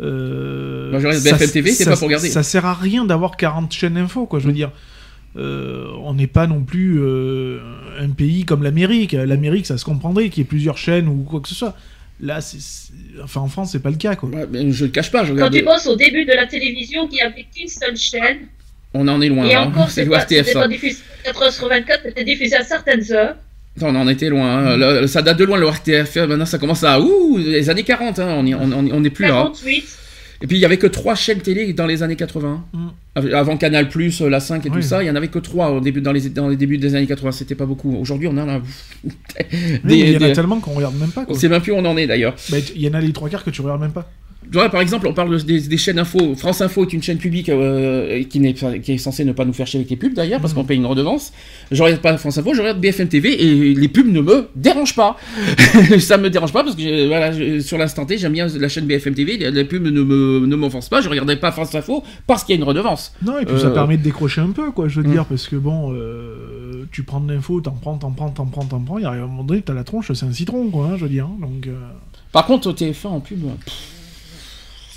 [0.00, 2.28] Euh, je regarde ça- TV, c'est ça- pas pour regarder.
[2.28, 4.38] Ça sert à rien d'avoir 40 chaînes info, quoi.
[4.38, 4.70] Je veux dire.
[5.36, 7.60] Euh, on n'est pas non plus euh,
[8.00, 9.12] un pays comme l'Amérique.
[9.12, 11.76] L'Amérique, ça se comprendrait qu'il y ait plusieurs chaînes ou quoi que ce soit.
[12.20, 12.92] Là, c'est, c'est-
[13.22, 14.28] enfin, en France, c'est pas le cas, quoi.
[14.30, 17.06] Ouais, mais je le cache pas, je Quand tu penses au début de la télévision,
[17.06, 18.38] qu'il n'y avait qu'une seule chaîne,
[18.94, 19.66] On en est loin, et là, hein.
[19.66, 20.60] encore, c'est l'ORTF ça.
[20.60, 23.36] pas diffusé 4 heures sur 24, c'était diffusé à certaines heures.
[23.80, 24.66] On en était loin.
[24.66, 24.76] hein.
[24.76, 26.16] Le- ça date de loin le RTF.
[26.16, 28.18] Maintenant, ça commence à ouh les années 40.
[28.18, 28.34] hein.
[28.36, 29.38] On y- on on- on n'est plus là.
[29.40, 29.42] hein.
[29.54, 29.84] 48.
[30.40, 32.64] Et puis il y avait que trois chaînes télé dans les années 80.
[32.72, 32.86] Mm.
[33.16, 34.82] Av- Avant Canal Plus, la 5 et tout Oui.
[34.82, 36.94] ça, il y en avait que trois au début, dans, les, dans les débuts des
[36.94, 37.30] années 80.
[37.32, 37.96] C'était pas beaucoup.
[37.96, 38.58] Aujourd'hui, on en a.
[39.04, 41.38] Oui, mais il y en a tellement qu'on regarde même pas, On quoi.
[41.38, 42.34] sait même plus où on en est d'ailleurs.
[42.50, 44.10] Bah, Il y en a les trois quarts que tu regardes même pas.
[44.52, 46.34] Vois, par exemple, on parle de- des, des chaînes info.
[46.34, 49.52] France Info est une chaîne publique euh, qui, pas- qui est censée ne pas nous
[49.52, 51.32] faire chier avec les pubs d'ailleurs, parce qu'on paye une redevance.
[51.70, 54.96] Je regarde pas France Info, je regarde BFM TV et les pubs ne me dérangent
[54.96, 55.16] pas.
[56.00, 58.86] ça me dérange pas parce que voilà, je- sur l'instant T, j'aime bien la chaîne
[58.86, 59.36] BFM TV.
[59.36, 61.00] Les, pubs ne, m'offensent pas.
[61.02, 63.12] Je regarderai pas France Info parce qu'il y a une redevance.
[63.22, 65.12] Non, et puis ça Euh, permet de décrocher un peu, quoi, je veux Mm.
[65.12, 68.64] dire, parce que bon, euh, tu prends de l'info, t'en prends, t'en prends, t'en prends,
[68.64, 70.86] t'en prends, il arrive à un moment donné, t'as la tronche, c'est un citron, quoi,
[70.86, 71.26] hein, je veux dire.
[71.26, 71.74] hein, donc, euh,
[72.32, 73.40] Par contre, au TF1 en pub.
[73.42, 73.74] pff,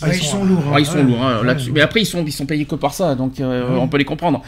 [0.02, 0.64] ah, Ouais, ils sont lourds.
[0.74, 1.68] ah, ils sont ouais, lourds hein, ouais, là-dessus.
[1.68, 1.74] ouais.
[1.76, 3.80] Mais après, ils sont, ils sont payés que par ça, donc euh, Ouais.
[3.80, 4.42] on peut les comprendre.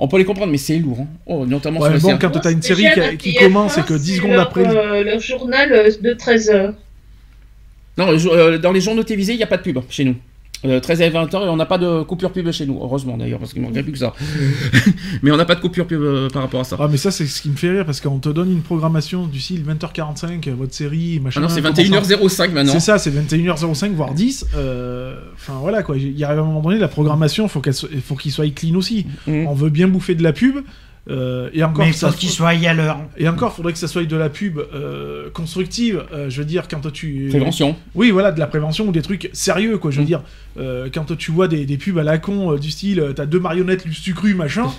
[0.00, 0.98] On peut les comprendre, mais c'est lourd.
[1.00, 1.06] hein.
[1.26, 2.86] Oh, notamment Ouais, sur bon, quand t'as une série
[3.18, 4.64] qui, qui commence et que TF1, 10 c'est secondes leur, après.
[4.66, 6.74] euh, leur journal euh, de 13 heures.
[7.96, 10.04] Non, le jour- euh, dans les journaux télévisés, il n'y a pas de pub chez
[10.04, 10.14] nous.
[10.64, 12.80] Euh, 13 et 20 heures, et on n'a pas de coupure pub chez nous.
[12.82, 14.12] Heureusement d'ailleurs, parce qu'il manquerait plus que ça.
[15.22, 16.76] mais on n'a pas de coupure pub euh, par rapport à ça.
[16.80, 19.26] Ah, mais ça, c'est ce qui me fait rire, parce qu'on te donne une programmation
[19.26, 21.40] du style 20h45, votre série, machin.
[21.40, 22.72] Ah non, c'est comment ça- 21h05 maintenant.
[22.72, 24.46] C'est ça, c'est 21h05, voire 10.
[24.56, 25.96] euh, Enfin, voilà, quoi.
[25.96, 29.06] Il arrive à un moment donné, la programmation, faut qu'elle faut qu'il soit clean aussi.
[29.28, 29.46] Mhm.
[29.46, 30.56] On veut bien bouffer de la pub.
[31.10, 32.98] Euh, et encore, Mais faut qu'ils soient à l'heure.
[33.16, 36.04] Et encore, faudrait que ça soit de la pub euh, constructive.
[36.12, 37.28] euh, je veux dire, quand tu.
[37.30, 37.76] Prévention.
[37.94, 39.90] Oui, voilà, de la prévention ou des trucs sérieux, quoi.
[39.90, 40.06] Je veux Mm.
[40.06, 40.22] dire,
[40.58, 43.40] euh, quand tu vois des, des pubs à la con euh, du style, t'as deux
[43.40, 44.66] marionnettes lustucru, machin.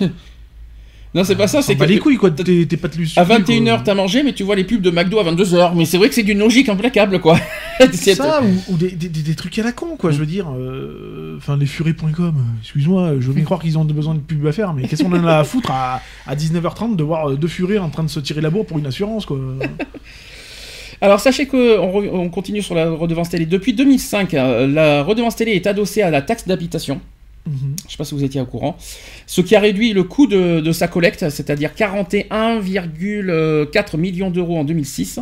[1.12, 1.80] Non, c'est pas ça, c'est que.
[1.88, 2.30] les couilles, quoi.
[2.30, 2.44] T'es
[2.76, 2.94] pas de.
[3.18, 5.72] À 21h, t'as mangé, mais tu vois les pubs de McDo à 22h.
[5.74, 7.36] Mais c'est vrai que c'est d'une logique implacable, quoi.
[7.92, 10.10] C'est ça, ou, ou des, des- des- des trucs à la con, quoi.
[10.12, 13.84] Je veux dire, euh, enfin, les furies.com, euh, excuse-moi, je veux bien croire qu'ils ont
[13.86, 16.94] besoin de pub à faire, mais qu'est-ce qu'on en a à foutre à, à 19h30
[16.96, 19.24] de voir euh, deux furies en train de se tirer la bourre pour une assurance,
[19.26, 19.38] quoi.
[21.00, 23.46] Alors sachez que on, re- on continue sur la redevance télé.
[23.46, 27.00] Depuis 2005, euh, la redevance télé est adossée à la taxe d'habitation.
[27.50, 28.76] Je ne sais pas si vous étiez au courant.
[29.26, 35.20] Ce qui a réduit le coût de, sa collecte, c'est-à-dire 41,4 millions d'euros en 2006.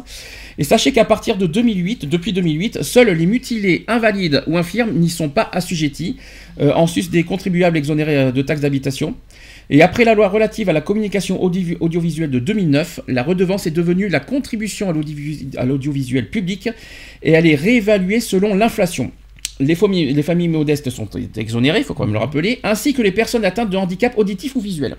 [0.58, 5.08] Et sachez qu'à partir de 2008, depuis 2008, seuls les mutilés, invalides ou infirmes n'y
[5.08, 6.16] sont pas assujettis,
[6.60, 9.14] euh, en sus des contribuables exonérés euh, de taxes d'habitation.
[9.70, 13.70] Et après la loi relative à la communication audi- audiovisuelle de 2009, la redevance est
[13.70, 14.92] devenue la contribution
[15.56, 16.70] à l'audiovisuel public
[17.22, 19.12] et elle est réévaluée selon l'inflation.
[19.60, 23.02] Les familles, les familles modestes sont exonérées, il faut quand même le rappeler, ainsi que
[23.02, 24.96] les personnes atteintes de handicap auditif ou visuel.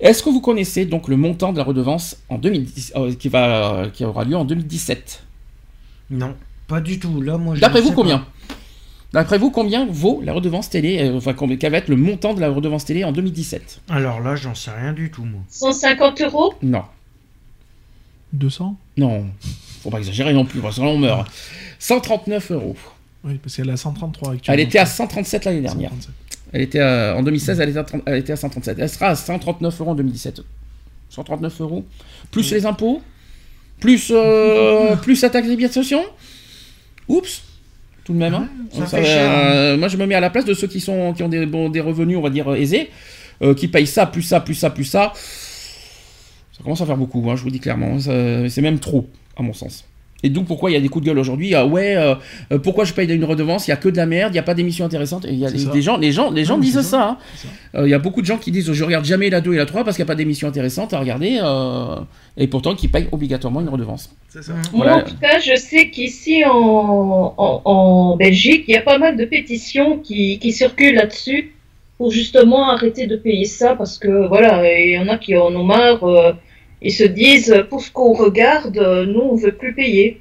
[0.00, 3.88] Est-ce que vous connaissez donc le montant de la redevance en 2010, euh, qui, va,
[3.92, 5.22] qui aura lieu en 2017
[6.10, 6.34] Non,
[6.66, 7.20] pas du tout.
[7.20, 8.24] Là, moi, D'après vous, combien?
[9.12, 12.34] D'après vous, combien vaut la redevance télé euh, Enfin, combien- quel va être le montant
[12.34, 15.40] de la redevance télé en 2017 Alors là, j'en sais rien du tout, moi.
[15.48, 16.54] 150 euros?
[16.62, 16.84] Non.
[18.32, 19.26] 200 Non.
[19.82, 21.28] Faut pas exagérer non plus, parce que là, on meurt.
[21.78, 22.76] 139 euros.
[23.28, 24.54] Oui, parce qu'elle est à 133 actuellement.
[24.60, 25.90] Elle était à 137 l'année dernière.
[25.90, 26.14] 137.
[26.52, 28.78] Elle était à- en 2016, elle était, à 30 elle était à 137.
[28.80, 30.40] Elle sera à 139 euros en 2017.
[31.10, 31.84] 139 euros.
[32.30, 33.02] Plus les impôts.
[33.80, 36.00] Plus, euh, plus la taxe d'habitation.
[37.08, 37.42] Oups.
[38.04, 38.34] Tout de même.
[38.34, 38.48] hein.
[38.72, 41.12] ça Ça cher, euh, moi, je me mets à la place de ceux qui, sont,
[41.12, 42.90] qui ont des, bon, des revenus, on va dire, euh, aisés.
[43.42, 45.12] euh, qui payent ça, plus ça, plus ça, plus ça.
[45.14, 47.98] Ça commence à faire beaucoup, hein, je vous dis clairement.
[48.00, 49.84] C'est même trop, à mon sens.
[50.24, 51.54] Et donc pourquoi il y a des coups de gueule aujourd'hui?
[51.54, 52.14] Ah ouais euh,
[52.50, 53.68] euh, pourquoi je paye une redevance?
[53.68, 55.38] Il y a que de la merde il y a pas d'émissions intéressantes et il
[55.38, 57.18] y a des, gens les gens les gens disent ça, ça, hein.
[57.36, 57.48] ça.
[57.76, 59.56] Euh, il y a beaucoup de gens qui disent je regarde jamais la 2 et
[59.56, 62.00] la 3 parce qu'il n'y a pas d'émissions intéressantes à regarder euh,
[62.36, 64.54] et pourtant qui payent obligatoirement une redevance C'est ça.
[64.72, 64.92] Voilà.
[64.92, 68.98] Moi, en tout cas, je sais qu'ici en, en, en Belgique, il y a pas
[68.98, 71.54] mal de pétitions qui, qui circulent là-dessus
[71.96, 75.54] pour justement arrêter de payer ça parce que voilà, il y en a qui en
[75.54, 76.34] ont marre.
[76.82, 78.76] Ils se disent pour ce qu'on regarde,
[79.08, 80.20] nous on veut plus payer.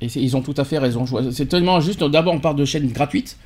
[0.00, 2.56] et ils ont tout à fait raison Je vois- c'est tellement injuste d'abord on parle
[2.56, 3.36] de chaînes gratuites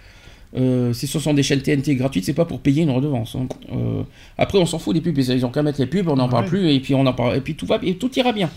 [0.56, 3.36] euh, si ce sont des chaînes TNT gratuites, c'est pas pour payer une redevance.
[3.36, 3.46] hein.
[3.72, 4.02] Euh,
[4.36, 6.42] après, on s'en fout des pubs, ils ont qu'à mettre les pubs, on n'en parle
[6.42, 6.50] Ouais.
[6.50, 8.50] plus, et puis on en parle, et puis tout va, et tout ira bien.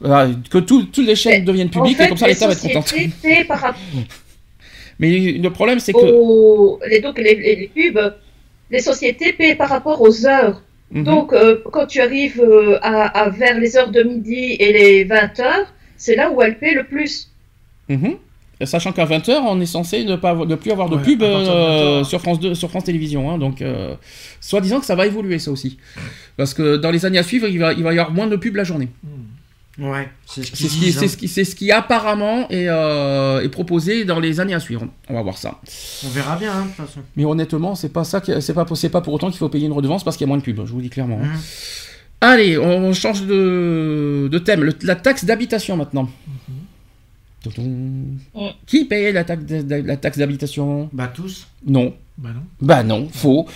[0.00, 2.46] Voilà, que tout- toutes les chaînes Mais, deviennent En publiques, fait, et comme ça l'État
[2.46, 2.84] va être content.
[3.48, 3.74] par
[5.00, 5.98] Mais le problème, c'est que.
[5.98, 8.14] aux les, donc les, les, les pubs,
[8.70, 10.62] les sociétés paient par rapport aux heures.
[10.90, 11.04] Mhm.
[11.04, 15.04] Donc, euh, quand tu arrives euh, à, à vers les heures de midi et les
[15.04, 15.66] 20 heures,
[15.96, 17.30] c'est là où elles paient le plus.
[17.88, 18.16] Mhm.
[18.64, 21.22] Sachant qu'à 20h, on est censé ne, pas, avoir- ne plus avoir de Ouais, pub
[21.22, 22.04] euh, 20h.
[22.04, 23.30] sur, France 2, sur France Télévisions.
[23.30, 23.94] hein, donc, euh,
[24.40, 25.78] soi-disant que ça va évoluer, ça aussi.
[26.36, 28.34] Parce que dans les années à suivre, il va, il va y avoir moins de
[28.36, 28.88] pubs la journée.
[29.78, 30.98] Ouais, c'est ce C'est qu'ils ce, qui, disent.
[30.98, 34.60] c'est, ce qui, c'est ce qui apparemment est, euh, est proposé dans les années à
[34.60, 34.86] suivre.
[35.08, 35.60] On va voir ça.
[36.04, 37.00] On verra bien, hein, de toute façon.
[37.16, 39.66] Mais honnêtement, c'est pas ça, que- c'est pas, c'est pas pour autant qu'il faut payer
[39.66, 40.66] une redevance parce qu'il y a moins de pubs.
[40.66, 41.20] Je vous dis clairement.
[41.22, 41.26] hein.
[41.32, 41.40] Mhm.
[42.20, 44.64] Allez, on change de, de thème.
[44.64, 46.08] Le- la taxe d'habitation maintenant.
[48.34, 48.50] Ouais.
[48.66, 50.90] Qui paye la taxe, de- la taxe d'habitation?
[50.92, 51.46] Bah, tous.
[51.66, 51.94] Non.
[52.18, 52.42] Bah non.
[52.60, 53.46] Bah non, faux.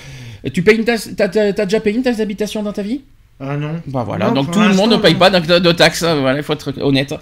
[0.45, 3.01] Et tu payes une taxe, t'as déjà payé une taxe d'habitation dans ta vie?
[3.41, 3.81] Ah non.
[3.89, 6.39] Bah voilà, Non, donc tout le monde ne paye pas de, de taxes, hein, voilà,
[6.39, 7.13] il faut être honnête.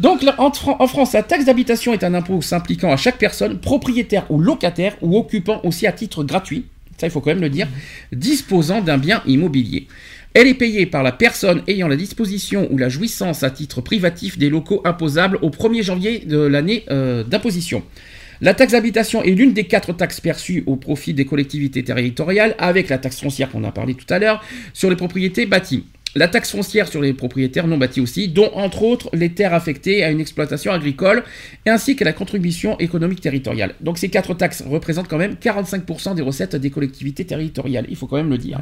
[0.00, 3.18] Donc là, en, Fran- en France, la taxe d'habitation est un impôt s'impliquant à chaque
[3.18, 6.64] personne, propriétaire ou locataire, ou occupant aussi à titre gratuit,
[6.98, 7.68] ça il faut quand même le dire,
[8.12, 9.86] disposant d'un bien immobilier.
[10.34, 14.38] Elle est payée par la personne ayant la disposition ou la jouissance à titre privatif
[14.38, 17.82] des locaux imposables au 1er janvier de l'année euh, d'imposition.
[18.42, 22.88] La taxe d'habitation est l'une des quatre taxes perçues au profit des collectivités territoriales, avec
[22.88, 24.42] la taxe foncière qu'on a parlé tout à l'heure,
[24.72, 25.84] sur les propriétés bâties.
[26.16, 30.02] La taxe foncière sur les propriétaires non bâtis aussi, dont entre autres les terres affectées
[30.02, 31.22] à une exploitation agricole,
[31.66, 33.76] ainsi que la contribution économique territoriale.
[33.80, 38.08] Donc ces quatre taxes représentent quand même 45% des recettes des collectivités territoriales, il faut
[38.08, 38.58] quand même le dire.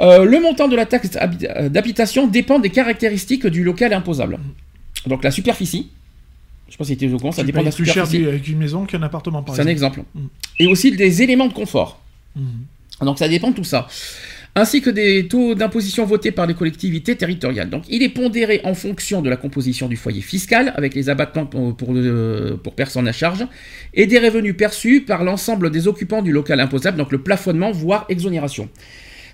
[0.00, 4.40] Euh, le montant de la taxe euh, d'habitation dépend des caractéristiques du local imposable.
[5.06, 5.92] Donc la superficie,
[6.78, 8.86] je si tu es au courant, ça dépend de la plus cher avec une maison
[8.86, 10.00] qu'un appartement, par C'est un exemple.
[10.00, 10.08] exemple.
[10.14, 10.62] Mm.
[10.62, 12.00] Et aussi des éléments de confort.
[12.36, 12.44] Mhm.
[13.02, 13.88] Donc ça dépend de tout ça.
[14.54, 17.70] Ainsi que des taux d'imposition votés par les collectivités territoriales.
[17.70, 21.46] Donc il est pondéré en fonction de la composition du foyer fiscal, avec les abattements
[21.46, 23.46] pour, pour, euh, pour personnes à charge,
[23.94, 28.04] et des revenus perçus par l'ensemble des occupants du local imposable, donc le plafonnement, voire
[28.10, 28.68] exonération.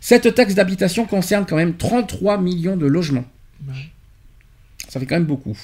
[0.01, 3.25] Cette taxe d'habitation concerne quand même 33 millions de logements.
[3.69, 3.75] Ouais.
[4.89, 5.57] Ça fait quand même beaucoup.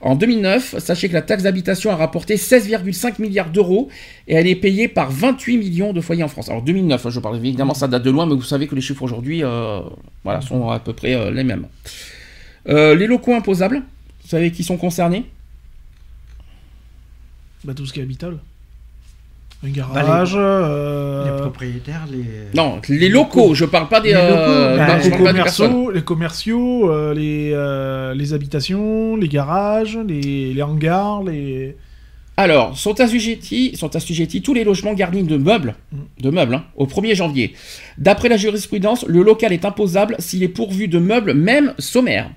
[0.00, 3.88] En 2009, sachez que la taxe d'habitation a rapporté 16,5 milliards d'euros
[4.28, 6.48] et elle est payée par 28 millions de foyers en France.
[6.48, 8.80] Alors 2009, hein, je parle évidemment, ça date de loin, mais vous savez que les
[8.80, 9.80] chiffres aujourd'hui euh,
[10.42, 11.66] sont à peu près euh, les mêmes.
[12.68, 13.82] Euh, les locaux imposables,
[14.22, 15.26] vous savez qui sont concernés?
[17.64, 18.38] Bah, tout ce qui est habitable.
[19.64, 22.24] Un garage, euh, Les propriétaires, les.
[22.52, 26.02] Non, les locaux, je parle pas des, Les locaux, euh, bah, non, les commerciaux, les,
[26.02, 31.76] commerciaux euh, les, euh, les habitations, les garages, les, les hangars, les.
[32.36, 35.76] Alors, sont assujettis, sont assujettis tous les logements garnis de meubles,
[36.18, 37.54] de meubles hein, au 1er janvier.
[37.98, 42.30] D'après la jurisprudence, le local est imposable s'il est pourvu de meubles, même sommaires.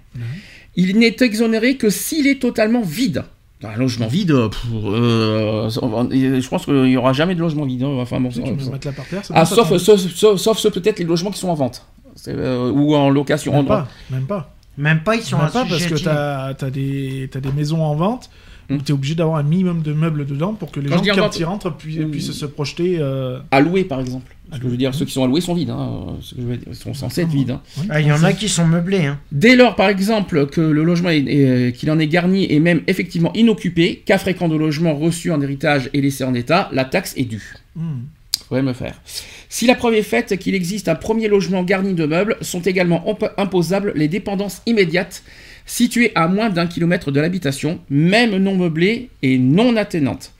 [0.76, 3.24] Il n'est exonéré que s'il est totalement vide.
[3.64, 7.84] Un logement vide, euh, pff, euh, je pense qu'il n'y aura jamais de logement vide.
[7.84, 7.98] hein.
[8.00, 10.58] Enfin, bon, Tu ça- mets ça- le matelas par terre, ah, sauf, sauf, sauf, sauf
[10.60, 11.84] ceux peut-être les logements qui sont en vente
[12.28, 13.54] euh, ou en location.
[13.54, 14.52] Même En- pas, même pas.
[14.78, 17.96] Même pas, ils sont Même pas parce que t'as as des, t'as des maisons en
[17.96, 18.30] vente
[18.70, 18.82] où Hmm.
[18.82, 21.46] t'es obligé d'avoir un minimum de meubles dedans pour que les Quand gens, vente- ils
[21.46, 22.98] rentrent, pu- puissent se projeter.
[23.00, 24.32] euh, À louer, par exemple.
[24.52, 25.72] Ce que je veux dire, ceux qui sont alloués sont vides.
[25.72, 26.16] hein.
[26.22, 27.50] Ce que je veux dire, Ils sont censés être vides.
[27.52, 27.62] hein.
[27.90, 29.06] Ah, il y en a qui sont meublés.
[29.06, 29.20] Hein.
[29.32, 32.82] Dès lors, par exemple, que le logement est- est- qu'il en est garni et même
[32.88, 37.14] effectivement inoccupé, cas fréquent de logement reçu en héritage et laissé en état, la taxe
[37.18, 37.56] est due.
[37.76, 38.02] Hmm.
[38.48, 39.02] Faudrait me faire.
[39.50, 43.04] Si la preuve est faite qu'il existe un premier logement garni de meubles, sont également
[43.10, 45.24] imp- imposables les dépendances immédiates
[45.66, 50.32] situées à moins d'un kilomètre de l'habitation, même non meublées et non attenantes.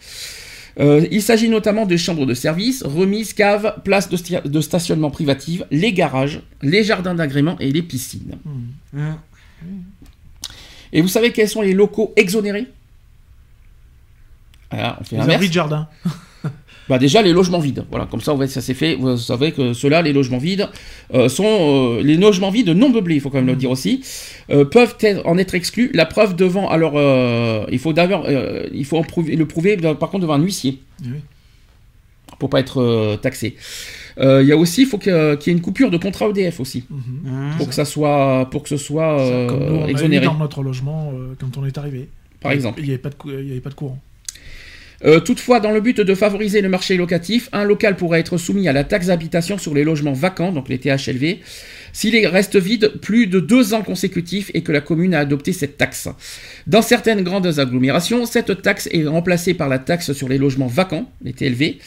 [0.80, 5.10] Euh, il s'agit notamment des chambres de service, remises, caves, places de, sti- de stationnement
[5.10, 8.36] privatives, les garages, les jardins d'agrément et les piscines.
[8.44, 9.00] Hmm.
[9.00, 9.18] Hein.
[10.92, 12.68] Et vous savez quels sont les locaux exonérés?
[14.72, 15.36] On fait Les l'inverse.
[15.36, 15.88] abris de jardin.
[16.88, 17.84] Bah déjà les logements vides.
[17.90, 18.96] Voilà, comme ça on va- ça s'est fait.
[18.96, 20.68] Vous savez que ceux-là, les logements vides,
[21.16, 21.44] euh, sont
[21.98, 23.16] euh, les logements vides non meublés.
[23.16, 24.02] Il faut quand même le dire aussi.
[24.52, 25.90] euh, peuvent être- en être exclus.
[25.96, 26.70] La preuve devant.
[26.70, 30.36] Alors euh, il faut d'abord, euh, il faut en prouver- le prouver par contre devant
[30.36, 31.18] un huissier Oui.
[32.40, 33.56] pour pas être euh, taxé.
[34.20, 36.60] Euh, Il y a aussi, il faut qu'il y ait une coupure de contrat EDF
[36.60, 37.00] aussi Mhm.
[37.28, 37.50] Hein.
[37.58, 40.26] pour que ça soit, pour que ce soit euh, Comme nous, on a eu exonéré,
[40.26, 42.08] dans notre logement euh, quand on est arrivé.
[42.40, 42.80] par exemple.
[42.80, 44.00] Il n'y avait, pas de cou- il y avait pas de courant.
[45.06, 48.68] Euh, toutefois, dans le but de favoriser le marché locatif, un local pourrait être soumis
[48.68, 51.42] à la taxe d'habitation sur les logements vacants, donc les THLV,
[51.94, 55.54] s'il est- reste vide plus de deux ans consécutifs et que la commune a adopté
[55.54, 56.10] cette taxe.
[56.66, 61.08] Dans certaines grandes agglomérations, cette taxe est remplacée par la taxe sur les logements vacants,
[61.24, 61.78] les TLV,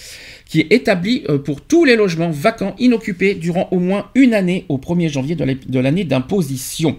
[0.47, 4.65] qui est établie euh, pour tous les logements vacants inoccupés durant au moins une année
[4.69, 6.99] au 1er janvier de la- de l'année d'imposition.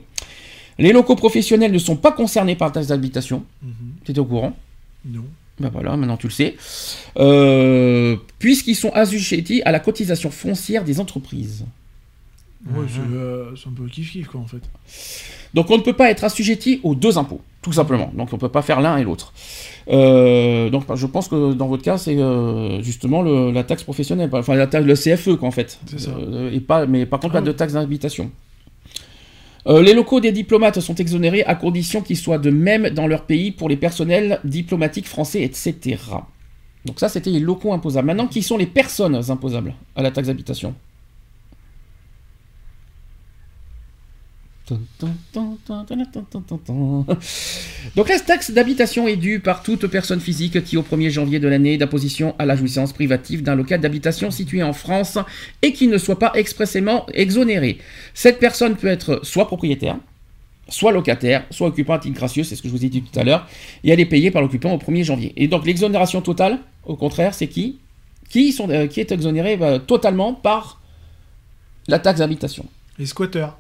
[0.77, 3.43] Les locaux professionnels ne sont pas concernés par la taxe d'habitation.
[3.63, 3.71] Mhm.
[4.03, 4.55] Tu étais au courant?
[5.05, 5.23] Non.
[5.59, 6.55] Ben voilà, maintenant tu le sais.
[7.17, 11.65] Euh, Puisqu'ils sont assujettis à la cotisation foncière des entreprises.
[12.69, 14.61] Ouais, c'est euh, c'est un peu kiff-kiff, quoi, en fait.
[15.53, 18.11] Donc on ne peut pas être assujetti aux deux impôts, tout simplement.
[18.15, 19.33] Donc on ne peut pas faire l'un et l'autre.
[19.89, 24.29] Euh, donc je pense que dans votre cas, c'est euh, justement le- la taxe professionnelle,
[24.33, 25.79] enfin la taxe, le CFE quoi en fait.
[25.87, 26.11] C'est ça.
[26.11, 27.55] Euh, et pas, mais par contre Ah pas de oui.
[27.55, 28.29] taxe d'habitation.
[29.67, 33.25] Euh, les locaux des diplomates sont exonérés à condition qu'ils soient de même dans leur
[33.25, 35.97] pays pour les personnels diplomatiques français, etc.
[36.85, 38.07] Donc ça, c'était les locaux imposables.
[38.07, 40.73] Maintenant, qui sont les personnes imposables à la taxe d'habitation?
[47.95, 51.47] Donc la taxe d'habitation est due par toute personne physique qui au 1er janvier de
[51.47, 55.17] l'année d'imposition à la jouissance privative d'un local d'habitation situé en France
[55.61, 57.77] et qui ne soit pas expressément exonérée.
[58.13, 59.97] Cette personne peut être soit propriétaire,
[60.67, 63.19] soit locataire, soit occupant à titre gracieux, c'est ce que je vous ai dit tout
[63.19, 63.47] à l'heure,
[63.83, 65.33] et elle est payée par l'occupant au 1er janvier.
[65.37, 67.79] Et donc l'exonération totale, au contraire, c'est qui
[68.29, 70.79] qui, euh, est exonéré bah, totalement par
[71.87, 72.65] la taxe d'habitation.
[72.97, 73.57] Les squatteurs.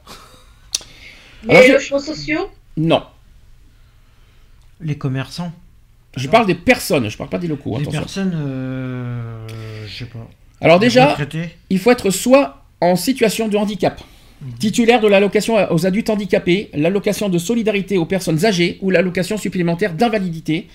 [1.47, 3.03] Les Alors, logements sociaux Non.
[4.81, 5.51] Les commerçants.
[6.17, 7.99] Je parle des personnes, je parle pas des locaux, Les attention.
[8.01, 9.47] personnes, euh,
[9.87, 10.27] je sais pas.
[10.59, 11.15] Alors déjà,
[11.69, 14.01] il faut être soit en situation de handicap,
[14.59, 19.93] titulaire de l'allocation aux adultes handicapés, l'allocation de solidarité aux personnes âgées ou l'allocation supplémentaire
[19.93, 20.67] d'invalidité,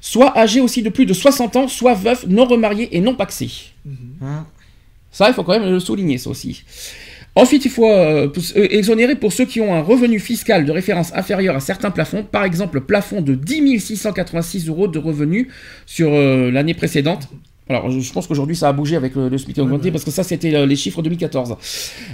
[0.00, 3.50] soit âgé aussi de plus de 60 ans, soit veuf, non remarié et non paxé.
[4.22, 4.46] Hein
[5.12, 6.62] Ça, il faut quand même le souligner, ça aussi.
[7.34, 11.14] Ensuite, il faut euh, euh, exonérer pour ceux qui ont un revenu fiscal de référence
[11.14, 15.46] inférieur à certains plafonds, par exemple le plafond de 10 686 euros de revenus
[15.86, 17.28] sur euh, l'année précédente.
[17.68, 20.22] Alors, je pense qu'aujourd'hui, ça a bougé avec le, le SMIC augmenté, parce que ça,
[20.22, 21.56] c'était euh, les chiffres 2014.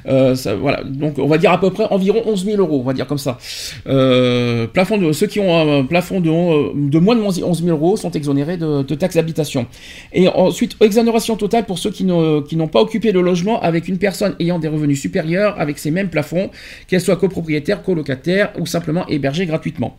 [0.07, 2.83] Euh, ça, voilà, donc on va dire à peu près environ 11 000 euros, on
[2.83, 3.39] va dire comme ça.
[3.87, 7.97] Euh, plafond de, ceux qui ont un plafond de, de moins de 11 000 euros
[7.97, 9.67] sont exonérés de, de taxes d'habitation.
[10.13, 14.35] Et ensuite, exonération totale pour ceux qui n'ont pas occupé le logement avec une personne
[14.41, 16.51] ayant des revenus supérieurs avec ces mêmes plafonds,
[16.89, 19.97] qu'elle soit copropriétaire, colocataire ou simplement hébergée gratuitement.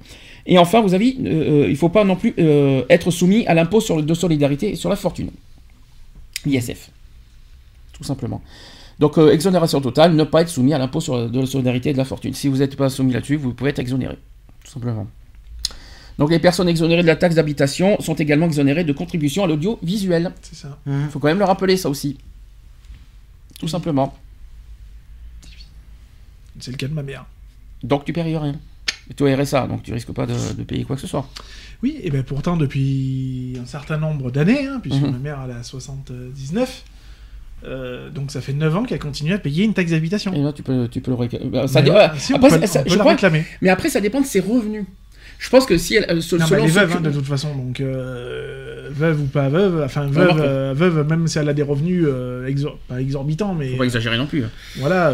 [0.48, 2.36] Et enfin, vous avez, euh, il ne faut pas non plus
[2.90, 5.30] être soumis à l'impôt sur le- de solidarité et sur la fortune.
[6.46, 6.90] ISF.
[7.94, 8.42] Tout simplement.
[9.00, 11.94] Donc, euh, exonération totale, ne pas être soumis à l'impôt sur de la solidarité et
[11.94, 12.34] de la fortune.
[12.34, 14.18] Si vous n'êtes pas soumis là-dessus, vous pouvez être exonéré.
[14.64, 15.08] Tout simplement.
[16.18, 20.32] Donc, les personnes exonérées de la taxe d'habitation sont également exonérées de contribution à l'audiovisuel.
[20.42, 20.80] C'est ça.
[20.88, 22.18] Il faut quand même le rappeler, ça aussi.
[23.60, 24.14] Tout simplement.
[26.60, 27.26] C'est le cas de ma mère.
[27.84, 28.56] Donc, tu payes rien.
[29.10, 31.28] Et tu es RSA, donc tu risques pas de, de payer quoi que ce soit.
[31.84, 35.12] Oui, et bien pourtant, depuis un certain nombre d'années, hein, puisque Mhm.
[35.12, 36.84] ma mère elle a 79,
[37.66, 40.34] euh, donc ça fait 9 ans qu'elle continue à payer une taxe d'habitation.
[40.34, 41.46] Et là, tu peux, tu peux le réclamer.
[41.46, 43.00] Bah, ça Mais dé- ouais, si, on après, peut- ça- ça- on peut je la
[43.02, 43.46] crois- réclamer.
[43.62, 44.86] mais après, ça dépend de ses revenus.
[45.40, 47.80] Je pense que si elle, euh, se- Non, selon que- hein, de toute façon, donc
[47.82, 52.06] euh, veuve ou pas veuve, enfin veuve, euh, veuve, même si elle a des revenus
[52.08, 54.44] euh, exor- pas exorbitants, mais Faut pas exagérer non plus.
[54.46, 54.50] hein.
[54.78, 55.14] voilà,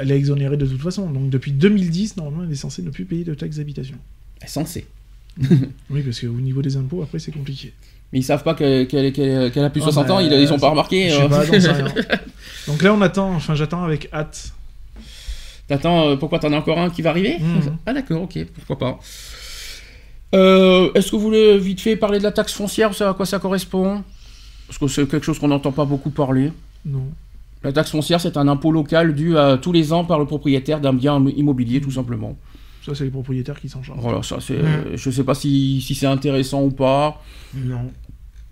[0.00, 1.08] elle est exonérée de toute façon.
[1.10, 3.96] Donc depuis 2010, normalement, elle est censée ne plus payer de taxe d'habitation.
[4.40, 4.86] Elle est censée.
[5.90, 7.72] Oui, parce qu'au niveau des impôts, après, c'est compliqué.
[8.12, 10.58] Mais ils savent pas qu'elle a plus de Ah, 60 ans, bah, ils, ils ont
[10.58, 11.08] pas remarqué.
[11.10, 11.86] Je sais pas, j'en sais rien.
[12.68, 14.52] Donc là, on attend, enfin, j'attends avec hâte.
[15.66, 17.38] T'attends, euh, pourquoi t'en as encore un qui va arriver?
[17.40, 17.76] Mhm.
[17.86, 19.00] Ah d'accord, ok, pourquoi pas.
[20.34, 23.24] Euh, Est-ce que vous voulez vite fait parler de la taxe foncière, ça, à quoi
[23.26, 24.02] ça correspond?
[24.66, 26.52] Parce que c'est quelque chose qu'on n'entend pas beaucoup parler.
[26.84, 27.06] Non.
[27.62, 30.80] La taxe foncière, c'est un impôt local dû à, tous les ans par le propriétaire
[30.80, 32.36] d'un bien immobilier, tout simplement.
[32.84, 34.00] Ça, c'est les propriétaires qui s'en chargent.
[34.00, 34.58] Voilà, ça c'est.
[34.94, 37.22] Je sais pas si, si c'est intéressant ou pas.
[37.54, 37.90] Non.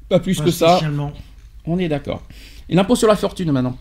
[0.09, 0.81] Pas plus Pas que ça.
[1.67, 2.23] On est d'accord.
[2.69, 3.77] Et l'impôt sur la fortune maintenant.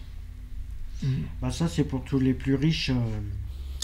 [1.42, 2.90] Bah ça c'est pour tous les plus riches.
[2.92, 2.94] euh,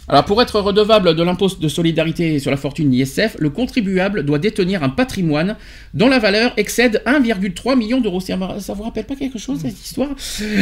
[0.10, 4.40] Alors pour être redevable de l'impôt de solidarité sur la fortune ISF, le contribuable doit
[4.40, 5.58] détenir un patrimoine
[5.94, 8.22] dont la valeur excède 1,3 million d'euros.
[8.22, 10.10] Ça vous rappelle pas quelque chose cette histoire?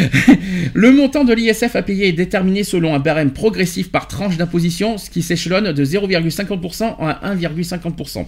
[0.73, 4.97] Le montant de l'ISF à payer est déterminé selon un barème progressif par tranche d'imposition,
[4.97, 8.25] ce qui s'échelonne de 0,50% à 1,50%.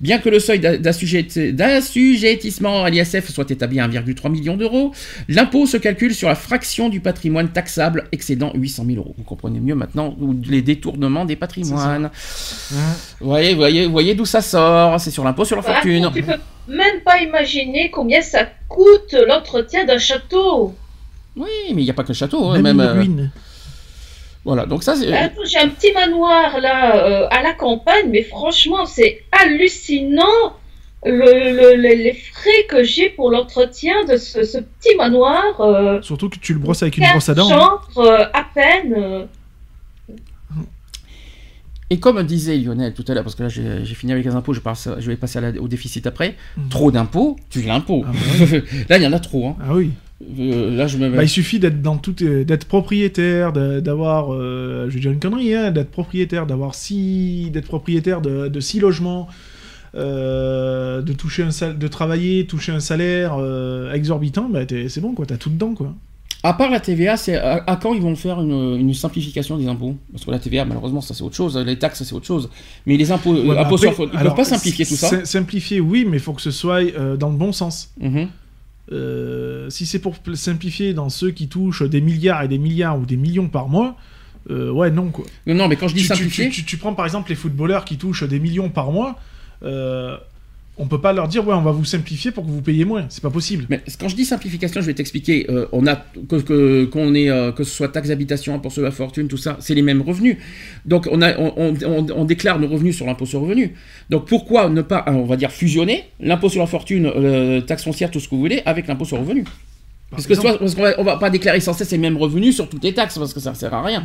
[0.00, 4.92] Bien que le seuil d'a- d'assujetti- d'assujettissement à l'ISF soit établi à 1,3 million d'euros,
[5.28, 9.14] l'impôt se calcule sur la fraction du patrimoine taxable excédant 800 000 euros.
[9.18, 10.16] Vous comprenez mieux maintenant
[10.48, 12.10] les détournements des patrimoines.
[13.20, 16.02] Vous voyez, voyez, voyez d'où ça sort C'est sur l'impôt sur la Par fortune.
[16.04, 16.40] contre, tu peux
[16.74, 20.74] même pas imaginer combien ça coûte l'entretien d'un château.
[21.36, 22.44] Oui, mais il n'y a pas que le château.
[22.48, 23.30] hein, Même, même, une euh, ruine.
[24.44, 25.06] Voilà, donc ça, c'est...
[25.44, 30.56] J'ai un petit manoir là euh, à la campagne, mais franchement, c'est hallucinant
[31.04, 35.60] le, le- le- les frais que j'ai pour l'entretien de ce, ce petit manoir.
[35.60, 37.50] Euh, Surtout que tu le brosses avec une brosse à dents.
[37.50, 37.58] hein.
[37.94, 38.94] chambres, euh, à peine.
[38.96, 39.24] euh.
[41.92, 44.52] Et comme disait Lionel tout à l'heure, parce que là j'ai fini avec les impôts,
[44.52, 46.36] je, passe, je vais passer à la- au déficit après.
[46.56, 46.68] Mhm.
[46.68, 48.04] Trop d'impôts, tu l'impôt.
[48.06, 48.56] Ah bah
[48.88, 49.48] là, il y en a trop.
[49.48, 49.56] Hein.
[49.60, 49.90] Ah oui.
[50.38, 54.86] Euh, là, je me Bah, il suffit d'être dans tout, euh, d'être propriétaire, d'avoir, euh,
[54.88, 58.80] je vais dire une connerie, hein, d'être propriétaire, d'avoir six, d'être propriétaire de, de six
[58.80, 59.28] logements,
[59.94, 65.12] euh, de toucher un sal- de travailler, toucher un salaire euh, exorbitant, bah c'est bon
[65.14, 65.94] quoi, t'as tout dedans quoi.
[66.42, 69.66] À part la TVA, c'est à, à quand ils vont faire une, une simplification des
[69.66, 69.96] impôts?
[70.10, 71.58] Parce que la TVA, malheureusement, ça c'est autre chose.
[71.58, 72.48] Les taxes, c'est autre chose.
[72.86, 75.08] Mais les impôts, Ouais, bah impôts après, sur- ils alors, peuvent pas simplifier tout ça.
[75.08, 77.90] sim- Simplifier, oui, mais il faut que ce soit euh, dans le bon sens.
[78.00, 78.28] Mhm.
[78.92, 82.98] Euh, si c'est pour pl- simplifier dans ceux qui touchent des milliards et des milliards
[82.98, 83.96] ou des millions par mois,
[84.50, 85.24] euh, ouais, non quoi.
[85.46, 87.36] Non, non, mais quand je dis tu- simplifier, tu- tu- tu prends par exemple les
[87.36, 89.18] footballeurs qui touchent des millions par mois,
[89.62, 90.16] euh,
[90.82, 93.04] on peut pas leur dire ouais, on va vous simplifier pour que vous payiez moins.
[93.10, 93.66] C'est pas possible.
[93.68, 95.46] mais quand je dis simplification, je vais t'expliquer.
[95.50, 98.82] euh, on a que que qu'on ait euh, que ce soit taxe d'habitation, impôt sur
[98.82, 100.38] la fortune, tout ça, c'est les mêmes revenus.
[100.86, 103.74] Donc on a on, on- on- on déclare nos revenus sur l'impôt sur le revenu.
[104.08, 107.84] Donc pourquoi ne pas, euh, on va dire fusionner l'impôt sur la fortune, euh, taxe
[107.84, 109.44] foncière, tout ce que vous voulez, avec l'impôt sur le revenu?
[110.10, 112.56] Parce que soit- parce qu'on va, on va pas déclarer sans cesse les mêmes revenus
[112.56, 114.02] sur toutes les taxes parce que ça sert à rien.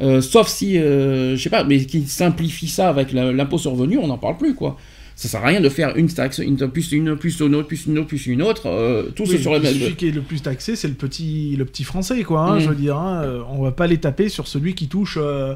[0.00, 3.72] Euh, sauf si, euh, je sais pas, mais qui simplifie ça avec la- l'impôt sur
[3.72, 4.76] revenu, on n'en parle plus quoi.
[5.18, 7.86] Ça sert à rien de faire une taxe, une plus une plus une autre, plus
[7.86, 9.72] une autre, plus une autre, euh, tous Oui, sur la même.
[9.72, 12.42] Celui qui est le plus taxé, c'est le petit, le petit français, quoi.
[12.42, 12.60] hein, Mm.
[12.60, 15.54] Je veux dire, hein, euh, on va pas les taper sur celui qui touche euh,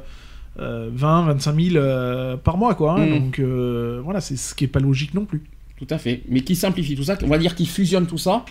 [0.59, 2.99] euh, 20, 25 000 euh, par mois, quoi.
[2.99, 3.07] hein.
[3.07, 3.11] Mm.
[3.19, 5.43] Donc euh, voilà, c'est ce qui est pas logique non plus.
[5.78, 6.23] Tout à fait.
[6.31, 8.45] Mais qui simplifie tout ça, on va dire qu'il fusionne tout ça.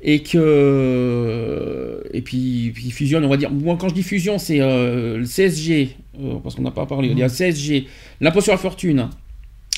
[0.00, 2.02] Et que.
[2.12, 3.50] Et puis, puis fusionne, on va dire.
[3.50, 7.08] Moi, quand je dis fusion, c'est euh, le CSG, euh, parce qu'on n'a pas parlé.
[7.08, 7.86] Il y a le CSG,
[8.20, 9.08] l'impôt sur la fortune,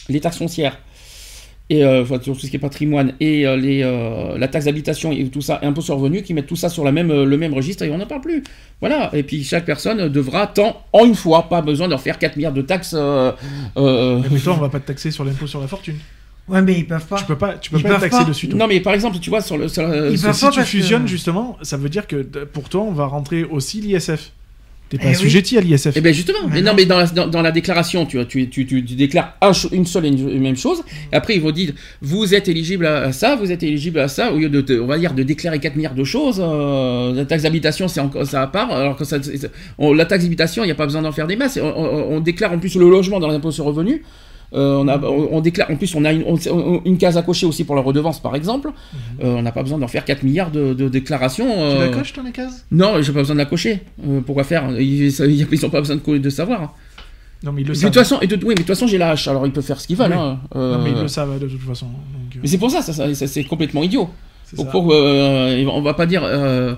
[0.09, 0.79] les taxes foncières,
[1.69, 5.13] et euh, sur tout ce qui est patrimoine, et euh, les, euh, la taxe d'habitation,
[5.13, 7.25] et tout ça, et impôt sur revenu, qui mettent tout ça sur la même, euh,
[7.25, 8.43] le même registre, et on n'en parle plus.
[8.81, 9.11] Voilà.
[9.15, 12.53] Et puis chaque personne devra tant en une fois, pas besoin de refaire 4 milliards
[12.53, 12.95] de taxes.
[12.99, 13.31] euh,
[13.77, 15.97] euh, Mais toi, on va pas te taxer sur l'impôt sur la fortune.
[16.49, 17.17] Ouais, mais ils peuvent pas.
[17.19, 18.29] Tu peux pas, tu peux Ils pas être peuvent taxé pas.
[18.29, 18.49] dessus.
[18.49, 18.59] toi.
[18.59, 19.69] Non, mais par exemple, tu vois, sur le.
[19.69, 22.17] sur la- Ils sur- peuvent si pas tu que- fusionnes justement, ça veut dire que
[22.45, 24.33] pour toi, on va rentrer aussi l'ISF.
[24.91, 25.13] T'es pas Eh oui.
[25.15, 25.93] assujetti à l'ISF.
[25.95, 28.27] Eh bien justement, Mais mais non, mais dans la, dans, dans la déclaration, tu, vois,
[28.27, 31.41] tu, tu, tu, tu déclares un une seule et une, même chose, et après ils
[31.41, 31.73] vont dire,
[32.03, 34.87] vous êtes éligible à ça, vous êtes éligible à ça, au lieu de, de- on
[34.87, 38.43] va dire, de déclarer 4 milliards de choses, euh, la taxe d'habitation c'est encore ça
[38.43, 41.03] à part, alors que ça, c'est- on- la taxe d'habitation, il n'y a pas besoin
[41.03, 43.65] d'en faire des masses, on, on- on déclare en plus le logement dans l'impôt sur
[43.65, 44.03] le revenu,
[44.53, 47.23] euh, on, a, on, on déclare, en plus on a une, on- une case à
[47.23, 48.73] cocher aussi pour la redevance par exemple,
[49.23, 51.47] Euh, on n'a pas besoin d'en faire 4 milliards de, de déclarations.
[51.47, 53.83] Tu euh, la coches, ton case Non, j'ai pas besoin de la cocher.
[54.09, 55.09] Euh, pourquoi faire Ils
[55.53, 56.75] ils ont pas besoin de, de savoir.
[57.43, 57.91] Non, mais ils le Mais de savent.
[57.93, 59.65] toute façon, et de, oui, mais de toute façon, j'ai la hache, alors ils peuvent
[59.65, 60.13] faire ce qu'ils veulent.
[60.13, 60.19] Oui.
[60.19, 60.39] hein.
[60.57, 61.87] Euh, Non, mais ils le savent de toute façon.
[61.87, 61.95] donc,
[62.37, 64.11] euh, mais c'est pour ça, ça, ça- ça- c'est complètement idiot.
[64.45, 66.23] c'est Pour, euh, on va pas dire.
[66.25, 66.75] euh,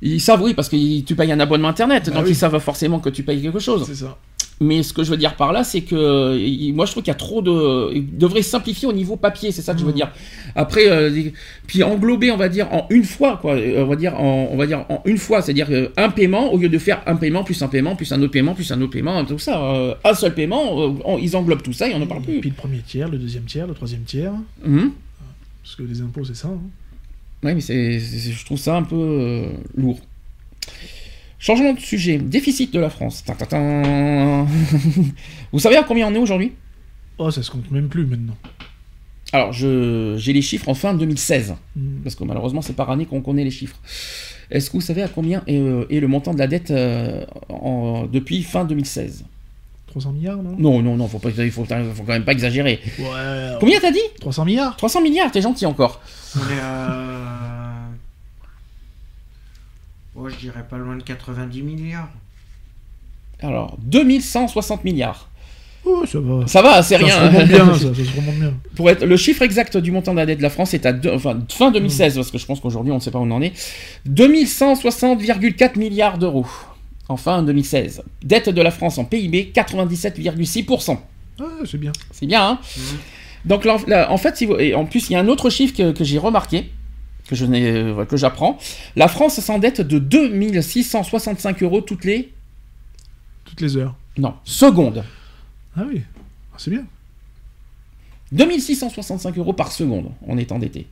[0.00, 2.30] ils savent, oui, parce que tu payes un abonnement internet, Bah donc oui.
[2.30, 3.84] ils savent forcément que tu payes quelque chose.
[3.86, 4.16] C'est ça.
[4.58, 7.10] Mais ce que je veux dire par là, c'est que il- moi je trouve qu'il
[7.10, 7.92] y a trop de.
[7.94, 9.96] Ils devraient simplifier au niveau papier, c'est ça que je veux Mhm.
[9.96, 10.10] dire.
[10.54, 11.10] Après, euh,
[11.66, 13.54] puis englober, on va dire en une fois, quoi.
[13.56, 16.50] Euh, On va dire en, on va dire en une fois, c'est-à-dire euh, un paiement
[16.54, 18.80] au lieu de faire un paiement plus un paiement plus un autre paiement plus un
[18.80, 19.62] autre paiement, tout ça.
[19.62, 20.74] euh, un seul paiement,
[21.04, 22.40] on- ils englobent tout ça et on n'en parle Et plus.
[22.40, 24.32] puis le premier tiers, le deuxième tiers, le troisième tiers.
[24.64, 24.92] Mhm.
[25.62, 26.48] Parce que les impôts, c'est ça.
[26.48, 26.58] hein.
[27.42, 29.46] Ouais, mais c'est, c'est- je trouve ça un peu euh,
[29.76, 29.98] lourd.
[31.38, 32.18] Changement de sujet.
[32.18, 33.22] Déficit de la France.
[35.52, 36.52] Vous savez à combien on est aujourd'hui?
[37.18, 38.36] Oh, ça se compte même plus maintenant.
[39.32, 41.54] Alors, je, j'ai les chiffres en fin 2016.
[41.74, 42.02] Mm.
[42.02, 43.76] Parce que malheureusement, c'est par année qu'on connaît les chiffres.
[44.50, 47.24] Est-ce que vous savez à combien est, euh, est le montant de la dette euh,
[47.48, 49.24] en- depuis fin 2016
[49.88, 50.54] 300 milliards, non?
[50.58, 52.80] Non, non, non, faut, pas, il faut, faut quand même pas exagérer.
[52.98, 53.52] Ouais.
[53.58, 53.98] Combien t'as dit?
[54.20, 56.02] 300 milliards 300 milliards, t'es gentil encore.
[56.36, 57.55] On est à...
[60.18, 62.08] Oh, je dirais pas loin de 90 milliards.
[63.42, 65.28] Alors, 2160 milliards.
[65.84, 66.46] Oh, ça va.
[66.46, 67.14] Ça va, c'est Ça rien.
[67.14, 68.54] se remonte bien, ça, ça se remonte bien.
[68.74, 70.92] Pour être le chiffre exact du montant de la dette de la France est à
[70.92, 72.16] deux- enfin, fin 2016 Mm.
[72.16, 73.52] parce que je pense qu'aujourd'hui on ne sait pas où on en est.
[74.06, 76.46] 2160,4 milliards d'euros.
[77.08, 78.02] En fin 2016.
[78.24, 80.98] Dette de la France en PIB 97,6%.
[81.38, 81.92] Ah, c'est bien.
[82.10, 82.58] C'est bien, hein?
[83.44, 85.50] Donc là, là, en fait, si vous- et en plus il y a un autre
[85.50, 86.72] chiffre que, que j'ai remarqué
[87.28, 88.58] que je n'ai euh, que j'apprends.
[88.94, 92.32] La France s'endette de 2665 euros toutes les
[93.44, 93.94] Toutes les heures.
[94.18, 95.04] non secondes.
[95.76, 96.02] Ah oui.
[96.52, 96.84] Ah, c'est bien.
[98.32, 100.10] 2665 euros par seconde.
[100.26, 100.86] On est endetté.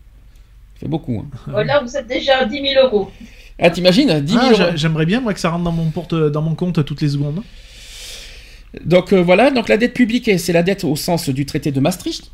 [0.74, 1.18] Ça fait beaucoup.
[1.24, 1.38] Hein.
[1.48, 3.10] Voilà, vous êtes déjà à 10 000 euros.
[3.58, 4.56] Ah, t'imagines 10 000 Ah, euros.
[4.58, 7.08] j'a- J'aimerais bien, moi, que ça rentre dans mon, porte, dans mon compte toutes les
[7.08, 7.42] secondes.
[8.84, 11.78] Donc euh, voilà, donc la dette publique, c'est la dette au sens du traité de
[11.78, 12.32] Maastricht,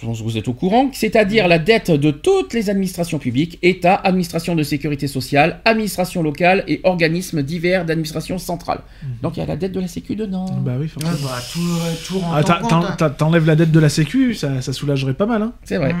[0.00, 3.58] je pense que vous êtes au courant, c'est-à-dire la dette de toutes les administrations publiques,
[3.62, 8.80] État, administration de sécurité sociale, administration locale et organismes divers d'administration centrale.
[9.22, 10.44] Donc il y a la dette de la Sécu dedans.
[10.64, 11.28] Bah oui, Ouais, forcément.
[11.28, 13.10] bah, tout, euh, tout Ah, hein.
[13.16, 15.40] T'enlèves la dette de la Sécu, ça, ça soulagerait pas mal.
[15.40, 15.52] Hein.
[15.64, 15.94] C'est vrai.
[15.94, 15.96] Mm.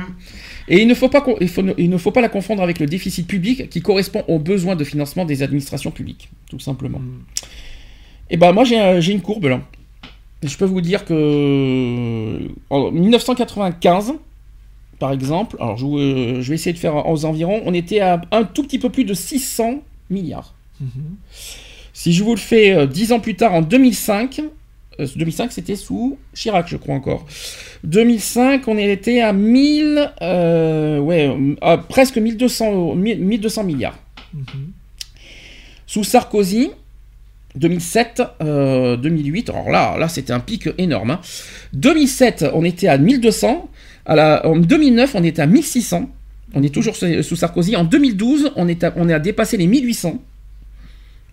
[0.68, 2.62] Et il ne, faut pas, con- il, faut ne- il ne faut pas la confondre
[2.62, 6.98] avec le déficit public qui correspond aux besoins de financement des administrations publiques, tout simplement.
[6.98, 7.20] Mm.
[8.28, 9.60] Et ben moi j'ai un- j'ai une courbe là.
[10.46, 12.38] Je peux vous dire que
[12.70, 14.14] en 1995,
[14.98, 18.20] par exemple, alors je, euh, je vais essayer de faire aux environs, on était à
[18.32, 20.54] un tout petit peu plus de 600 milliards.
[20.80, 20.88] Mhm.
[21.92, 24.40] Si je vous le fais euh, 10 ans plus tard, en 2005,
[25.00, 27.26] euh, 2005 c'était sous Chirac je crois encore.
[27.84, 33.98] 2005 on était à 1000, euh, ouais, à presque 1200, euros- 1200 milliards.
[34.34, 34.44] Mhm.
[35.86, 36.70] Sous Sarkozy,
[37.56, 41.10] 2007, euh, 2008, alors là, là c'était un pic énorme.
[41.12, 41.20] hein.
[41.72, 43.68] 2007, on était à 1200.
[44.04, 46.08] À la, en 2009, on était à 1600.
[46.54, 47.74] On est toujours sous Sarkozy.
[47.76, 50.22] En 2012, on, est à- on est à dépasser les 1800.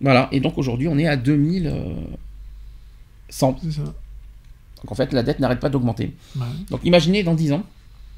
[0.02, 3.60] Voilà, et donc aujourd'hui, on est à 2100.
[3.64, 3.84] C'est ça.
[3.84, 6.12] Donc en fait, la dette n'arrête pas d'augmenter.
[6.36, 6.44] Ouais.
[6.70, 7.64] Donc imaginez dans 10 ans,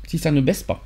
[0.08, 0.84] si ça ne baisse pas.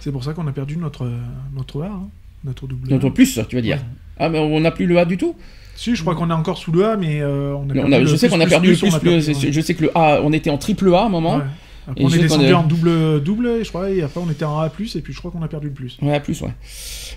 [0.00, 1.10] C'est pour ça qu'on a perdu notre,
[1.54, 2.08] notre A, hein,
[2.44, 2.94] notre double A.
[2.94, 3.76] Notre plus, tu veux dire.
[3.76, 3.82] Ouais.
[4.18, 5.34] Ah, mais on n'a plus le A du tout
[5.76, 7.98] Si, je crois qu'on est encore sous le A, mais euh, on a on a-
[7.98, 9.52] le Je sais plus, qu'on a perdu le plus, a ouais.
[9.52, 11.36] Je sais que le A, on était en triple A à un moment.
[11.36, 11.42] Ouais.
[11.86, 14.46] Après, Et on est descendu est- en double, double, je crois, et après on était
[14.46, 15.98] en A+, et puis je crois qu'on a perdu le plus.
[16.00, 16.48] Ouais, plus, ouais.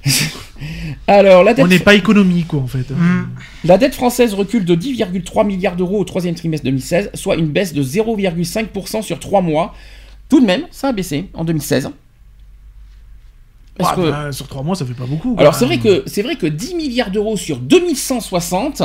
[1.07, 2.89] Alors, la dette, On n'est pas économique, quoi, en fait.
[2.91, 3.27] Mm.
[3.63, 7.73] la dette française recule de 10,3 milliards d'euros au troisième trimestre 2016, soit une baisse
[7.73, 9.73] de 0,5% sur 3 mois.
[10.29, 11.89] Tout de même, ça a baissé en 2016.
[13.77, 15.33] Parce Ah, que- ben, sur trois mois, ça fait pas beaucoup.
[15.33, 15.41] quoi.
[15.41, 18.81] alors c'est vrai que c'est vrai que 10 milliards d'euros sur 2160,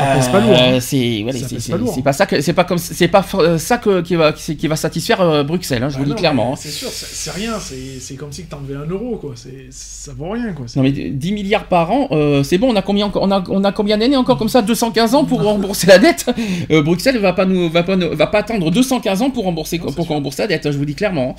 [0.00, 0.56] Ça pèse pas lourd.
[0.56, 0.72] hein.
[0.74, 1.38] euh, c'est voilà,
[1.70, 1.92] pas lourd.
[1.94, 4.56] c'est pas ça que c'est pas comme c'est pas euh, ça que, qui va qui,
[4.56, 5.82] qui va satisfaire euh, Bruxelles.
[5.82, 6.52] hein, je Bah vous le non, dis clairement.
[6.54, 6.56] hein.
[6.58, 9.34] C'est sûr, c'est rien, c'est comme si t'enlevais un euro, quoi.
[9.70, 10.66] Ça vaut rien, quoi.
[10.76, 13.42] Non mais 10 milliards par an, euh, c'est bon, on a combien encore on a,
[13.48, 16.26] on a combien d'années encore comme ça 215 ans pour rembourser la dette?
[16.70, 19.92] Euh, Bruxelles va pas nous va pas va pas attendre 215 ans pour rembourser Non,
[19.92, 21.36] pour qu'on rembourse la dette, je vous dis clairement.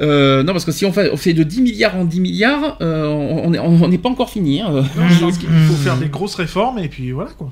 [0.00, 2.76] Euh, non parce que si on fait, on fait de 10 milliards en 10 milliards,
[2.80, 4.60] euh, on on est- on n'est pas encore fini.
[4.60, 4.70] hein.
[4.70, 7.50] Non, je pense qu'il faut faire des grosses réformes, et puis voilà, quoi.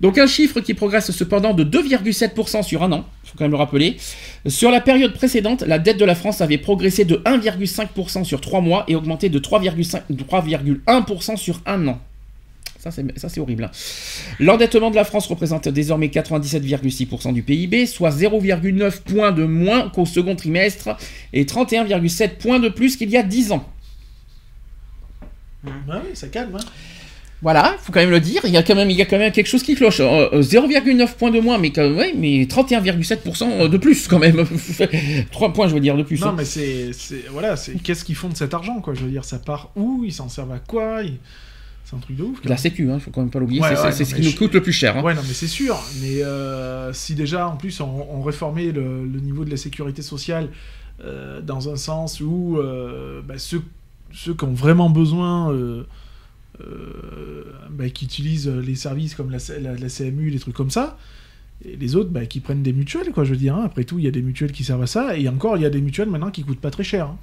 [0.00, 3.50] Donc un chiffre qui progresse cependant de 2,7% sur un an, il faut quand même
[3.50, 3.96] le rappeler.
[4.46, 8.60] Sur la période précédente, la dette de la France avait progressé de 1,5% sur 3
[8.60, 12.00] mois et augmenté de 3,5 3,1% sur un an.
[12.78, 13.64] Ça c'est, horrible.
[13.64, 13.70] hein.
[14.38, 20.06] L'endettement de la France représente désormais 97,6% du PIB, soit 0,9 points de moins qu'au
[20.06, 20.90] second trimestre
[21.32, 23.68] et 31,7 points de plus qu'il y a 10 ans.
[25.64, 26.64] Ouais, oui, ça calme, hein.
[27.40, 29.16] Voilà, faut quand même le dire, il y a quand même, il y a quand
[29.18, 30.00] même quelque chose qui cloche.
[30.00, 34.44] Euh, euh, 0,9 points de moins, mais, quand- ouais, mais 31,7% de plus quand même.
[35.30, 36.20] 3 points, je veux dire, de plus.
[36.20, 36.34] Non, hein.
[36.36, 36.90] mais c'est.
[37.30, 37.74] Voilà, c'est.
[37.82, 38.94] Qu'est-ce qu'ils font de cet argent, quoi?
[38.94, 40.02] Je veux dire, ça part où?
[40.04, 41.02] Ils s'en servent à quoi?
[41.04, 41.18] Ils-
[41.84, 42.50] C'est un truc de ouf, quoi.
[42.50, 44.52] La sécu, hein, faut quand même pas l'oublier, Ouais, c'est ouais, ce qui nous coûte
[44.52, 44.96] le plus cher.
[44.96, 45.02] hein.
[45.02, 45.78] Ouais, non, mais c'est sûr.
[46.02, 50.02] Mais euh, si déjà, en plus, on, on réformait le, le niveau de la sécurité
[50.02, 50.48] sociale
[51.04, 53.62] euh, dans un sens où euh, bah, ceux,
[54.12, 55.86] ceux qui ont vraiment besoin, euh, euh,
[57.70, 59.38] bah, qui utilisent les services comme la
[59.88, 60.98] CMU, des trucs comme ça,
[61.64, 63.56] et les autres bah, qui prennent des mutuelles, quoi, je veux dire.
[63.56, 63.62] hein.
[63.64, 65.66] Après tout, il y a des mutuelles qui servent à ça, et encore, il y
[65.66, 67.06] a des mutuelles maintenant qui coûtent pas très cher.
[67.06, 67.16] hein.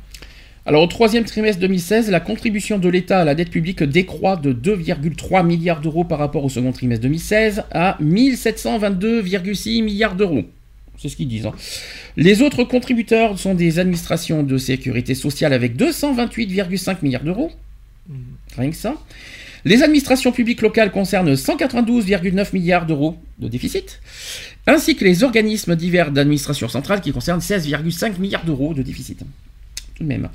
[0.67, 4.51] Alors au troisième trimestre 2016, la contribution de l'État à la dette publique décroît de
[4.51, 10.43] 2,3 milliards d'euros par rapport au second trimestre 2016 à 1722,6 milliards d'euros.
[10.97, 11.45] C'est ce qu'ils disent.
[11.45, 11.53] hein.
[12.17, 17.51] Les autres contributeurs sont des administrations de sécurité sociale avec 228,5 milliards d'euros.
[18.57, 18.95] Rien que ça.
[19.65, 23.99] Les administrations publiques locales concernent 192,9 milliards d'euros de déficit,
[24.67, 29.19] ainsi que les organismes divers d'administration centrale qui concernent 16,5 milliards d'euros de déficit.
[29.95, 30.29] Tout de même.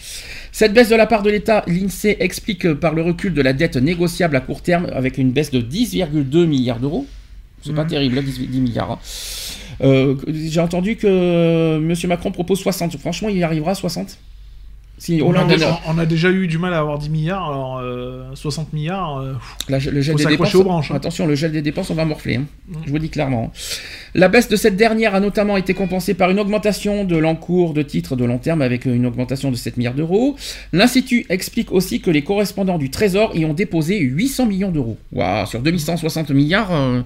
[0.50, 3.76] Cette baisse de la part de l'État, l'INSEE explique par le recul de la dette
[3.76, 7.06] négociable à court terme avec une baisse de 10,2 milliards d'euros.
[7.62, 8.92] C'est pas terrible, là, 10, 10 milliards.
[8.92, 8.98] hein.
[9.82, 11.94] Euh, J'ai entendu que M.
[12.08, 12.96] Macron propose 60.
[12.98, 14.18] Franchement, il y arrivera à 60
[15.02, 17.78] Si On a, déjà, on a déjà eu du mal à avoir 10 milliards, alors
[17.82, 19.16] euh, 60 milliards.
[19.18, 19.32] euh,
[19.70, 20.94] La- le gel des dépenses, aux branches, hein.
[20.96, 22.36] attention, le gel des dépenses, on va morfler.
[22.36, 22.44] hein.
[22.84, 23.50] Je vous le dis clairement.
[24.14, 27.80] La baisse de cette dernière a notamment été compensée par une augmentation de l'encours de
[27.80, 30.36] titres de long terme avec une augmentation de 7 milliards d'euros.
[30.74, 34.98] L'Institut explique aussi que les correspondants du Trésor y ont déposé 800 millions d'euros.
[35.12, 36.74] Waouh, sur 2160 milliards.
[36.74, 37.00] euh.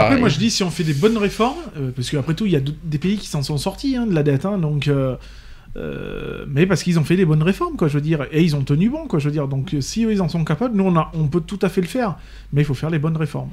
[0.00, 2.52] Après, moi je dis si on fait des bonnes réformes, euh, parce qu'après tout, il
[2.52, 4.88] y a des pays qui s'en sont sortis hein, de la dette, hein, donc.
[4.88, 5.14] euh,
[5.76, 8.56] euh, mais parce qu'ils ont fait des bonnes réformes, quoi, je veux dire, et ils
[8.56, 9.48] ont tenu bon, quoi, je veux dire.
[9.48, 11.68] Donc, euh, si eux, ils en sont capables, nous, on, a, on peut tout à
[11.68, 12.16] fait le faire,
[12.52, 13.50] mais il faut faire les bonnes réformes.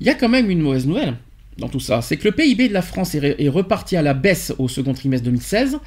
[0.00, 1.16] Il y a quand même une mauvaise nouvelle
[1.58, 4.02] dans tout ça, c'est que le PIB de la France est, re- est reparti à
[4.02, 5.78] la baisse au second trimestre 2016.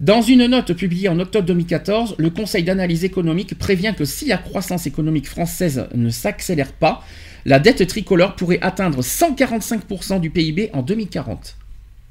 [0.00, 4.38] Dans une note publiée en octobre 2014, le Conseil d'analyse économique prévient que si la
[4.38, 7.04] croissance économique française ne s'accélère pas,
[7.46, 11.56] la dette tricolore pourrait atteindre 145% du PIB en 2040.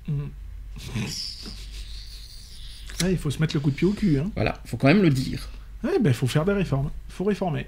[3.10, 4.18] Il faut se mettre le coup de pied au cul.
[4.20, 4.30] Hein.
[4.36, 5.50] Voilà, faut quand même le dire.
[5.84, 7.66] Ouais, ben, il faut faire des réformes, il faut réformer.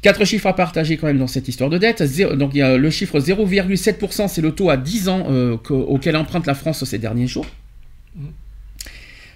[0.00, 2.04] Quatre chiffres à partager quand même dans cette histoire de dette.
[2.04, 5.56] Zéro- donc il y a le chiffre 0,7%, c'est le taux à 10 ans euh,
[5.70, 7.46] auquel emprunte la France ces derniers jours.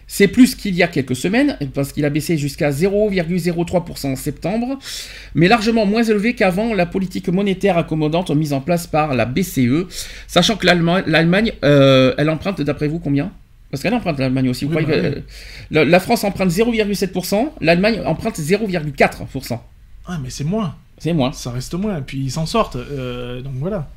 [0.06, 4.78] C'est plus qu'il y a quelques semaines, parce qu'il a baissé jusqu'à 0,03% en septembre,
[5.34, 9.86] mais largement moins élevé qu'avant la politique monétaire accommodante mise en place par la BCE,
[10.28, 13.32] sachant que l'Allemagne, l'Allemagne, euh, elle emprunte d'après vous combien?
[13.72, 14.66] Parce qu'elle emprunte l'Allemagne aussi.
[14.66, 15.22] Oui, bah que-
[15.72, 19.58] la, la France emprunte 0,7%, l'Allemagne emprunte 0,4%.
[20.06, 20.76] Ah, mais c'est moins.
[20.98, 21.32] C'est moins.
[21.32, 21.98] Ça reste moins.
[21.98, 22.76] Et puis ils s'en sortent.
[22.76, 23.88] Euh, donc voilà.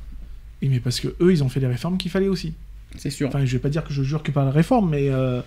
[0.62, 2.54] Et mais parce que eux, ils ont fait les réformes qu'il fallait aussi.
[2.96, 3.28] C'est sûr.
[3.28, 5.10] Enfin, je vais pas dire que je jure que par la réforme, mais.
[5.10, 5.40] euh,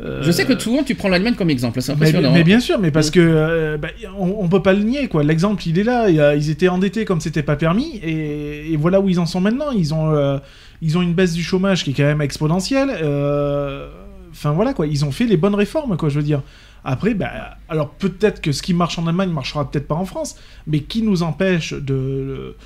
[0.00, 2.32] euh, Je sais que souvent tu prends l'Allemagne comme exemple, c'est Mais, impressionnant.
[2.32, 2.44] mais hein.
[2.44, 3.88] bien sûr, mais parce que euh, bah,
[4.18, 5.22] on, on peut pas le nier quoi.
[5.24, 6.08] L'exemple il est là.
[6.34, 9.70] Ils étaient endettés comme c'était pas permis et, et voilà où ils en sont maintenant.
[9.72, 10.38] Ils ont euh,
[10.84, 12.90] ils ont une baisse du chômage qui est quand même exponentielle.
[13.02, 13.88] euh,
[14.32, 14.86] Enfin voilà quoi.
[14.86, 16.08] Ils ont fait les bonnes réformes quoi.
[16.08, 16.42] Je veux dire.
[16.84, 17.30] Après, bah,
[17.68, 20.36] alors peut-être que ce qui marche en Allemagne marchera peut-être pas en France,
[20.66, 22.56] mais qui nous empêche de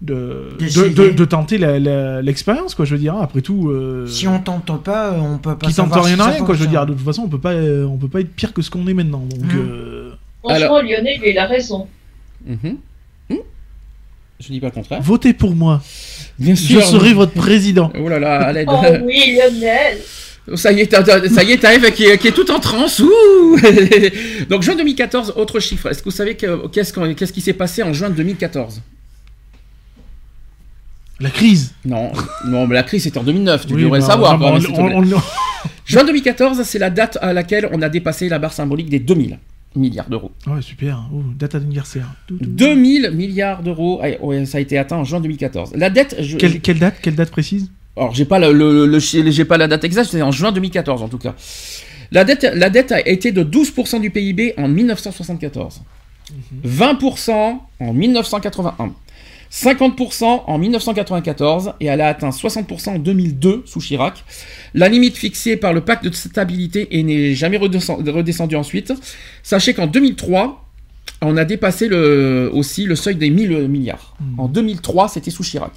[0.00, 2.84] de, de, de- de tenter l'expérience quoi.
[2.84, 3.14] Je veux dire.
[3.14, 3.20] hein.
[3.22, 3.68] Après tout.
[3.70, 6.54] euh, Si on tente pas, on peut pas qui tente rien si rien quoi.
[6.54, 6.86] Je veux dire.
[6.86, 8.86] De toute façon, on peut pas euh, on peut pas être pire que ce qu'on
[8.86, 9.24] est maintenant.
[9.30, 9.42] Donc.
[9.52, 9.56] Mm.
[9.58, 10.10] euh,
[10.42, 11.88] Franchement, Lionel, il a raison.
[12.46, 12.76] Mhm.
[13.30, 13.34] Hmm
[14.40, 15.02] Je dis pas le contraire.
[15.02, 15.82] Votez pour moi.
[16.38, 16.82] Bien Je sûr.
[16.84, 17.92] serai votre président.
[17.98, 18.68] Oh là là, à l'aide.
[18.70, 19.98] Oh oui, Lionel
[20.54, 20.90] Ça y est,
[21.28, 23.00] ça y est, t'arrives qui, est- qui est tout en transe.
[23.00, 23.56] Ouh
[24.48, 25.88] Donc juin 2014, autre chiffre.
[25.90, 28.80] Est-ce que vous savez que- qu'est-ce qui s'est passé en juin 2014
[31.20, 31.74] La crise.
[31.84, 32.12] Non,
[32.46, 33.66] non, mais la crise c'était en 2009.
[33.66, 34.40] Tu Oui, devrais bah, le savoir.
[34.40, 35.22] on- on- on-
[35.84, 39.38] Juin 2014, c'est la date à laquelle on a dépassé la barre symbolique des 2000
[39.76, 40.32] milliards d'euros.
[40.46, 41.08] Ouais, super.
[41.12, 41.54] Oh, date
[42.26, 42.38] tout.
[42.40, 45.72] 2000 milliards d'euros, ah, ouais, ça a été atteint en juin 2014.
[45.74, 47.70] La dette, je, Quelle, quelle date Quelle date précise?
[47.96, 50.52] Alors j'ai pas le, le- le chi- j'ai pas la date exacte, c'est en juin
[50.52, 51.34] 2014 en tout cas.
[52.12, 55.82] La dette, la dette a été de 12% du PIB en 1974,
[56.64, 58.92] 20% en 1981,
[59.50, 64.24] 50% en 1994 et elle a atteint 60% en 2002 sous Chirac.
[64.74, 68.92] La limite fixée par le pacte de stabilité et n'est jamais redescend- redescendue ensuite.
[69.42, 70.64] Sachez qu'en 2003,
[71.22, 74.14] on a dépassé le, aussi le seuil des 1000 milliards.
[74.20, 74.40] Mhm.
[74.40, 75.72] En 2003, c'était sous Chirac.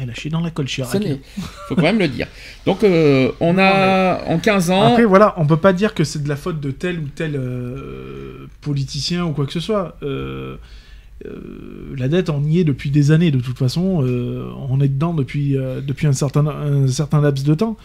[0.00, 1.00] Elle a chié dans la colle Chirac.
[1.00, 1.20] N'est-
[1.68, 2.26] faut quand même le dire.
[2.66, 4.82] Donc euh, on a en 15 ans.
[4.92, 7.36] Après, voilà, on peut pas dire que c'est de la faute de tel ou tel
[7.36, 9.96] euh, politicien ou quoi que ce soit.
[10.02, 10.56] Euh,
[11.26, 14.02] euh, la dette, on y est depuis des années de toute façon.
[14.02, 17.76] euh, on est dedans depuis, euh, depuis un, certain, un certain laps de temps.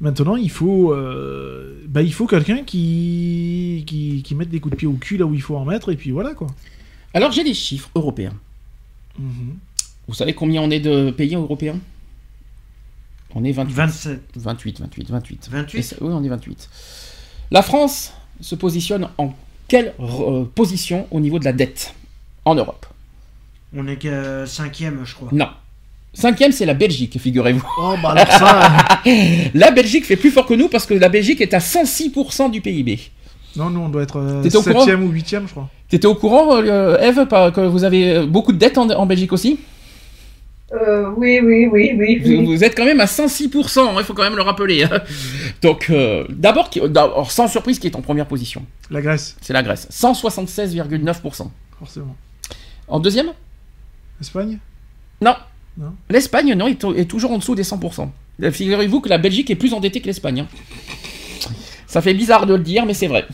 [0.00, 4.76] Maintenant, il faut, euh, bah, il faut quelqu'un qui, qui, qui mette des coups de
[4.76, 6.48] pied au cul là où il faut en mettre, et puis voilà quoi.
[7.14, 8.32] Alors j'ai des chiffres européens.
[9.18, 9.54] Mhm.
[10.08, 11.78] Vous savez combien on est de pays européens?
[13.36, 13.72] On est 28.
[13.74, 14.20] 27.
[14.36, 15.48] 28, 28, 28.
[15.50, 15.78] 28?
[15.78, 16.68] Et ça- Oui, on est 28.
[17.50, 19.32] La France se positionne en
[19.68, 21.94] quelle euh, position au niveau de la dette?
[22.44, 22.86] En Europe
[23.76, 25.28] On est que cinquième, je crois.
[25.32, 25.48] Non.
[26.12, 27.66] Cinquième, c'est la Belgique, figurez-vous.
[27.78, 29.00] Oh, bah alors ça.
[29.54, 32.60] La Belgique fait plus fort que nous parce que la Belgique est à 106% du
[32.60, 33.00] PIB.
[33.56, 35.68] non, nous, on doit être euh, T'étais au courant 7ème ou 8ème, je crois.
[35.88, 39.32] T'étais au courant, euh, Eve, que vous avez euh, beaucoup de dettes en, en Belgique
[39.32, 39.58] aussi?
[40.72, 42.18] Euh, oui, oui, oui, oui.
[42.24, 42.44] vous, oui.
[42.46, 44.84] vous êtes quand même à 106%, hein, il faut quand même le rappeler.
[44.84, 45.00] hein.
[45.62, 49.52] Donc, euh, d'abord, qui- d'abord, sans surprise, qui est en première position La Grèce, C'est
[49.52, 51.48] la Grèce, 176,9%.
[51.78, 52.16] forcément.
[52.88, 53.32] En deuxième
[54.20, 54.58] Espagne?
[55.20, 55.34] Non.
[55.76, 55.92] Non.
[56.08, 58.08] L'Espagne, non, est, est toujours en dessous des 100%.
[58.42, 60.40] Euh, Figurez-vous que la Belgique est plus endettée que l'Espagne.
[60.40, 60.48] hein.
[61.86, 63.24] Ça fait bizarre de le dire, mais c'est vrai.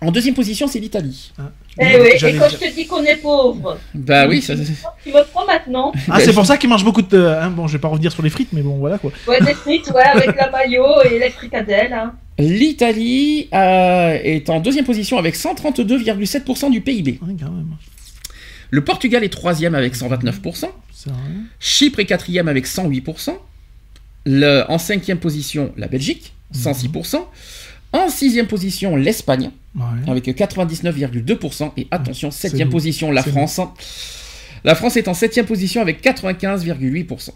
[0.00, 1.32] En deuxième position, c'est l'Italie.
[1.80, 2.50] Eh oui, et quand dire.
[2.50, 4.54] je te dis qu'on est pauvre, Bah oui, ça,
[5.02, 7.18] tu me prends maintenant Ah, c'est pour ça qu'ils mangent beaucoup de.
[7.18, 9.10] hein, bon, je vais pas revenir sur les frites, mais bon, voilà quoi.
[9.26, 11.92] Ouais, des frites, ouais, avec la maillot et les fricadelles.
[11.92, 12.12] Hein.
[12.38, 17.18] L'Italie euh, est en deuxième position avec 132,7% du PIB.
[17.20, 17.74] Ouais, quand même.
[18.70, 20.66] Le Portugal est troisième avec 129%.
[20.92, 21.16] C'est rien.
[21.60, 23.36] Chypre est quatrième avec 108%.
[24.26, 27.26] Le- en cinquième position, la Belgique, 106%.
[27.92, 30.10] En sixième position, l'Espagne, Ouais.
[30.10, 31.72] avec 99,2%.
[31.78, 33.60] Et attention, septième position, la France.
[34.64, 37.30] La France est en septième position avec 95,8%.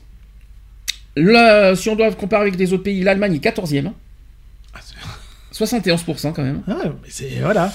[1.17, 3.93] Là, si on doit comparer avec des autres pays, l'Allemagne est quatorzième.
[4.75, 4.95] Ah, c'est-
[5.53, 6.63] 71% quand même.
[6.69, 7.29] Ah, mais c'est.
[7.41, 7.73] Voilà.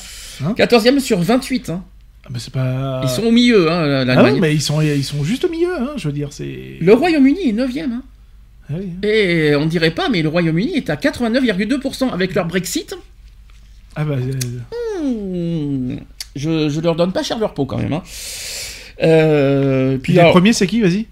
[0.55, 1.69] 14e sur 28.
[1.69, 1.83] hein.
[2.27, 2.99] Ah, mais c'est pas.
[3.03, 4.39] Ils sont au milieu, hein, Ah l'Allemagne.
[4.41, 6.75] mais ils sont, ils sont juste au milieu, hein, je veux dire, c'est.
[6.81, 7.91] Le Royaume-Uni est 9e.
[7.91, 8.03] hein.
[8.69, 9.07] Ah oui, hein.
[9.07, 12.95] Et on dirait pas, mais le Royaume-Uni est à 89,2% avec leur Brexit.
[13.95, 14.15] Ah bah.
[14.15, 15.97] euh, hmm,
[16.35, 17.93] je, je leur donne pas cher leur peau quand même.
[17.93, 18.03] hein.
[19.03, 21.05] Euh, puis les alors, premiers, c'est qui, vas-y?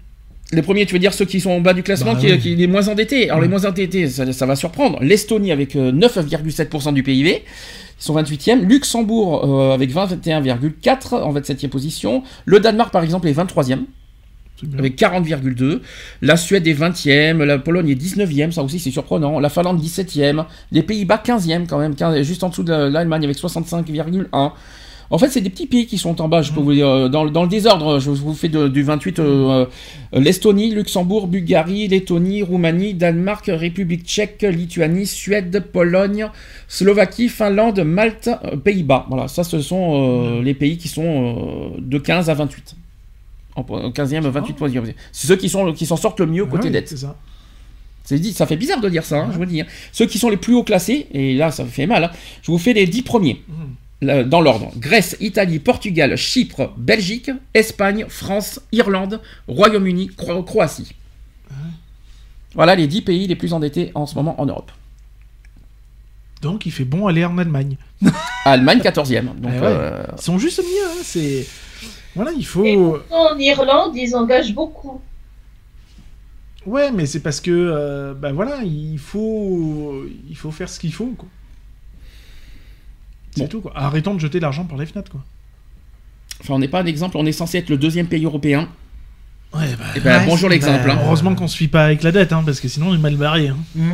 [0.52, 2.38] Les premiers, tu veux dire ceux qui sont en bas du classement, Bah qui, oui.
[2.38, 3.28] qui les moins endettés.
[3.30, 4.98] Alors les moins endettés, ça, ça va surprendre.
[5.02, 7.42] L'Estonie avec euh, 9,7% du PIB.
[7.98, 8.60] Ils sont 28e.
[8.66, 12.22] Luxembourg euh, avec 21,4 en 27e position.
[12.44, 13.80] Le Danemark, par exemple, est 23e.
[14.58, 14.78] C'est bien.
[14.78, 15.80] avec 40,2.
[16.22, 19.38] La Suède est 20e, la Pologne est 19e, ça aussi c'est surprenant.
[19.38, 23.36] La Finlande 17e, les Pays-Bas 15e quand même, 15 juste en dessous de l'Allemagne avec
[23.36, 24.52] 65,1.
[25.08, 27.08] En fait, c'est des petits pays qui sont en bas, je peux vous dire, euh,
[27.08, 28.00] dans, le- dans le désordre.
[28.00, 29.64] Je vous fais de- du 28 euh,
[30.14, 36.26] euh, l'Estonie, Luxembourg, Bulgarie, Lettonie, Roumanie, Danemark, République tchèque, Lituanie, Suède, Pologne,
[36.66, 38.30] Slovaquie, Finlande, Malte,
[38.64, 39.06] Pays-Bas.
[39.08, 42.74] Voilà, ça, ce sont euh, les pays qui sont euh, de 15 à 28.
[43.54, 44.82] En po- 15e, 28 position.
[45.12, 46.88] C'est ceux qui s'en sortent le mieux Ah côté oui, dette.
[46.88, 47.16] C'est ça.
[48.10, 49.60] Dit, ça fait bizarre de dire ça, hein, je vous dis.
[49.62, 49.66] hein.
[49.92, 52.10] Ceux qui sont les plus haut classés, et là ça fait mal, hein,
[52.42, 53.42] je vous fais les 10 premiers.
[53.48, 53.56] Mhm.
[54.02, 54.70] Dans l'ordre.
[54.76, 60.94] Grèce, Italie, Portugal, Chypre, Belgique, Espagne, France, Irlande, Royaume-Uni, Cro- Croatie.
[62.54, 64.70] Voilà les 10 pays les plus endettés en ce moment en Europe.
[66.42, 67.76] Donc il fait bon aller en Allemagne.
[68.44, 69.24] Allemagne 14e.
[69.40, 69.66] Donc, Eh ouais.
[69.66, 71.46] euh, Ils sont juste mieux, hein, c'est.
[72.14, 72.98] Voilà, il faut.
[73.10, 75.00] en Irlande, ils engagent beaucoup.
[76.66, 77.50] Ouais, mais c'est parce que.
[77.50, 80.04] euh, bah voilà, il faut.
[80.28, 81.28] Il faut faire ce qu'il faut, quoi.
[83.36, 83.48] C'est Bon.
[83.48, 83.72] tout, quoi.
[83.76, 85.22] Arrêtons de jeter l'argent par les fenêtres, quoi.
[86.40, 88.68] enfin, on n'est pas un exemple, on est censé être le deuxième pays européen.
[89.54, 89.84] Ouais, bah.
[89.94, 90.86] Et ben, Ouais, bonjour l'exemple.
[90.86, 91.00] bah, hein.
[91.04, 93.16] Heureusement qu'on se fie pas avec la dette, hein, parce que sinon on est mal
[93.16, 93.48] barré.
[93.48, 93.56] Hein.
[93.74, 93.90] Mm,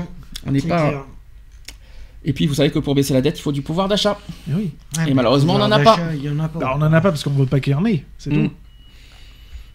[0.47, 0.89] On n'est pas.
[0.89, 1.05] clair.
[2.24, 4.16] Et puis vous savez que pour baisser la dette, il faut du pouvoir d'achat.
[4.48, 4.70] Et oui.
[4.97, 5.97] Ouais, Et mais malheureusement, on pouvoir en a pas.
[5.98, 6.59] en a pas.
[6.60, 8.48] Bah, on en a pas parce qu'on veut pas kerner, c'est Mm.
[8.48, 8.55] tout.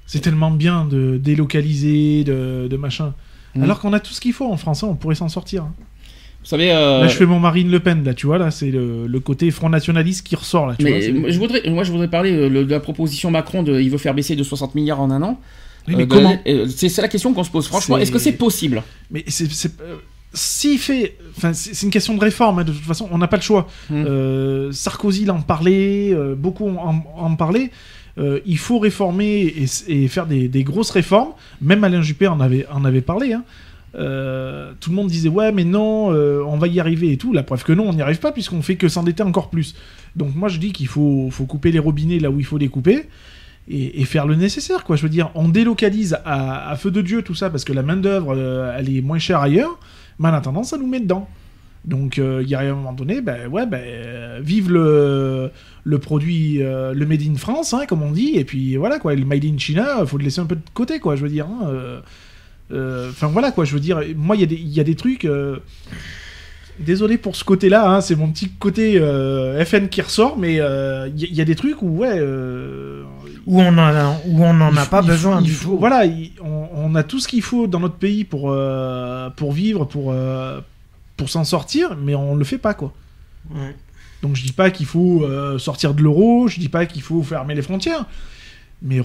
[0.06, 3.14] C'est tellement bien de délocaliser, de, de machin.
[3.56, 3.64] Mm.
[3.64, 5.64] Alors qu'on a tout ce qu'il faut en français, on pourrait s'en sortir.
[5.64, 5.73] hein.
[6.47, 6.71] Savez.
[6.71, 9.19] euh, Là, je fais mon Marine Le Pen, là, tu vois, là, c'est le, le
[9.19, 10.97] côté Front Nationaliste qui ressort, là, tu vois.
[10.97, 13.89] Mais moi, je voudrais, moi je voudrais parler euh, de la proposition Macron de il
[13.89, 15.39] veut faire baisser de 60 milliards en un an.
[15.87, 16.37] Oui, mais Euh, comment
[16.69, 17.67] C'est la question qu'on se pose.
[17.67, 18.81] Franchement, est-ce que c'est possible?
[19.11, 19.47] Mais c'est.
[20.33, 21.15] S'il fait.
[21.37, 23.67] Enfin, c'est une question de réforme, hein, de toute façon, on n'a pas le choix.
[23.89, 24.03] Mm.
[24.05, 27.71] Euh, Sarkozy l'en parlait, euh, beaucoup en, en parlaient.
[28.19, 31.29] Euh, il faut réformer et, et faire des, des grosses réformes.
[31.61, 33.33] Même Alain Juppé en avait, en avait parlé.
[33.33, 33.43] hein.
[33.97, 37.33] Euh, tout le monde disait ouais mais non euh, on va y arriver et tout.
[37.33, 39.75] La preuve que non on n'y arrive pas puisqu'on fait que s'endetter encore plus.
[40.15, 42.67] Donc moi je dis qu'il faut, faut couper les robinets là où il faut les
[42.67, 43.07] couper
[43.69, 44.95] et, faire le nécessaire quoi.
[44.95, 47.97] Je veux dire on délocalise à, feu de dieu tout ça parce que la main
[47.97, 49.79] d'œuvre euh, elle est moins chère ailleurs
[50.19, 51.27] mais en attendant ça nous met dedans.
[51.85, 55.51] Donc il y a un moment donné ben ouais ben vive le
[55.85, 59.15] le produit le made in France hein, comme on dit et puis voilà quoi.
[59.15, 61.47] Le made in China faut le laisser un peu de côté quoi je veux dire
[61.47, 62.01] hein,
[62.72, 64.95] Enfin voilà quoi, je veux dire, moi il y, a des- il y a des
[64.95, 65.26] trucs.
[65.26, 65.57] euh,
[66.80, 71.07] Désolé pour ce côté-là, hein, c'est mon petit côté euh, FN qui ressort, mais euh,
[71.07, 72.19] il y, a- il y a des trucs où ouais.
[72.19, 73.02] euh,
[73.48, 75.77] Où on en a, où on n'en a faut- pas besoin faut- du faut- tout.
[75.80, 79.53] Voilà, il- on, on a tout ce qu'il faut dans notre pays pour euh, pour
[79.53, 80.60] vivre, pour euh,
[81.15, 82.94] pour s'en sortir, mais on le fait pas quoi.
[83.49, 83.76] Ouais.
[84.22, 87.23] Donc je dis pas qu'il faut euh, sortir de l'euro, je dis pas qu'il faut
[87.23, 88.06] fermer les frontières,
[88.84, 88.99] mais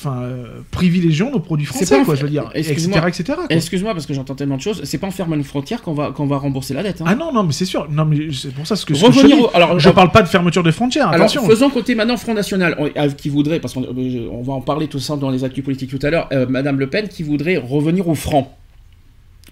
[0.00, 3.06] enfin euh, privilégions nos produits français pas quoi, je veux dire, excuse-moi.
[3.08, 3.38] etc.
[3.50, 4.80] Excuse-moi parce que j'entends tellement de choses.
[4.84, 7.00] C'est pas en fermant une frontière qu'on va qu'on va rembourser la dette.
[7.00, 7.04] hein.
[7.06, 9.12] Ah non non mais c'est sûr, non mais c'est pour ça ce que, ce que
[9.12, 11.46] je, te Revenir au- alors, je on- parle pas de fermeture des frontières, Alors, attention.
[11.46, 14.60] faisons côté maintenant Front National, on- euh, qui voudrait, parce qu'on euh, on va en
[14.62, 17.22] parler tout ça dans les actus politiques tout à l'heure, euh, Madame Le Pen qui
[17.22, 18.56] voudrait revenir au franc.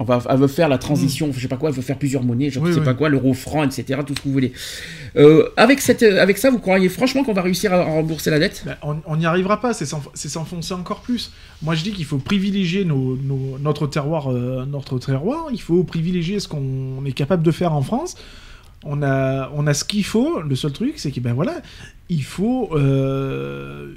[0.01, 2.23] On va, elle veut faire la transition, je sais pas quoi, elle veut faire plusieurs
[2.23, 2.61] monnaies, je.
[2.61, 2.85] Oui, sais oui.
[2.85, 4.53] pas quoi, l'euro franc, etc., tout ce que vous voulez.
[5.16, 8.62] Euh, avec, cette, avec ça, vous croyez franchement qu'on va réussir à rembourser la dette?
[8.65, 8.77] Ben,
[9.07, 11.33] on n'y arrivera pas, c'est s'enf- c'est s'enfoncer encore plus.
[11.62, 15.47] Moi je dis qu'il faut privilégier nos, nos- notre terroir, euh, notre terroir.
[15.53, 18.15] Il faut privilégier ce qu'on est capable de faire en France.
[18.85, 20.41] On a, on a ce qu'il faut.
[20.43, 21.61] Le seul truc, c'est que ben voilà,
[22.09, 23.95] il faut, euh,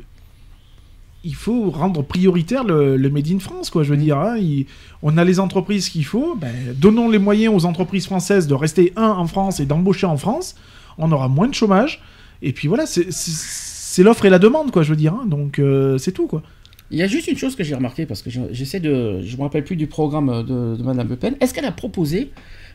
[1.24, 3.84] il faut rendre prioritaire le, le made in France, quoi.
[3.84, 4.38] Je veux dire, hein.
[4.38, 4.66] Il-
[5.04, 6.36] on a les entreprises qu'il faut.
[6.36, 10.18] Ben, donnons les moyens aux entreprises françaises de rester un en France et d'embaucher en
[10.18, 10.56] France.
[10.98, 12.02] On aura moins de chômage.
[12.42, 15.14] Et puis voilà, c'est- l'offre et la demande, quoi, je veux dire.
[15.14, 15.26] hein.
[15.28, 16.42] Donc euh, c'est tout, quoi.
[16.90, 19.22] Il y a juste une chose que j'ai remarqué, parce que je- j'essaie de...
[19.22, 21.36] Je me rappelle plus du programme de, de Madame Le Pen.
[21.40, 22.32] Est-ce qu'elle a proposé,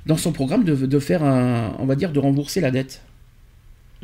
[0.07, 1.75] dans son programme, de, de faire un...
[1.81, 3.03] On va dire, de rembourser la dette?
[3.03, 3.16] Mm,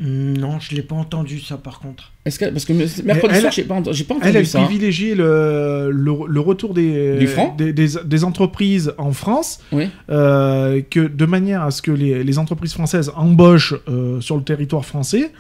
[0.04, 2.10] Non, je l'ai pas entendu ça par contre.
[2.24, 2.46] Est-ce que...
[2.46, 4.60] Parce que me- mercredi soir, j'ai pas, ent- j'ai pas entendu Elle, elle ça.
[4.60, 4.64] hein.
[4.64, 7.18] privilégiait le, le, le retour des,
[7.56, 9.88] des, des- des entreprises en France, Oui.
[10.10, 14.42] euh, que de manière à ce que les, les entreprises françaises embauchent euh, sur le
[14.42, 15.30] territoire français,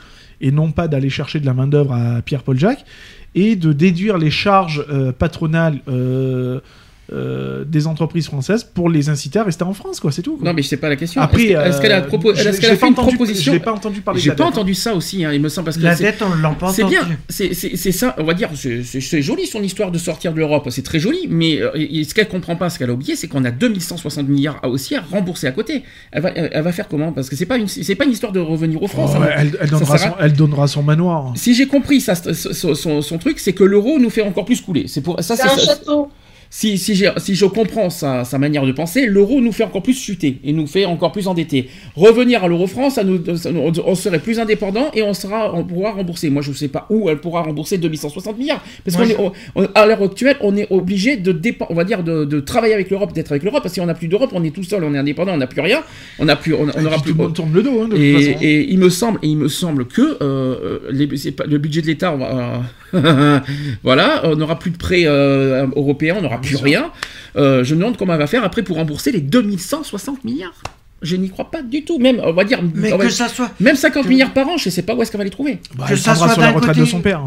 [0.40, 2.84] et non pas d'aller chercher de la main-d'œuvre à Pierre-Paul Jacques,
[3.34, 5.80] et de déduire les charges euh, patronales
[7.12, 10.36] euh, des entreprises françaises pour les inciter à rester en France, quoi, c'est tout.
[10.36, 10.48] quoi.
[10.48, 11.20] Non, mais c'est pas la question.
[11.20, 12.88] Après, est-ce que- est-ce qu'elle a, euh, propo- je- est-ce je qu'elle a l'ai fait
[12.88, 15.30] une proposition Je l'ai pas entendu parler de J'ai pas dette, entendu ça aussi, hein,
[15.32, 17.76] il me semble, parce que La c'est- dette, on l'a pas c'est bien, c'est- c'est
[17.76, 20.68] c'est ça, on va dire, c'est- c'est c'est joli son histoire de sortir de l'Europe,
[20.70, 23.44] c'est très joli, mais euh, ce qu'elle comprend pas, ce qu'elle a oublié, c'est qu'on
[23.44, 25.82] a 2160 milliards à aussi à rembourser à côté.
[26.12, 27.12] Elle va, elle, elle va faire comment?
[27.12, 29.12] Parce que c'est pas une, c'est pas une histoire de revenir aux France.
[29.14, 29.28] Oh, hein.
[29.36, 31.32] elle, donnera son, elle donnera son manoir.
[31.36, 34.60] Si j'ai compris ça, son, son- son truc, c'est que l'euro nous fait encore plus
[34.60, 34.84] couler.
[34.88, 36.08] C'est pour ça, C'est un château.
[36.54, 39.98] Si, si, si je comprends sa, sa manière de penser, l'euro nous fait encore plus
[39.98, 41.70] chuter et nous fait encore plus endettés.
[41.96, 45.54] Revenir à l'euro franc, ça nous, ça nous- on serait plus indépendant et on sera,
[45.54, 46.28] on pourra rembourser.
[46.28, 49.60] Moi, je ne sais pas où elle pourra rembourser 2160 milliards, parce Moi, qu'on je-
[49.60, 51.32] est, on- à l'heure actuelle, on est obligé de
[51.70, 54.08] on va dire de, de travailler avec l'Europe, d'être avec l'Europe, parce qu'on n'a plus
[54.08, 55.80] d'Europe, on est tout seul, on est indépendant, on n'a plus rien,
[56.18, 58.38] on n'a plus, on, on aura monde tourne le dos, hein, de toute Et, façon.
[58.42, 61.86] et il me semble, et il me semble que euh, les- pas- le budget de
[61.86, 62.14] l'État,
[63.82, 66.90] voilà, on n'aura plus de prêts euh, européens, on n'aura plus rien.
[67.36, 70.52] Euh, je me demande comment elle va faire après pour rembourser les 2160 milliards.
[71.00, 71.98] Je n'y crois pas du tout.
[71.98, 74.46] Même, on va dire, Mais on va- que ça soit, même 50 que- milliards par
[74.48, 75.58] an, je sais pas où est-ce qu'elle va les trouver.
[75.74, 77.22] Bah, que elle ça soit sur la retraite côté- de son père.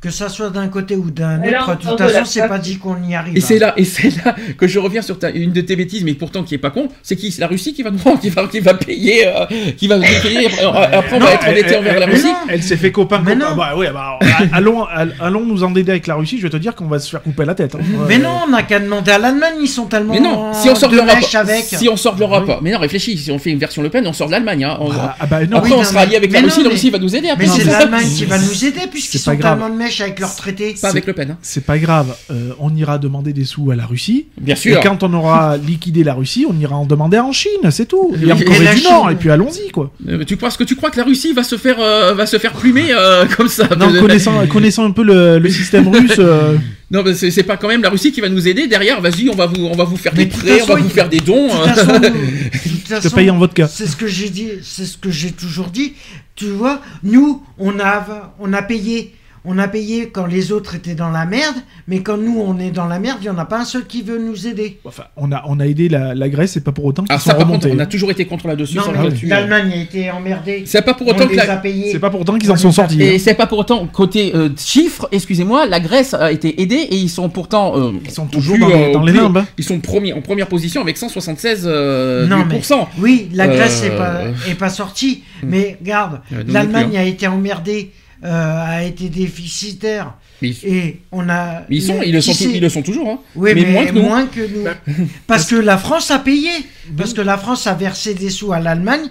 [0.00, 2.58] Que ça soit d'un côté ou d'un autre, de toute on façon, c'est pas.
[2.58, 3.36] dit qu'on y arrive.
[3.36, 3.66] Et c'est hein.
[3.66, 6.44] là, et c'est là que je reviens sur ta- une de tes bêtises, mais pourtant
[6.44, 8.60] qui est pas con, c'est qui C'est la Russie qui va nous qui va, qui
[8.60, 9.44] va payer, euh,
[9.76, 10.46] qui va nous payer.
[10.46, 12.26] Après, après, on va être endetté elle- envers la Russie.
[12.26, 12.34] non.
[12.48, 13.50] Elle s'est fait copain Mais copain.
[13.50, 13.56] non.
[13.56, 14.20] Bah ouais, bah,
[14.52, 14.84] allons,
[15.20, 16.38] allons, nous endetter avec la Russie.
[16.38, 17.74] Je vais te dire qu'on va se faire couper la tête.
[17.74, 17.78] hein.
[18.08, 20.14] Mais Euh, non, on n'a qu'à demander à l'Allemagne, ils sont tellement.
[20.14, 21.64] Mais non, si on sort de l'Europe, avec.
[21.64, 22.54] si on sort de l'Europe, Oui.
[22.62, 24.62] mais non, réfléchis, si on fait une version Le Pen, on sort de l'Allemagne.
[24.64, 26.62] Hein, on- Ah, ah bah non, après, oui, on non, sera allié avec la Russie,
[26.62, 27.28] la Russie va nous aider.
[27.36, 30.74] Mais c'est l'Allemagne qui va nous aider puisqu'ils sont tellement de mèche avec leurs traités.
[30.80, 31.30] Pas avec Le Pen.
[31.32, 31.38] hein.
[31.42, 32.14] c'est pas grave.
[32.30, 34.26] euh, on ira demander des sous à la Russie.
[34.40, 34.80] Bien Et sûr.
[34.80, 38.14] quand on aura liquidé la Russie, on ira en demander en Chine, c'est tout.
[38.22, 39.90] Et en Et Corée du Chine- Nord, et puis allons-y, quoi.
[40.08, 42.38] Euh, Tu penses que tu crois que la Russie va se faire, euh, va se
[42.38, 46.56] faire plumer euh, comme ça Non, connaissant, connaissant un peu le, le système russe, euh,
[46.90, 49.00] Non, mais c'est pas quand même la Russie qui va nous aider derrière.
[49.00, 51.08] Vas-y, on va vous, on va vous faire Mais des prêts, on va vous faire
[51.08, 51.48] des dons.
[51.48, 51.74] De hein.
[51.74, 53.68] façon, de je te façon, paye en vodka.
[53.68, 55.94] C'est ce que j'ai dit, c'est ce que j'ai toujours dit.
[56.34, 59.12] Tu vois, nous, on a, on a payé,
[59.44, 61.56] on a payé quand les autres étaient dans la merde,
[61.86, 63.86] mais quand nous, on est dans la merde, il y en a pas un seul
[63.86, 64.78] qui veut nous aider.
[64.84, 67.18] Enfin, on a, on a aidé la, la Grèce, c'est pas pour autant qu'ils Ah,
[67.18, 68.78] sont ça, par contre, on a toujours été contre là-dessus.
[69.24, 70.64] L'Allemagne a été emmerdée.
[70.66, 71.92] C'est pas pour autant que les la, a payés.
[71.92, 73.00] C'est pas pour autant qu'ils en On sont sortis.
[73.02, 73.18] Et hein.
[73.18, 77.08] c'est pas pour autant côté euh, chiffres, excusez-moi, la Grèce a été aidée et ils
[77.10, 79.36] sont pourtant euh, Ils sont toujours plus, dans les- euh, dans au les plus- limbes,
[79.38, 79.46] hein.
[79.56, 82.60] Ils sont premiers en première position avec 176 euh, Non, mais-.
[82.98, 84.20] Oui, la Grèce Euh, n'est pas,
[84.50, 87.92] est pas sortie, mais regarde, l'Allemagne plus, a été emmerdée,
[88.24, 91.60] euh, a été déficitaire, Mais ils, et on a.
[91.68, 93.08] mais ils sont, ils le sont, ils le sont toujours.
[93.08, 93.18] Hein.
[93.36, 94.02] Oui, mais mais, moins que nous.
[94.02, 95.04] moins que nous.
[95.26, 96.50] Parce que la France a payé.
[96.96, 99.08] Parce que la France a versé des sous à l'Allemagne.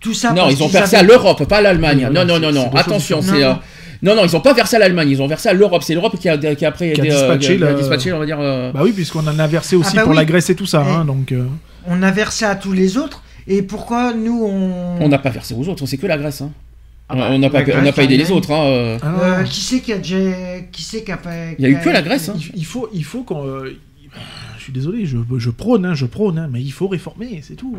[0.00, 0.32] Tout ça.
[0.32, 2.08] Non, ils ont versé avaient- à l'Europe, pas à l'Allemagne.
[2.12, 2.70] Non, non, non, non.
[2.74, 3.32] Attention, c'est.
[3.32, 3.54] Non, euh,
[4.02, 5.82] Non, non, ils ont pas versé à l'Allemagne, ils ont versé à l'Europe.
[5.82, 7.74] C'est l'Europe qui a, qui a après Qui a aidé, euh, dispatché qui a le-
[7.78, 8.38] dispatché, on va dire.
[8.40, 10.16] euh, Bah oui, puisqu'on en a versé aussi Ah bah pour oui.
[10.18, 10.80] la Grèce et tout ça.
[10.82, 11.46] Hein, donc, euh,
[11.86, 13.22] On a versé à tous les autres.
[13.46, 14.96] Et pourquoi nous on.
[15.02, 16.42] On n'a pas versé aux autres, c'est que la Grèce.
[16.42, 16.50] Hein.
[17.08, 18.50] Ah bah, on n'a pas, on n'a Grèce, pas aidé les autres.
[18.50, 18.64] Hein.
[18.64, 18.98] euh.
[19.02, 20.16] ah Euh, qui c'est qui a déjà.
[20.72, 21.54] Qui c'est qui a fait.
[21.58, 22.28] Il y a eu que la Grèce.
[22.30, 22.34] Hein.
[22.38, 23.46] Il, il faut, il faut qu'on.
[23.46, 23.76] euh,
[24.56, 27.56] je suis désolé, je, je prône, hein, je prône, hein, mais il faut réformer, c'est
[27.56, 27.76] tout.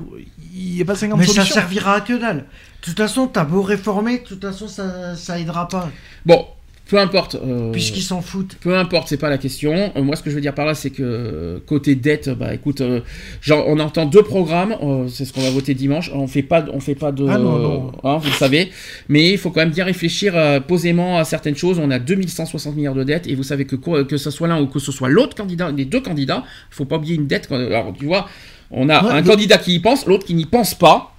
[0.53, 1.55] Il n'y a pas 50 Mais ça solutions.
[1.55, 2.37] servira à que dalle.
[2.37, 2.43] De
[2.81, 5.89] toute façon, t'as beau réformer, de toute façon, ça, ça aidera pas.
[6.27, 6.45] Bon,
[6.87, 7.35] peu importe.
[7.35, 8.55] euh, Puisqu'ils s'en foutent.
[8.61, 9.91] Peu importe, c'est pas la question.
[9.95, 12.53] Euh, moi, ce que je veux dire par là, c'est que euh, côté dette, bah
[12.53, 13.01] écoute, euh,
[13.41, 16.11] genre, on entend deux programmes, euh, c'est ce qu'on va voter dimanche.
[16.13, 17.91] On fait pas, on fait pas de, Ah non, non.
[18.03, 18.69] hein, vous le savez.
[19.09, 21.79] Mais il faut quand même bien réfléchir euh, posément à certaines choses.
[21.79, 24.67] On a 2160 milliards de dettes et vous savez que que ce soit l'un ou
[24.67, 27.51] que ce soit l'autre candidat, les deux candidats, il faut pas oublier une dette.
[27.51, 28.27] Alors, tu vois,
[28.71, 31.14] on a Ouais, un mais- candidat qui y pense, l'autre qui n'y pense pas.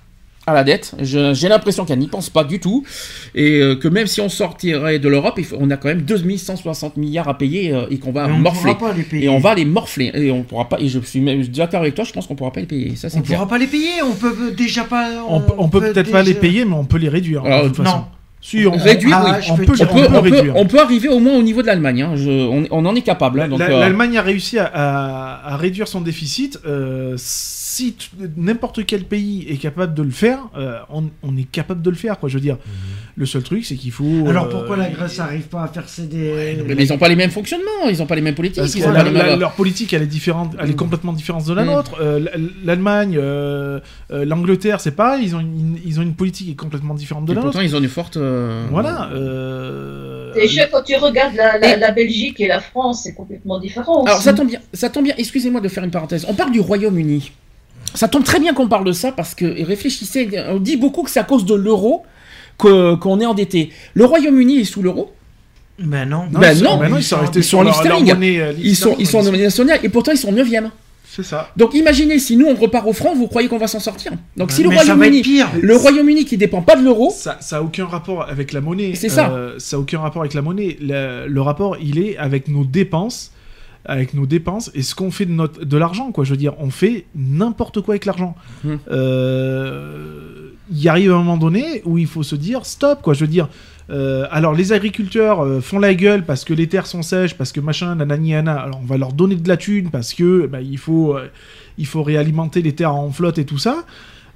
[0.49, 2.85] À la dette, j'ai l'impression qu'elle n'y pense pas du tout,
[3.35, 6.03] et euh, que même si on sortirait de l'Europe, il faut- on a quand même
[6.03, 8.75] 2160 milliards à payer euh, et qu'on va Et on morfler.
[8.77, 9.25] pourra pas les payer.
[9.25, 10.13] Et on va les morfler.
[10.15, 10.79] Et on pourra pas.
[10.79, 12.05] Et je suis même d'accord avec toi.
[12.05, 12.95] Je pense qu'on pourra pas les payer.
[12.95, 13.39] Ça c'est On clair.
[13.39, 15.09] pourra pas les payer, on peut déjà pas.
[15.29, 17.45] On, peut- on peut peut-être pas les payer, mais on peut les réduire.
[17.45, 17.97] Alors, de toute façon.
[17.97, 18.05] Non.
[18.41, 19.47] Si, on, Réduire, Ah, oui.
[19.51, 20.53] on peut, On peut, on, peut, réduire.
[20.57, 22.03] on peut arriver au moins au niveau de l'Allemagne.
[22.03, 22.13] hein.
[22.15, 23.41] Je- on, on en est capable.
[23.41, 26.61] hein, euh, L'Allemagne a réussi à, à- à réduire son déficit.
[26.65, 27.15] euh,
[27.77, 27.95] si
[28.37, 31.97] n'importe quel pays est capable de le faire, euh, on, on est capable de le
[31.97, 32.19] faire.
[32.19, 32.29] Quoi.
[32.31, 32.57] Je veux dire,
[33.17, 34.27] le seul truc, c'est qu'il faut.
[34.29, 37.17] Alors euh, pourquoi la Grèce arrive pas à faire céder mais ils n'ont pas les
[37.17, 37.89] mêmes fonctionnements.
[37.91, 38.61] Ils n'ont pas les mêmes politiques.
[38.63, 40.71] Parce que ils ont la- pas les la- mêmes- leur politique, elle est différente, elle
[40.71, 41.67] est complètement différente de la Mm.
[41.67, 41.93] nôtre.
[42.01, 42.21] Euh,
[42.65, 43.81] L'Allemagne, euh,
[44.11, 45.23] euh, l'Angleterre, c'est pareil.
[45.27, 47.59] Ils ont une, ils ont une politique qui est complètement différente de Et la pourtant,
[47.59, 47.71] nôtre.
[47.71, 48.17] ils ont une forte.
[48.17, 49.11] euh, Voilà.
[49.13, 53.59] euh, Déjà, quand tu regardes la, la- Et- la Belgique et la France, c'est complètement
[53.59, 54.05] différent.
[54.05, 55.15] Alors ça tombe bien, ça tombe bien.
[55.19, 56.27] Excusez-moi de faire une parenthèse.
[56.29, 57.33] On parle du Royaume-Uni.
[57.95, 60.29] Ça tombe très bien qu'on parle de ça parce que et réfléchissez.
[60.49, 62.05] On dit beaucoup que c'est à cause de l'euro
[62.59, 63.71] que- qu'on est endetté.
[63.95, 65.13] Le Royaume-Uni est sous l'euro?
[65.79, 66.25] Ben non.
[66.33, 68.15] non, Ben ils sont- non, ils sont restés ils sont en sur leur, leur sterling.
[68.15, 68.41] monnaie.
[68.41, 70.71] euh, Ils sont, ils sont en monnaie nationale et pourtant ils sont 9e.
[71.09, 71.51] C'est ça.
[71.57, 74.13] Donc imaginez si nous on repart au franc, vous croyez qu'on va s'en sortir?
[74.37, 75.49] Donc si le Royaume-Uni, pire.
[75.61, 78.93] le Royaume-Uni qui dépend pas de l'euro, Ça, ça a aucun rapport avec la monnaie.
[78.95, 79.31] C'est ça.
[79.31, 80.77] Euh, ça a aucun rapport avec la monnaie.
[80.81, 83.33] Le, le rapport, il est avec nos dépenses,
[83.87, 86.25] avec nos dépenses et ce qu'on fait de notre de l'argent, quoi.
[86.25, 88.37] Je veux dire, on fait n'importe quoi avec l'argent.
[88.65, 88.77] Hmm.
[88.91, 93.15] Euh, il arrive un moment donné où il faut se dire stop, quoi.
[93.15, 93.49] Je veux dire,
[93.89, 97.53] euh, alors les agriculteurs euh, font la gueule parce que les terres sont sèches, parce
[97.53, 98.57] que machin, nanani, nana.
[98.57, 101.29] Alors on va leur donner de la thune parce que bah, il faut, euh,
[101.79, 103.85] il faut réalimenter les terres en flotte et tout ça.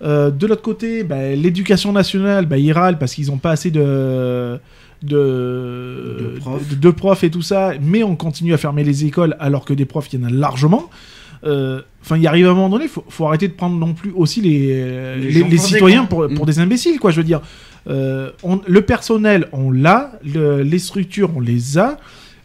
[0.02, 3.70] Euh, de l'autre côté, bah, l'éducation nationale, bah, ils râlent parce qu'ils n'ont pas assez
[3.70, 4.59] de
[5.02, 6.68] de, De profs.
[6.68, 9.72] de- de profs et tout ça, mais on continue à fermer les écoles alors que
[9.74, 10.90] des profs, il y en a largement.
[11.44, 14.40] Euh, Enfin, il arrive un moment donné, faut, faut arrêter de prendre non plus aussi
[14.40, 16.47] les, les, citoyens pour, pour Mm.
[16.47, 17.10] des imbéciles, quoi.
[17.10, 17.40] Je veux dire,
[17.89, 21.98] Euh, on- le personnel, on l'a, le- les structures, on les a.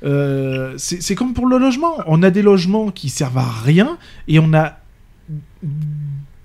[0.06, 1.96] Euh, c'est c'est comme pour le logement.
[2.08, 3.98] On a des logements qui servent à rien
[4.30, 4.78] et on a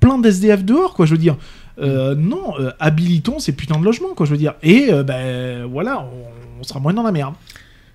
[0.00, 1.06] plein d'SDF dehors, quoi.
[1.06, 1.36] Je veux dire,
[1.80, 4.26] Euh, non, euh, habilitons ces putains de logements, quoi.
[4.26, 7.34] Je veux dire, et euh, ben voilà, on, on sera moins dans la merde.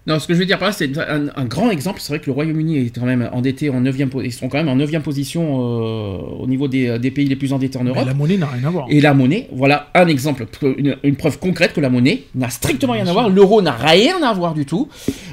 [0.08, 2.00] Non, ce que je veux dire par là, c'est un, un grand exemple.
[2.00, 4.70] C'est vrai que le Royaume-Uni est quand même endetté en 9 Ils sont quand même
[4.70, 8.06] en 9 position au niveau des, des pays les plus endettés en Mais Europe.
[8.06, 8.86] la monnaie n'a rien à voir.
[8.92, 12.94] Et la monnaie, voilà un exemple, une, une preuve concrète que la monnaie n'a strictement
[12.94, 13.30] rien à voir.
[13.30, 14.90] L'euro n'a rien à voir du tout.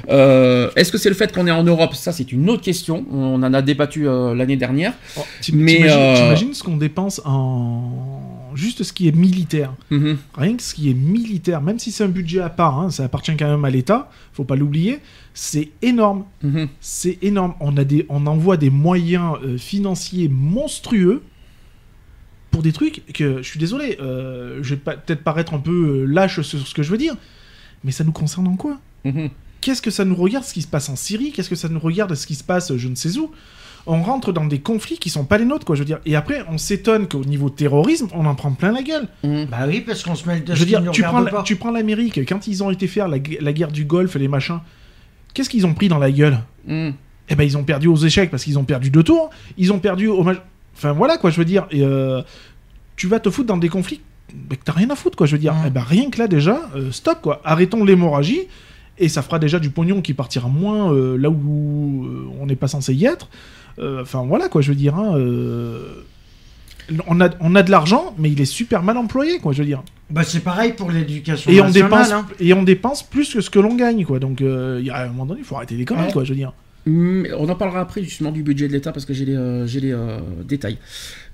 [0.09, 1.93] Est-ce que c'est le fait qu'on est en Europe?
[1.93, 3.05] Ça, c'est une autre question.
[3.11, 4.93] On en a débattu l'année dernière.
[5.17, 5.21] Oh,
[5.53, 5.75] Mais,
[6.15, 8.12] t'imagines ce qu'on dépense en
[8.55, 9.73] juste ce qui est militaire.
[9.89, 10.17] Mhm.
[10.35, 13.03] Rien que ce qui est militaire, même si c'est un budget à part, hein, ça
[13.03, 14.99] appartient quand même à l'État, faut pas l'oublier,
[15.33, 16.25] c'est énorme.
[16.41, 16.67] Mhm.
[16.79, 17.55] C'est énorme.
[17.59, 21.23] On, a des, on envoie des moyens euh, financiers monstrueux
[22.51, 26.05] pour des trucs que, je suis désolé, euh, je vais peut-être paraître un peu euh,
[26.05, 27.15] lâche sur ce que je veux dire,
[27.83, 28.79] mais ça nous concerne en quoi?
[29.05, 29.29] Mhm.
[29.59, 31.31] Qu'est-ce que ça nous regarde ce qui se passe en Syrie?
[31.31, 33.31] Qu'est-ce que ça nous regarde ce qui se passe je ne sais où?
[33.85, 35.99] On rentre dans des conflits qui sont pas les nôtres, quoi, je veux dire.
[36.05, 39.07] Et après, on s'étonne qu'au niveau terrorisme, on en prend plein la gueule.
[39.23, 39.45] Mhm.
[39.51, 41.71] Bah oui, parce qu'on se mêle de Je veux dire, tu prends, la- tu prends
[41.71, 44.59] l'Amérique, quand ils ont été faire la, gu- la guerre du Golfe et les machins,
[45.33, 46.39] qu'est-ce qu'ils ont pris dans la gueule?
[46.65, 46.93] Mhm.
[47.29, 49.29] Eh ben, ils ont perdu aux échecs parce qu'ils ont perdu deux tours.
[49.57, 50.25] Ils ont perdu au.
[50.75, 51.67] Enfin, voilà, quoi, je veux dire.
[51.71, 52.21] Et, euh,
[52.95, 54.01] tu vas te foutre dans des conflits
[54.49, 55.53] mais que t'as rien à foutre, quoi, je veux dire.
[55.53, 55.63] Mm.
[55.67, 57.41] Eh ben, rien que là, déjà, euh, stop, quoi.
[57.43, 58.41] Arrêtons l'hémorragie.
[58.99, 62.07] Et ça fera déjà du pognon qui partira moins euh, là où
[62.39, 63.27] on n'est pas censé y être.
[63.79, 64.95] Euh, Enfin, voilà, quoi, je veux dire.
[64.95, 66.03] hein, euh,
[67.07, 69.65] On a, on a de l'argent, mais il est super mal employé, quoi, je veux
[69.67, 69.83] dire.
[70.09, 72.27] Bah c'est pareil pour l'éducation Et on, dépense, hein.
[72.39, 74.19] et on dépense plus que ce que l'on gagne, quoi.
[74.19, 76.11] Donc, euh, il y a un moment donné, il faut arrêter les conneries, Ouais.
[76.13, 76.53] quoi, je veux dire.
[76.85, 79.79] On en parlera après justement du budget de l'État parce que j'ai les, euh, j'ai
[79.79, 80.77] les euh, détails.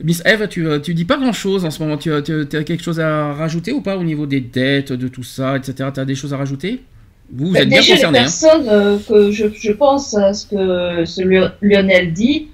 [0.04, 1.98] Miss Eve, tu, tu dis pas grand chose en ce moment.
[1.98, 5.24] Tu, tu as quelque chose à rajouter ou pas au niveau des dettes, de tout
[5.24, 5.90] ça, etc.
[5.92, 6.84] Tu as des choses à rajouter?
[7.32, 8.20] Vous, vous êtes bien déjà, les concerné.
[8.20, 8.22] hein.
[8.24, 11.22] personnes euh, que je, je pense à ce que ce
[11.62, 12.48] Lionel dit,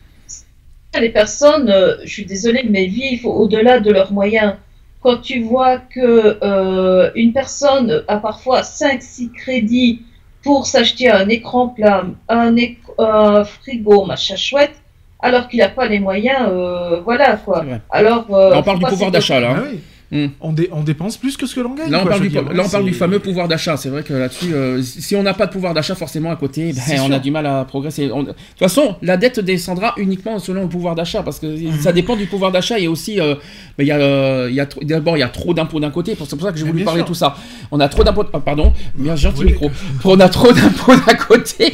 [0.99, 4.53] les personnes, euh, je suis désolée, mais vivent au-delà de leurs moyens.
[5.01, 10.01] Quand tu vois que euh, une personne a parfois 5-6 crédits
[10.41, 14.73] pour s'acheter un écran plat, un, éc- un frigo, machin chouette,
[15.19, 17.63] alors qu'il n'a pas les moyens, euh, voilà quoi.
[17.91, 19.51] Alors, euh, on parle du pouvoir d'achat là.
[19.51, 19.63] hein.
[19.65, 19.79] Ah oui.
[20.11, 20.25] Mm.
[20.41, 21.89] On, dé- on dépense plus que ce que l'on gagne.
[21.89, 23.75] Là, on quoi, parle, du, veux dire, là, on parle c'est- du fameux pouvoir d'achat.
[23.77, 26.73] C'est vrai que là-dessus, euh, si on n'a pas de pouvoir d'achat, forcément, à côté,
[26.73, 27.15] ben, on sûr.
[27.15, 28.09] a du mal à progresser.
[28.11, 31.79] On- De toute façon, la dette descendra uniquement selon le pouvoir d'achat, parce que Mhm.
[31.81, 32.77] ça dépend du pouvoir d'achat.
[32.79, 33.35] Et aussi, euh,
[33.77, 36.11] ben, il y a, euh, y a d'abord, il y a trop d'impôts d'un côté.
[36.19, 37.35] C'est pour ça que j'ai voulu parler de tout ça.
[37.71, 38.25] On a trop d'impôts.
[38.33, 39.45] ah, pardon, bien gentil Oui.
[39.47, 39.71] micro.
[40.03, 41.71] On a trop d'impôts d'un côté.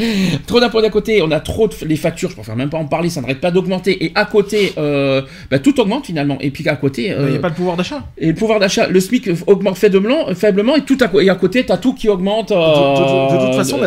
[0.48, 1.22] Trop d'impôts d'un côté.
[1.22, 2.30] On a trop de les factures.
[2.30, 3.10] Je préfère même pas en parler.
[3.10, 4.06] Ça n'arrête pas d'augmenter.
[4.06, 6.38] Et à côté, euh, ben, tout augmente finalement.
[6.40, 8.04] Et puis à côté, Il n'y a pas de pouvoir d'achat.
[8.18, 11.66] et le pouvoir d'achat, le SMIC augmente faiblement, faiblement et tout à, et à côté,
[11.66, 12.50] t'as tout qui augmente.
[12.50, 13.80] De, de- de- de toute euh, façon,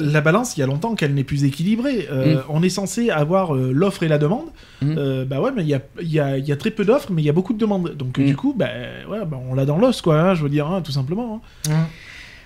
[0.00, 2.08] la, balance, il y a longtemps qu'elle n'est plus équilibrée.
[2.10, 2.40] Euh, Mm.
[2.50, 4.46] On est censé avoir euh, l'offre et la demande.
[4.80, 4.94] Mm.
[4.96, 6.84] Euh, bah ouais, mais il y a, il y, a, il y a très peu
[6.84, 7.94] d'offres, mais il y a beaucoup de demandes.
[7.96, 8.24] Donc Mm.
[8.24, 8.68] du coup, bah,
[9.10, 10.18] ouais, bah, on l'a dans l'os, quoi.
[10.20, 11.42] hein, je veux dire, hein, tout simplement.
[11.68, 11.72] hein.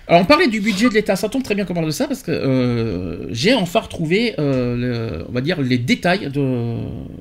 [0.09, 2.07] Alors, on parlait du budget de l'État, ça tombe très bien qu'on parle de ça
[2.07, 6.75] parce que euh, j'ai enfin retrouvé, euh, le- on va dire, les détails de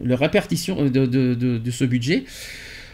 [0.05, 2.25] la répartition de, de- de- de ce budget.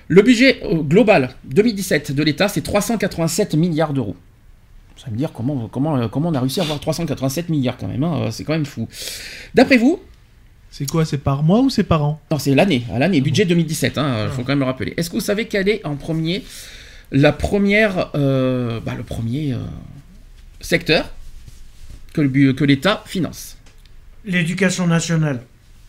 [0.09, 4.17] Le budget euh, global 2017 de l'État, c'est 387 milliards d'euros.
[4.97, 7.77] Ça veut me dire comment, comment, euh, comment on a réussi à avoir 387 milliards
[7.77, 8.89] quand même, hein, c'est quand même fou.
[9.55, 10.01] D'après vous,
[10.71, 12.21] C'est quoi C'est par mois ou c'est par an?
[12.31, 14.95] Non, c'est l'année, à l'année, budget 2017, il faut quand même le rappeler.
[14.97, 16.45] Est-ce que vous savez quelle est en premier
[17.13, 19.59] la première, euh, bah, le premier euh,
[20.61, 21.11] secteur
[22.15, 23.59] que l'État finance?
[24.25, 25.43] L'éducation nationale.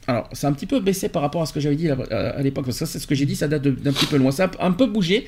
[0.07, 2.65] Alors, c'est un petit peu baissé par rapport à ce que j'avais dit à, l'époque,
[2.65, 4.51] parce que ça, c'est ce que j'ai dit, ça date d'un petit peu loin, ça
[4.59, 5.25] a un peu bougé.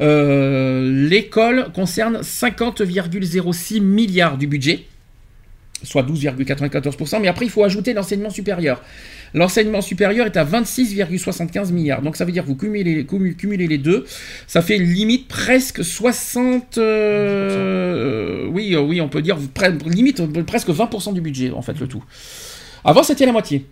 [0.00, 4.84] Euh, L'école concerne 50,06 milliards du budget,
[5.82, 8.82] soit 12,94%, mais après, il faut ajouter l'enseignement supérieur.
[9.34, 12.00] L'enseignement supérieur est à 26,75 milliards.
[12.00, 14.06] Donc ça veut dire que vous cumulez, cumu- cumulez les deux,
[14.46, 16.78] ça fait limite presque 60...
[16.78, 19.36] euh, oui, euh, oui, on peut dire
[19.84, 22.02] limite presque 20% du budget, en fait, le tout.
[22.84, 23.66] Avant, c'était la moitié.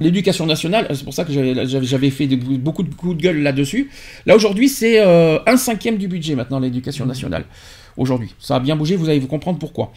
[0.00, 3.90] L'éducation nationale, c'est pour ça que j'avais- fait des- beaucoup de coups de gueule là-dessus.
[4.26, 7.44] Là aujourd'hui, c'est euh, un cinquième du budget maintenant l'éducation nationale.
[7.96, 8.96] Aujourd'hui, ça a bien bougé.
[8.96, 9.92] Vous allez vous comprendre pourquoi.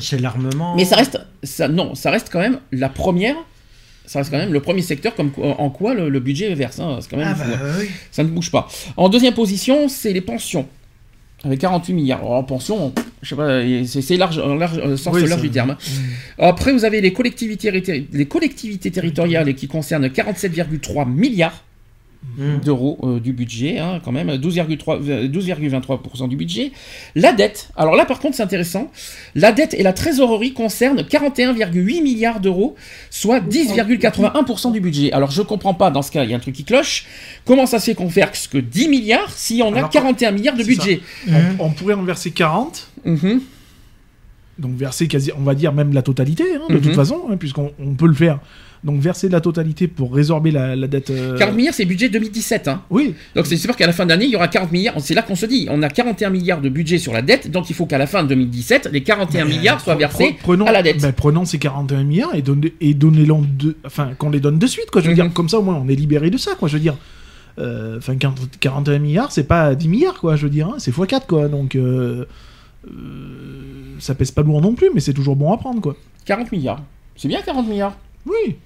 [0.00, 0.74] C'est l'armement.
[0.76, 3.36] Mais ça reste, ça, non, ça reste quand même la première.
[4.06, 6.78] Ça reste quand même le premier secteur comme en quoi le, le budget verse.
[6.80, 6.98] hein.
[7.10, 7.72] Quand même Ah bah hein.
[7.80, 7.86] oui.
[8.10, 8.68] Ça ne bouge pas.
[8.96, 10.66] En deuxième position, c'est les pensions.
[11.44, 12.20] Avec 48 milliards.
[12.20, 12.92] Alors, en pension,
[13.22, 15.70] je sais pas, c'est large, large, euh, sens Oui, large du terme.
[15.72, 15.76] hein.
[16.38, 17.70] Après, vous avez les collectivités,
[18.12, 21.64] les collectivités territoriales qui concernent 47,3 milliards
[22.36, 22.58] Mm.
[22.64, 26.72] d'euros euh, du budget, hein, quand même, 12,3 euh, 12,23% du budget.
[27.14, 28.90] La dette, alors là par contre c'est intéressant,
[29.36, 32.74] la dette et la trésorerie concernent 41,8 milliards d'euros,
[33.08, 35.12] soit 10,81% du budget.
[35.12, 37.06] Alors je comprends pas, dans ce cas il y a un truc qui cloche,
[37.44, 40.56] comment ça se fait qu'on verse que 10 milliards si on a Alors, 41 milliards
[40.56, 43.42] de budget On, on pourrait en verser 40, Mhm.
[44.58, 46.80] donc verser quasi, on va dire même la totalité, hein, de Mhm.
[46.80, 48.40] toute façon, hein, puisqu'on on peut le faire.
[48.84, 51.08] Donc verser la totalité pour résorber la, la dette.
[51.10, 52.68] euh, 40 milliards c'est budget 2017.
[52.68, 52.82] Hein.
[52.90, 54.94] Oui, Donc c'est sûr qu'à la fin d'année, il y aura 40 milliards.
[55.00, 57.70] C'est là qu'on se dit, on a 41 milliards de budget sur la dette, donc
[57.70, 60.72] il faut qu'à la fin de 2017, les 41 milliards soient versés pre- prenons, à
[60.72, 61.10] la dette.
[61.16, 63.24] prenons ces 41 milliards et, donne- et donnez-les
[63.58, 65.00] de, enfin qu'on les donne de suite, quoi.
[65.00, 65.22] Je veux Mhm.
[65.22, 66.68] dire, comme ça au moins on est libéré de ça, quoi.
[66.68, 66.96] Je veux dire,
[67.56, 70.34] Euh, enfin 40 41 milliards, c'est pas 10 milliards, quoi.
[70.36, 71.46] Je veux dire, hein, c'est x4, quoi.
[71.48, 72.24] Donc euh,
[72.88, 75.96] euh, ça pèse pas lourd non plus, mais c'est toujours bon à prendre, quoi.
[76.24, 76.82] 40 milliards.
[77.16, 77.96] C'est bien 40 milliards?
[78.26, 78.56] Oui.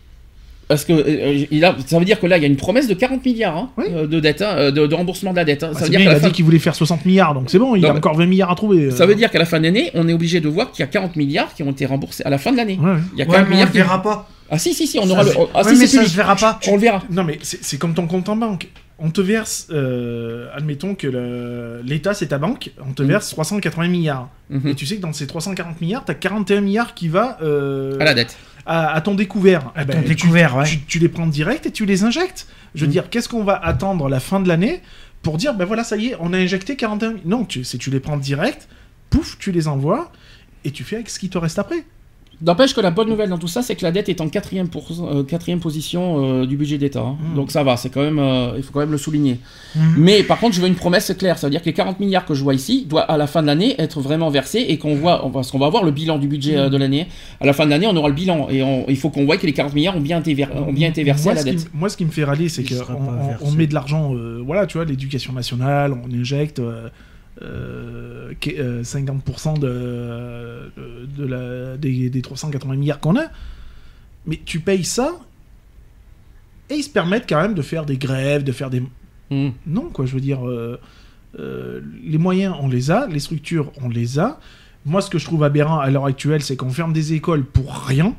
[0.69, 2.87] Parce que euh, il a- ça veut dire que là, il y a une promesse
[2.89, 3.87] de 40 milliards hein, Oui.
[3.91, 5.63] euh, de dette, hein, euh, de, de remboursement de la dette.
[5.63, 5.69] hein.
[5.69, 7.07] Bah, ça, veut c'est dire bien, qu'à il a fin, dit qu'il voulait faire 60
[7.07, 8.85] milliards, donc c'est bon, il Non, a encore 20 milliards à trouver.
[8.87, 8.91] euh.
[8.91, 10.87] ça veut dire qu'à la fin d'année, on est obligé de voir qu'il y a
[10.89, 12.79] 40 milliards qui ont été remboursés à la fin de l'année.
[12.81, 12.99] Ouais, ouais.
[13.15, 13.79] Il y a Ouais, 40 mais on milliards le qui...
[13.79, 14.29] verra pas.
[14.51, 15.31] Ah si, si, si, on Ça aura le...
[15.55, 16.59] Ah Ouais, si, mais ça se verra pas.
[16.69, 17.03] On le verra.
[17.11, 18.69] Non, mais c'est comme ton compte en banque.
[19.01, 23.09] On te verse, euh, admettons que l'État c'est ta banque, on te Mhm.
[23.09, 24.29] verse 380 milliards.
[24.51, 24.69] Mhm.
[24.69, 28.05] Et tu sais que dans ces 340 milliards, t'as 41 milliards qui va euh, À
[28.05, 28.37] la dette.
[28.69, 29.73] À, à ton découvert.
[29.77, 30.65] Eh À ben, ton tu- découvert, ouais.
[30.65, 32.47] tu, tu les prends direct et tu les injectes.
[32.75, 32.93] Je veux Mhm.
[32.93, 34.83] dire, qu'est-ce qu'on va attendre la fin de l'année
[35.23, 37.27] pour dire, ben voilà, ça y est, on a injecté 41 milliards.
[37.27, 38.69] Non, tu, c'est tu les prends direct,
[39.11, 40.13] pouf, tu les envoies
[40.65, 41.85] et tu fais avec ce qui te reste après.
[42.41, 44.69] N'empêche que la bonne nouvelle dans tout ça, c'est que la dette est en quatrième,
[44.69, 47.01] pour- euh, quatrième position euh, du budget d'État.
[47.01, 47.17] hein.
[47.31, 47.35] Mhm.
[47.35, 49.41] Donc ça va, c'est quand même, euh, il faut quand même le souligner.
[49.75, 49.83] Mhm.
[49.99, 51.37] Mais par contre, je veux une promesse claire.
[51.37, 53.43] Ça veut dire que les 40 milliards que je vois ici doivent à la fin
[53.43, 56.19] de l'année être vraiment versés et qu'on voit, on- parce qu'on va avoir le bilan
[56.19, 57.09] du budget de l'année.
[57.41, 59.37] À la fin de l'année, on aura le bilan et on- il faut qu'on voit
[59.37, 61.41] que les 40 milliards ont bien été, ver- ont bien été versés moi, à la
[61.43, 61.75] ce qui dette.
[61.75, 62.95] me- moi, ce qui me fait râler, c'est qu'on
[63.43, 66.61] on, met de l'argent, euh, voilà, tu vois, l'éducation nationale, on injecte
[67.43, 70.71] euh, euh, qu'est- euh, 50% de,
[71.17, 73.25] de, la, des, des 380 milliards qu'on a.
[74.27, 75.19] Mais tu payes ça,
[76.71, 78.83] et ils se permettent quand même de faire des grèves, de faire des...
[79.31, 79.53] Mhm.
[79.67, 80.79] Non, quoi, je veux dire, euh,
[81.39, 84.39] euh, les moyens, on les a, les structures, on les a.
[84.85, 87.75] Moi, ce que je trouve aberrant à l'heure actuelle, c'est qu'on ferme des écoles pour
[87.75, 88.15] rien.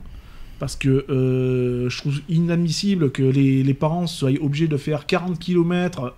[0.60, 5.40] Parce que euh, je trouve inadmissible que les, les parents soient obligés de faire 40
[5.40, 6.16] km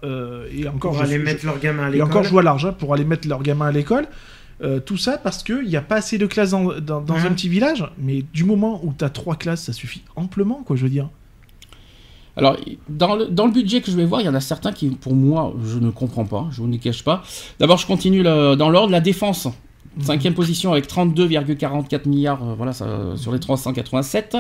[0.52, 2.08] et encore, Pour je- aller je- mettre leur gamin à et l'école.
[2.08, 4.08] encore je vois l'argent pour aller mettre leur gamin à l'école.
[4.64, 7.26] Euh, tout ça parce qu'il n'y a pas assez de classes dans, dans- dans Mhm.
[7.26, 7.86] un petit village.
[8.00, 11.10] Mais du moment où tu as trois classes, ça suffit amplement, quoi, je veux dire.
[12.38, 12.58] Alors,
[12.88, 14.88] dans le, dans le budget que je vais voir, il y en a certains qui,
[14.90, 17.24] pour moi, je ne comprends pas, je vous ne cache pas.
[17.60, 19.48] D'abord, je continue le- dans l'ordre, la défense.
[20.00, 22.88] Cinquième position avec 32,44 milliards euh, voilà, ça,
[23.18, 24.38] sur les 387.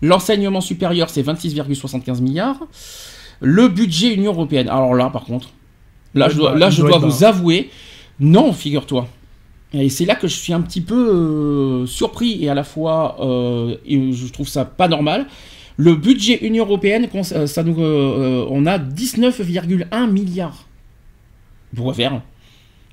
[0.00, 2.60] L'enseignement supérieur, c'est 26,75 milliards.
[3.40, 4.68] Le budget Union Européenne.
[4.68, 5.50] Alors là, par contre,
[6.14, 7.70] là, je dois, là, je vous avouer,
[8.18, 9.06] non, figure-toi.
[9.74, 13.16] Et c'est là que je suis un petit peu euh, surpris et à la fois,
[13.20, 15.26] euh, et je trouve ça pas normal.
[15.76, 20.66] Le budget Union Européenne, ça nous, on a 19,1 milliards.
[21.74, 22.22] Pourquoi faire?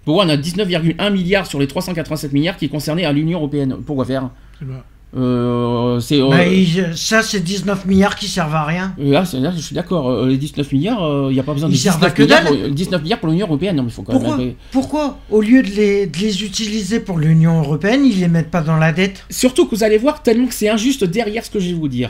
[0.05, 3.75] Pourquoi on a 19,1 milliards sur les 387 milliards qui est concerné à l'Union Européenne
[3.85, 4.29] Pourquoi faire?
[4.61, 4.81] Eh ben,
[5.13, 8.93] Euh, C'est euh, Bah, il- ça, c'est 19 milliards qui servent à rien.
[8.97, 10.09] là, c'est- là, je suis d'accord.
[10.09, 12.21] euh, les 19 milliards, il n'y a pas besoin de Ils servent 19 à que
[12.23, 12.57] milliards, dalle.
[12.61, 13.75] pour, 19 milliards pour l'Union Européenne.
[13.75, 14.53] Non, mais il faut quand Pourquoi même.
[14.71, 18.61] Pourquoi Au lieu de les, de les utiliser pour l'Union Européenne, ils les mettent pas
[18.61, 19.25] dans la dette?
[19.29, 21.89] Surtout que vous allez voir tellement que c'est injuste derrière ce que je vais vous
[21.89, 22.09] dire.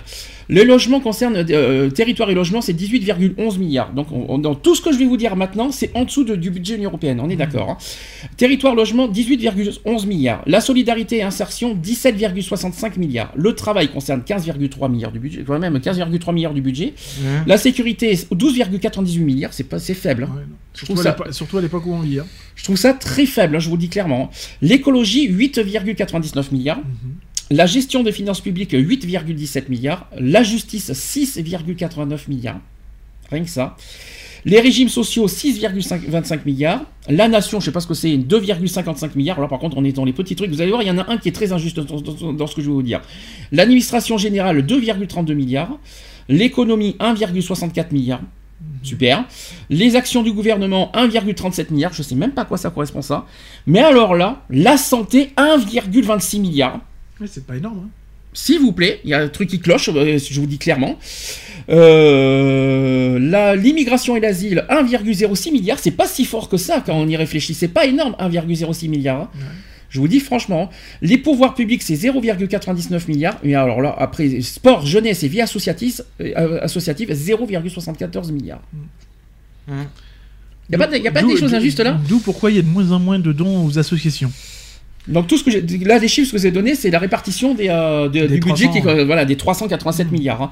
[0.51, 3.93] Le logement concerne euh, territoire et logement, c'est 18,11 milliards.
[3.93, 6.25] Donc on- on- dans tout ce que je vais vous dire maintenant, c'est en dessous
[6.25, 7.19] de- du budget de l'Union européenne.
[7.21, 7.69] On est d'accord.
[7.71, 7.77] hein.
[8.37, 10.43] Territoire logement, 18,11 milliards.
[10.47, 13.31] La solidarité et insertion, 17,65 milliards.
[13.35, 16.93] Le travail concerne 15,3 milliards du budget, quand même 15,3 milliards du budget.
[17.47, 19.53] La sécurité, 12,98 milliards.
[19.53, 20.23] C'est pas, c'est faible.
[20.23, 20.33] hein.
[20.35, 20.55] ouais, non.
[20.73, 22.19] Je surtout, à ça- l'époque- surtout à l'époque où on vit.
[22.19, 22.25] hein.
[22.55, 24.29] Je trouve ça très faible, je vous le dis clairement.
[24.61, 26.79] L'écologie, 8,99 milliards.
[27.51, 30.07] La gestion des finances publiques, 8,17 milliards.
[30.17, 32.61] La justice, 6,89 milliards.
[33.29, 33.75] Rien que ça.
[34.45, 36.85] Les régimes sociaux, 6,25 milliards.
[37.09, 39.41] La nation, je sais pas ce que c'est, 2,55 milliards.
[39.41, 40.49] Là, par contre, on est dans les petits trucs.
[40.49, 42.61] Vous allez voir, il y en a un qui est très injuste dans, ce que
[42.61, 43.01] je vais vous dire.
[43.51, 45.77] L'administration générale, 2,32 milliards.
[46.29, 48.21] L'économie, 1,64 milliards.
[48.81, 49.25] Super.
[49.69, 51.93] Les actions du gouvernement, 1,37 milliards.
[51.93, 53.25] Je sais même pas à quoi ça correspond ça.
[53.67, 56.79] Mais alors là, la santé, 1,26 milliards.
[57.21, 57.83] Mais c'est pas énorme.
[57.85, 57.89] hein.
[58.33, 60.97] S'il vous plaît, il y a un truc qui cloche, euh, je vous dis clairement.
[61.69, 67.07] Euh, la- L'immigration et l'asile, 1,06 milliard, c'est pas si fort que ça quand on
[67.07, 67.53] y réfléchit.
[67.53, 69.21] C'est pas énorme, 1,06 milliard.
[69.21, 69.29] hein.
[69.89, 70.69] Je vous dis franchement,
[71.01, 73.37] les pouvoirs publics, c'est 0,99 milliards.
[73.43, 78.61] Et alors là, après, sport, jeunesse et vie associative, euh, associative 0,74 milliards.
[79.67, 79.73] Il
[80.69, 81.99] n'y a pas, de- y a pas des choses injustes là?
[82.07, 84.31] D'où pourquoi il y a de moins en moins de dons aux associations?
[85.07, 86.99] Donc tout ce que j'ai, là les chiffres que je vous ai donnés, c'est la
[86.99, 90.41] répartition des, euh, de- Des du budget 300, qui, est, euh, voilà, des 387 milliards.
[90.43, 90.51] hein.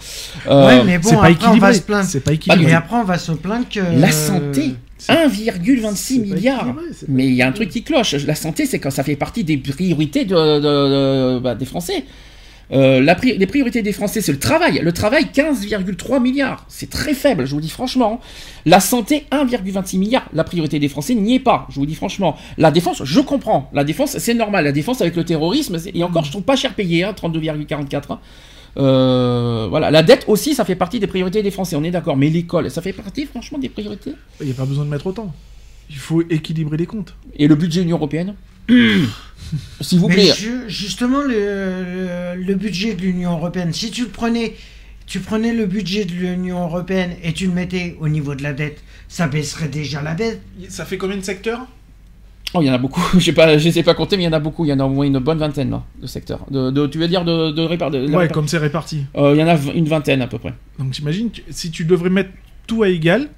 [0.50, 2.08] Euh, ouais, mais bon, c'est pas après, on va se plaindre.
[2.10, 2.74] C'est pas Et équilibré.
[2.74, 3.80] après, on va se plaindre que.
[4.00, 6.58] La santé, c'est- 1,26 c'est pas milliards.
[6.62, 8.14] équilibré, c'est pas Mais il y a un truc qui cloche.
[8.26, 12.04] La santé, c'est quand ça fait partie des priorités de, de- de- bah, des Français.
[12.72, 14.80] Euh, la pri- les priorités des Français, c'est le travail.
[14.84, 16.66] Le travail, 15,3 milliards.
[16.68, 18.20] C'est très faible, je vous dis franchement.
[18.66, 20.28] La santé, 1,26 milliards.
[20.34, 22.38] La priorité des Français n'y est pas, je vous dis franchement.
[22.58, 23.70] La défense, je comprends.
[23.74, 24.66] La défense, c'est normal.
[24.66, 28.12] La défense avec le terrorisme, et encore, je trouve pas cher payé, hein, 32,44.
[28.12, 28.20] hein.
[28.78, 32.18] Euh, voilà, la dette aussi, ça fait partie des priorités des Français, on est d'accord.
[32.18, 34.14] Mais l'école, ça fait partie franchement des priorités?
[34.42, 35.34] Il n'y a pas besoin de mettre autant.
[35.90, 37.16] Il faut équilibrer les comptes.
[37.36, 38.36] Et le budget Union européenne?
[39.82, 40.34] S'il vous Mais plaît.
[40.38, 44.54] ju- justement, le, le- le budget de l'Union européenne, si tu le prenais,
[45.08, 48.54] tu prenais le budget de l'Union européenne et tu le mettais au niveau de la
[48.54, 50.42] dette, ça baisserait déjà la dette.
[50.70, 51.66] Ça fait combien de secteurs?
[52.54, 53.02] Oh, il y en a beaucoup.
[53.16, 54.66] Je sais pas, je sais pas compter, mais il y en a beaucoup.
[54.66, 56.46] Il y en a au moins une bonne vingtaine là, de secteurs.
[56.52, 59.06] De, de- tu veux dire de, de, répar- de- la Ouais, répar- comme c'est réparti.
[59.16, 60.54] Euh, il y en a v- une vingtaine à peu près.
[60.78, 62.30] Donc j'imagine, que si tu devrais mettre
[62.68, 63.30] tout à égal,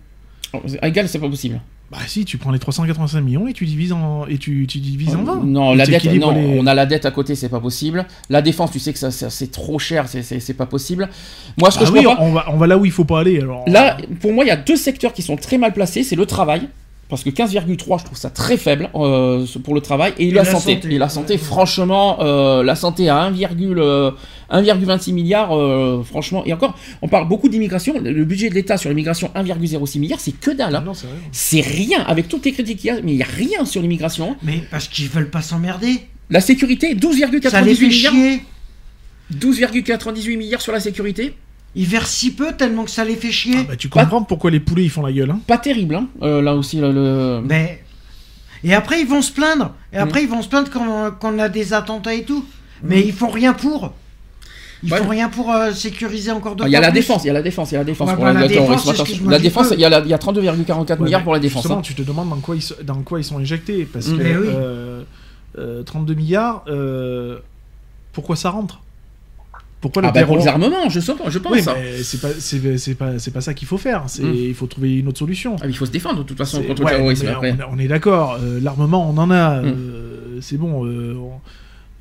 [0.54, 1.62] Oh, c'est- à égal, c'est pas possible.
[1.92, 5.14] Bah si, tu prends les 385 millions et tu divises en, et tu, tu divises
[5.16, 5.44] en 20.
[5.44, 8.06] Non, la dette, équilibres non, les- on a la dette à côté, c'est pas possible.
[8.30, 11.10] La défense, tu sais que ça, ça- c'est trop cher, c'est- pas possible.
[11.60, 13.04] Moi, ce que Ah je oui, pas, on va, on va là où il faut
[13.06, 13.40] pas aller.
[13.42, 16.04] Alors, là, pour moi, il y a deux secteurs qui sont très mal placés.
[16.04, 16.70] C'est le travail.
[17.12, 20.14] Parce que 15,3, je trouve ça très faible euh, pour le travail.
[20.18, 20.76] Et, la, la santé.
[20.76, 20.96] santé.
[20.96, 23.34] Et la santé, franchement, euh, la santé à 1,,
[23.78, 24.12] euh,
[24.50, 26.44] 1,26 milliard, euh, franchement.
[26.46, 27.94] Et encore, on parle beaucoup d'immigration.
[28.02, 30.74] Le budget de l'État sur l'immigration, 1,06 milliard, c'est que dalle.
[30.76, 30.84] hein.
[31.34, 33.82] c'est rien, avec toutes les critiques qu'il y a, mais il n'y a rien sur
[33.82, 34.38] l'immigration.
[34.42, 36.00] Mais parce qu'ils veulent pas s'emmerder.
[36.30, 36.96] La sécurité,
[37.50, 38.14] Ça les 12,98 fait milliards.
[38.14, 38.42] chier.
[39.38, 41.34] 12,98 milliards sur la sécurité.
[41.76, 43.56] Ils versent si peu tellement que ça les fait chier.
[43.60, 45.32] Ah bah, tu comprends pourquoi les poulets ils font la gueule.
[45.32, 45.40] Hein.
[45.48, 46.08] Pas terrible, hein.
[46.22, 47.42] Euh, là aussi, le- le...
[47.48, 47.84] Mais.
[48.64, 49.74] Et après, ils vont se plaindre.
[49.94, 52.44] Et après, ils vont se plaindre quand, quand on a des attentats et tout.
[52.84, 53.94] Mais ils font rien pour.
[54.84, 54.98] Ils Ouais.
[55.00, 57.34] font rien pour euh, sécuriser encore Ah, Il y a la défense, il y a
[57.34, 59.86] la défense, il y a la défense Ouais, pour bah, la, défense, La il y
[59.86, 61.62] a, la- il y a 32,44 Ouais, milliards pour la défense.
[61.62, 61.84] Justement, hein.
[61.84, 63.86] tu te demandes dans quoi ils, dans quoi ils sont injectés.
[63.86, 64.18] Parce Mm.
[64.18, 64.48] que Mais oui.
[64.50, 65.04] euh,
[65.60, 67.38] euh, 32 milliards, euh,
[68.12, 68.82] pourquoi ça rentre?
[69.82, 71.52] Pourquoi le Ah bah pour les armements, je, sens, je pense.
[71.54, 71.74] Oui, hein.
[71.76, 74.04] mais c'est pas, c'est, c'est pas, c'est pas ça qu'il faut faire.
[74.08, 74.34] C'est, Mm.
[74.36, 75.56] Il faut trouver une autre solution.
[75.62, 77.56] Ah, il faut se défendre de toute façon C'est- contre ouais, le terrorisme après.
[77.68, 78.38] on, on est d'accord.
[78.40, 79.62] euh, l'armement, on en a.
[79.62, 79.66] Mm.
[79.66, 80.86] euh, c'est bon.
[80.86, 81.32] euh, on,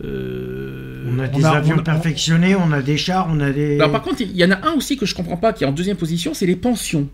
[0.04, 3.76] euh, On a des avions on a- perfectionnés, on a des chars, on a des.
[3.76, 5.66] Alors par contre, il y en a un aussi que je comprends pas qui est
[5.66, 7.08] en deuxième position, c'est les pensions.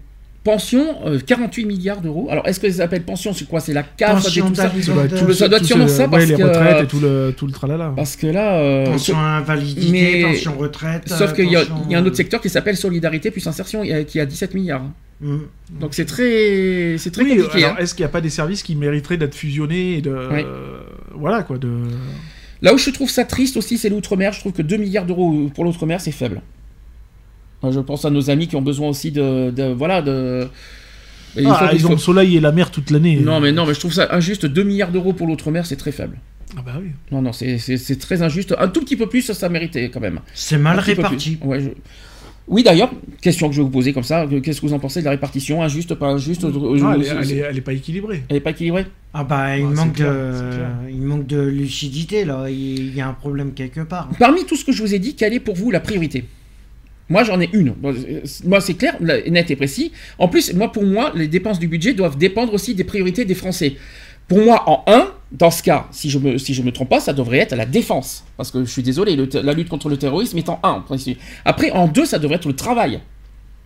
[0.47, 2.28] Pensions, euh, 48 milliards d'euros.
[2.31, 3.32] Alors est-ce que ça s'appelle pension?
[3.32, 3.59] C'est quoi?
[3.59, 4.70] C'est la CAF Pension et tout ça.
[4.81, 6.27] Ça doit être Tout tout- le- ça doit être tout sûrement ce- ça, ouais, parce
[6.27, 7.93] les que- retraites et tout le, tout le tralala.
[7.97, 11.09] Parce que là, euh, Pension invalidité, mais- pension retraite.
[11.09, 13.31] sauf euh, qu'il y, a- pension- il y a un autre secteur qui s'appelle solidarité
[13.32, 14.85] plus insertion euh, qui a 17 milliards.
[15.20, 15.36] Mm.
[15.81, 17.64] Donc c'est très, c'est très Oui, compliqué.
[17.64, 17.81] alors, hein.
[17.82, 20.43] est-ce qu'il n'y a pas des services qui mériteraient d'être fusionnés et de, Oui.
[20.44, 20.78] euh,
[21.14, 21.70] voilà quoi, de.
[22.62, 24.32] Là où je trouve ça triste aussi, c'est l'outre-mer.
[24.32, 26.40] Je trouve que 2 milliards d'euros pour l'outre-mer, c'est faible.
[27.62, 30.49] Moi, Je pense à nos amis qui ont besoin aussi de, de- voilà, de.
[31.39, 33.16] Et Ah, ils ont faut- le soleil et la mer toute l'année.
[33.16, 34.47] Non mais non, mais je trouve ça injuste.
[34.47, 36.16] 2 milliards d'euros pour l'outre-mer, c'est très faible.
[36.57, 36.91] Ah bah oui.
[37.12, 38.55] Non non, c'est- très injuste.
[38.59, 40.20] Un tout petit peu plus, ça, ça méritait quand même.
[40.33, 41.37] C'est mal réparti.
[41.37, 41.47] plus.
[41.47, 41.69] Ouais, je-
[42.49, 44.24] Oui d'ailleurs, question que je vais vous poser comme ça.
[44.43, 45.62] Qu'est-ce que vous en pensez de la répartition?
[45.62, 46.45] Injuste, pas injuste?
[46.45, 48.23] Ah, euh, elle, est, elle, est, elle est pas équilibrée.
[48.28, 48.87] Elle est pas équilibrée?
[49.12, 50.12] Ah bah, il, manque clair,
[50.89, 52.49] il manque de lucidité là.
[52.49, 54.09] Il y a un problème quelque part.
[54.19, 56.24] Parmi tout ce que je vous ai dit, quelle est pour vous la priorité?
[57.09, 57.74] Moi, j'en ai une.
[58.45, 59.93] Moi, c'est clair, la- net et précis.
[60.19, 63.35] En plus, moi, pour moi, les dépenses du budget doivent dépendre aussi des priorités des
[63.35, 63.77] Français.
[64.28, 67.12] Pour moi, en 1, dans ce cas, si je me, si me trompe pas, ça
[67.12, 68.24] devrait être la défense.
[68.37, 70.85] Parce que je suis désolé, la lutte contre le terrorisme est en 1.
[71.45, 73.01] Après, en 2, ça devrait être le travail.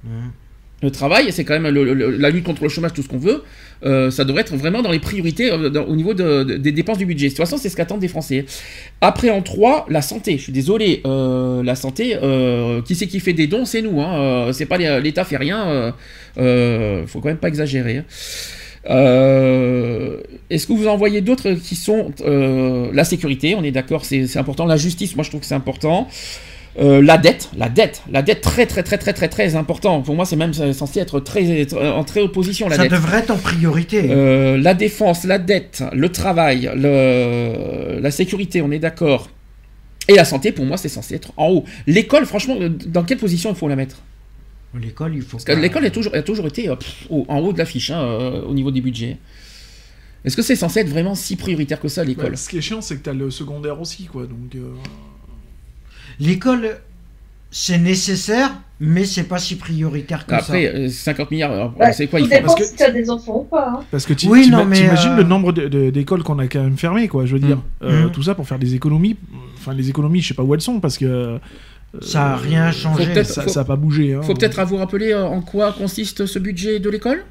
[0.05, 0.33] Mhm.
[0.82, 3.19] Le travail, c'est quand même le- le- la lutte contre le chômage, tout ce qu'on
[3.19, 3.43] veut.
[3.85, 6.97] Euh, ça devrait être vraiment dans les priorités euh, au niveau de- de- des dépenses
[6.98, 7.27] du budget.
[7.27, 8.47] De toute façon, c'est ce qu'attendent des Français.
[9.02, 10.39] Après, en 3, la santé.
[10.39, 13.65] Je suis désolé, euh, la santé, euh, qui c'est qui fait des dons?
[13.66, 14.01] C'est nous.
[14.01, 14.20] Hein.
[14.48, 15.94] Euh, c'est pas les- l'État fait rien.
[16.36, 17.98] Faut quand même pas exagérer.
[17.98, 18.05] hein.
[18.89, 20.16] Euh,
[20.48, 23.55] Est-ce que vous en voyez d'autres qui sont euh, la sécurité?
[23.55, 24.65] On est d'accord, c'est important.
[24.66, 26.09] La justice, moi je trouve que c'est important.
[26.79, 30.03] Euh, la dette, la dette, la dette très très très très très très important.
[30.03, 32.93] Pour moi, c'est même censé être très en très haute position la Ça dette.
[32.93, 34.07] devrait être en priorité.
[34.11, 39.31] Euh, la défense, la dette, le travail, le- la sécurité, on est d'accord.
[40.09, 41.65] Et la santé, pour moi, c'est censé être en haut.
[41.89, 44.03] L'école, franchement, euh, dans quelle position il faut la mettre?
[44.81, 45.39] L'école, il faut.
[45.39, 48.55] Pas- l'école a toujours, a toujours été pff, au- en haut de l'affiche, hein, au
[48.55, 49.17] niveau des budgets.
[50.25, 52.31] Est-ce que c'est censé être vraiment si prioritaire que ça, l'école?
[52.31, 54.23] Bah, ce qui est chiant, c'est que t'as le secondaire aussi, quoi.
[54.23, 54.75] Donc, euh,
[56.21, 56.77] L'école,
[57.51, 60.77] c'est nécessaire, mais c'est pas si prioritaire que Après, ça.
[60.77, 62.91] euh, 50 milliards, alors, Bah, c'est quoi tout il faut Parce que- si tu as
[62.91, 63.69] des enfants ou pas.
[63.77, 63.81] hein.
[63.91, 66.77] parce que tu Oui, t'imagines euh, le nombre de- de- d'écoles qu'on a quand même
[66.79, 67.27] fermées, quoi.
[67.27, 68.13] Je veux dire, euh, Mm.
[68.13, 69.17] tout ça pour faire des économies.
[69.59, 71.39] Enfin, les économies, je sais pas où elles sont, parce que euh,
[72.03, 73.25] Ça a rien changé.
[73.25, 74.15] ça, faut- ça a pas bougé.
[74.15, 74.23] Hein.
[74.23, 77.25] faut peut-être à vous rappeler euh, en quoi consiste ce budget de l'école?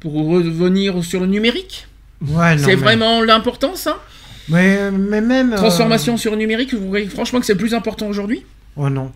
[0.00, 1.86] Pour revenir sur le numérique?
[2.26, 3.98] Ouais, C'est mais- vraiment l'important, ça
[4.48, 5.52] Mais, mais même.
[5.52, 8.44] euh, Transformation sur le numérique, vous voyez franchement que c'est le plus important aujourd'hui
[8.76, 9.10] Oh non.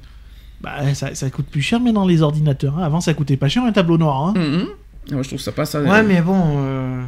[0.61, 2.79] Bah, ça, ça coûte plus cher, mais dans les ordinateurs.
[2.79, 2.83] hein.
[2.83, 4.27] Avant, ça coûtait pas cher un tableau noir.
[4.29, 4.35] Hein.
[4.37, 4.67] Mhm.
[5.11, 5.81] Ah, moi, Je trouve ça pas ça.
[5.83, 6.37] Ouais, mais bon.
[6.59, 7.03] euh,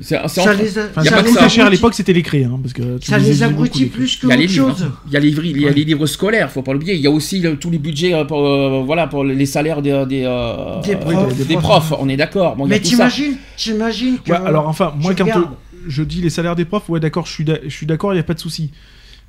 [0.00, 1.48] C'est c'est ça en- les a, Enfin, Y a ça pas que coûtait ça.
[1.48, 2.44] cher à abrutit- l'époque, c'était les crayes.
[2.44, 3.98] Hein, parce que tu Ça les beaucoup abrutit les crayes.
[3.98, 4.82] plus que autre livres, chose.
[4.84, 4.92] hein.
[5.06, 6.94] il y a les livres, il y a les livres scolaires, faut pas l'oublier.
[6.94, 9.80] Il y a aussi le- tous les budgets euh, pour, euh, voilà, pour les salaires
[9.82, 11.46] des, des, euh, Des euh, profs.
[11.48, 12.54] des profs, on est d'accord.
[12.56, 14.30] Bon, il y a Mais t'imagines, t'imagines que.
[14.30, 15.44] Ouais, alors enfin, moi quand euh,
[15.88, 18.16] je dis les salaires des profs, ouais d'accord, je suis d'a- je suis d'accord, il
[18.16, 18.70] y a pas de souci.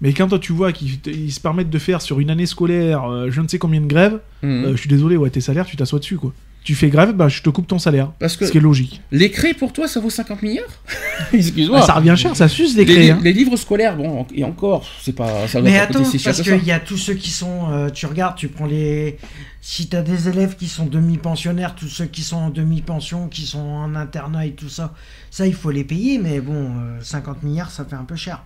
[0.02, 3.30] Mais quand toi tu vois qu'ils se permettent de faire sur une année scolaire, euh,
[3.32, 4.50] je ne sais combien de grèves, Mhm.
[4.66, 6.34] euh, je suis désolé, ouais tes salaires, tu t'assois dessus quoi.
[6.64, 8.12] Tu fais grève, bah je te coupe ton salaire.
[8.20, 9.02] Parce que Ce qui est logique.
[9.12, 10.68] les craies pour toi, ça vaut 50 milliards?
[11.34, 11.80] Excuse-moi.
[11.82, 13.20] Ah, ça revient cher, ça suce les li- hein.
[13.24, 16.80] les livres scolaires, bon, et encore, c'est pas, ça Mais attends, parce qu'il y a
[16.80, 17.70] tous ceux qui sont.
[17.72, 19.18] euh, tu regardes, tu prends les.
[19.62, 23.60] Si t'as des élèves qui sont demi-pensionnaires, tous ceux qui sont en demi-pension, qui sont
[23.60, 24.94] en internat et tout ça,
[25.32, 28.42] ça il faut les payer, mais bon, euh, 50 milliards ça fait un peu cher.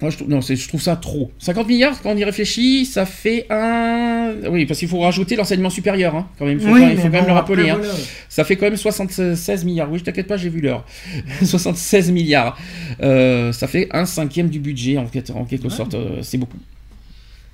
[0.00, 1.30] Moi, je, trouve- non, je trouve ça trop.
[1.38, 4.32] 50 milliards, quand on y réfléchit, ça fait un.
[4.50, 6.58] Oui, parce qu'il faut rajouter l'enseignement supérieur, hein, quand même.
[6.58, 7.70] Il faut, quand, il faut quand même le rappeler.
[7.70, 7.80] hein.
[8.28, 9.90] Ça fait quand même 76 milliards.
[9.90, 10.84] Oui, je t'inquiète pas, j'ai vu l'heure.
[11.42, 12.58] 76 milliards.
[13.00, 15.70] Euh, ça fait un cinquième du budget, en, quelque- en quelque Ouais.
[15.70, 15.94] sorte.
[15.94, 16.58] euh, c'est beaucoup.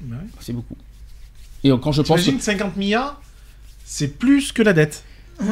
[0.02, 0.16] Ouais.
[0.40, 0.76] C'est beaucoup.
[1.64, 2.20] Et quand je pense.
[2.22, 3.20] T'imagines 50 milliards,
[3.84, 5.04] c'est plus que la dette.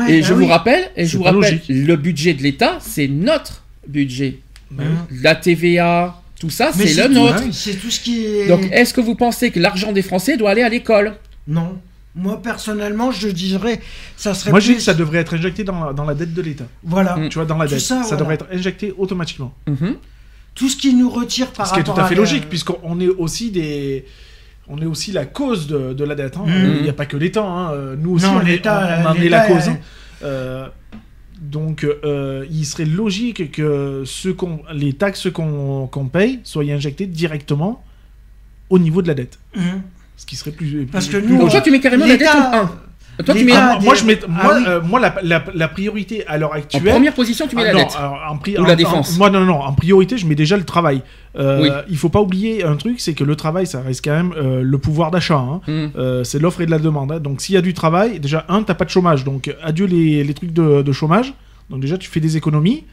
[0.08, 1.64] Et je vous rappelle, et je vous rappelle, logique.
[1.68, 4.40] le budget de l'État, c'est notre budget.
[4.70, 4.84] Bah
[5.22, 7.42] La TVA, tout ça, c'est le tout- nôtre.
[7.52, 8.48] C'est tout ce qui est.
[8.48, 11.14] Donc, est-ce que vous pensez que l'argent des Français doit aller à l'école?
[11.46, 11.78] Non.
[12.14, 13.80] Moi personnellement, je dirais,
[14.16, 14.50] ça serait.
[14.50, 16.66] Moi je dis que ça devrait être injecté dans la, dans la dette de l'État.
[16.82, 17.16] Voilà.
[17.16, 17.28] Mm.
[17.28, 17.80] Tu vois, dans la Tout dette.
[17.80, 18.16] ça, Ça, voilà.
[18.16, 19.54] devrait être injecté automatiquement.
[19.68, 19.96] Mhm.
[20.54, 22.98] Tout ce qui nous retire par Ce qui est tout rapport à fait logique, puisqu'on
[23.00, 24.04] est aussi des.
[24.68, 26.36] On est aussi la cause de, de la dette.
[26.36, 26.44] hein.
[26.46, 26.74] Mhm.
[26.78, 27.44] Il n'y a pas que l'État.
[27.44, 27.72] hein.
[27.98, 29.68] Nous aussi, Non, on, est, l'État, on en est la cause.
[29.68, 29.78] hein.
[30.22, 30.66] Euh,
[31.40, 34.28] donc, euh, il serait logique que ce
[34.74, 37.84] les taxes qu'on paye soient injectées directement
[38.70, 39.38] au niveau de la dette.
[39.56, 39.82] Mhm.
[40.16, 40.86] Ce qui serait plus.
[40.90, 42.70] Parce que plus nous, Donc, toi, tu mets carrément la dette en 1.
[43.24, 43.52] Toi, tu mets.
[43.54, 44.64] Ah, moi, je mets, Ah moi, oui.
[44.68, 46.84] euh, moi la, la- la priorité à l'heure En actuelle.
[46.92, 47.96] première position, tu mets Ah la non, dette.
[47.98, 49.18] alors, en pri- Ou en- la en- défense.
[49.18, 51.02] moi, non, non, en priorité, je mets déjà le travail.
[51.36, 51.68] Euh, Oui.
[51.90, 54.62] Il faut pas oublier un truc, c'est que le travail, ça reste quand même euh,
[54.62, 55.36] le pouvoir d'achat.
[55.38, 55.60] hein.
[55.68, 57.10] Euh, c'est l'offre et de la demande.
[57.12, 57.18] hein.
[57.20, 59.24] Donc, s'il y a du travail, déjà, un, t'as pas de chômage.
[59.24, 61.34] Donc, adieu les, les trucs de, de chômage.
[61.70, 62.84] Donc, déjà, tu fais des économies.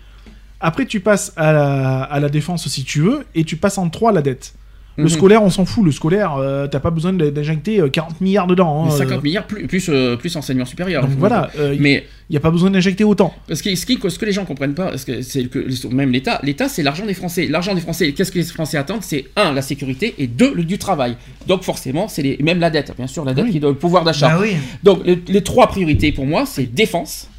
[0.60, 3.90] Après, tu passes à la, à la défense si tu veux, et tu passes en
[3.90, 4.54] trois la dette.
[4.98, 5.10] Le Mhm.
[5.10, 5.84] scolaire, on s'en fout.
[5.84, 8.86] Le scolaire, euh, t'as pas besoin d'injecter euh, 40 milliards dedans.
[8.86, 8.92] Hein.
[8.92, 11.06] 50 milliards plus, plus, euh, plus enseignement supérieur.
[11.06, 13.34] Donc voilà, il Mais n'y a pas besoin d'injecter autant.
[13.52, 16.12] ce, qui, ce, qui- ce que les gens comprennent pas, parce que c'est que même
[16.14, 17.48] l'État, l'État c'est l'argent des Français.
[17.48, 19.04] L'argent des Français, qu'est-ce que les Français attendent?
[19.04, 21.18] C'est un, la sécurité et deux, le du travail.
[21.46, 23.52] Donc forcément, c'est les- même la dette, bien sûr, la dette Oui.
[23.52, 24.30] qui donne le pouvoir d'achat.
[24.30, 24.56] Bah oui.
[24.84, 27.30] Donc les, les trois priorités pour moi, c'est défense.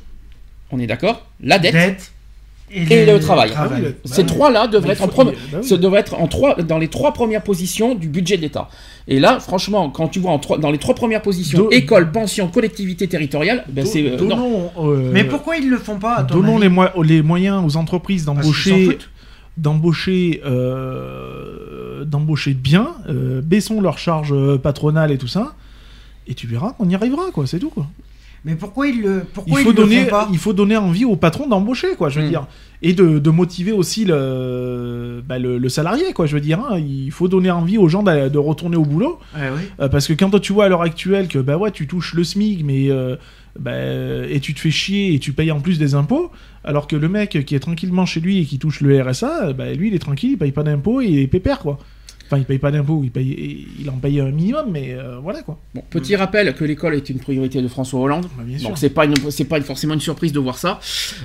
[0.70, 1.26] On est d'accord?
[1.40, 1.72] La dette.
[1.72, 2.12] Dette.
[2.70, 3.52] Et le travail.
[3.56, 4.26] Ah oui, le- Ces bah oui.
[4.26, 5.64] trois-là devraient bah oui.
[5.64, 8.68] ce devrait être en trois, dans les trois premières positions du budget de l'État.
[9.09, 12.10] Et là, franchement, quand tu vois en trois- dans les trois premières positions, Do- école,
[12.10, 16.24] pension, collectivité territoriale, ben Do- c'est euh, donnons, euh, Mais pourquoi ils le font pas
[16.24, 18.98] Donnons les, moi- les moyens aux entreprises d'embaucher,
[19.56, 25.55] d'embaucher, euh, d'embaucher bien, euh, baissons leurs charges euh, patronales et tout ça,
[26.26, 27.47] et tu verras qu'on y arrivera, quoi.
[27.47, 27.86] C'est tout, quoi.
[28.47, 30.28] Mais pourquoi ils le Il pourquoi faut ils le font pas?
[30.32, 32.09] il faut donner envie aux patrons d'embaucher, quoi.
[32.09, 32.31] Je veux Mm.
[32.31, 32.47] dire,
[32.81, 36.27] et de, de motiver aussi le, bah, le, le salarié, quoi.
[36.27, 36.78] Je veux dire, hein.
[36.78, 39.18] il faut donner envie aux gens de retourner au boulot.
[39.36, 39.62] Ouais, oui.
[39.81, 42.14] Euh, parce que quand toi, tu vois à l'heure actuelle que bah ouais, tu touches
[42.14, 43.16] le SMIC, mais euh,
[43.59, 43.73] bah,
[44.31, 46.31] et tu te fais chier et tu payes en plus des impôts,
[46.64, 49.73] alors que le mec qui est tranquillement chez lui et qui touche le RSA, bah,
[49.73, 51.78] lui il est tranquille, il paye pas d'impôts et il est pépère quoi.
[52.26, 55.42] Enfin, il paye pas d'impôts, il, paye, il en paye un minimum, mais euh, voilà
[55.42, 55.58] quoi.
[55.74, 58.26] Bon, petit rappel que l'école est une priorité de François Hollande.
[58.36, 58.68] Bah, bien sûr.
[58.68, 59.14] Donc c'est pas une,
[59.48, 60.80] pas forcément une surprise de voir ça.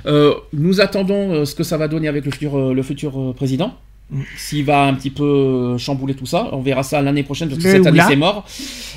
[0.06, 3.76] Euh, nous attendons euh, ce que ça va donner avec le futur, le futur président.
[4.36, 7.66] S'il va un petit peu chambouler tout ça, on verra ça l'année prochaine parce que
[7.66, 8.46] Le cette année c'est mort.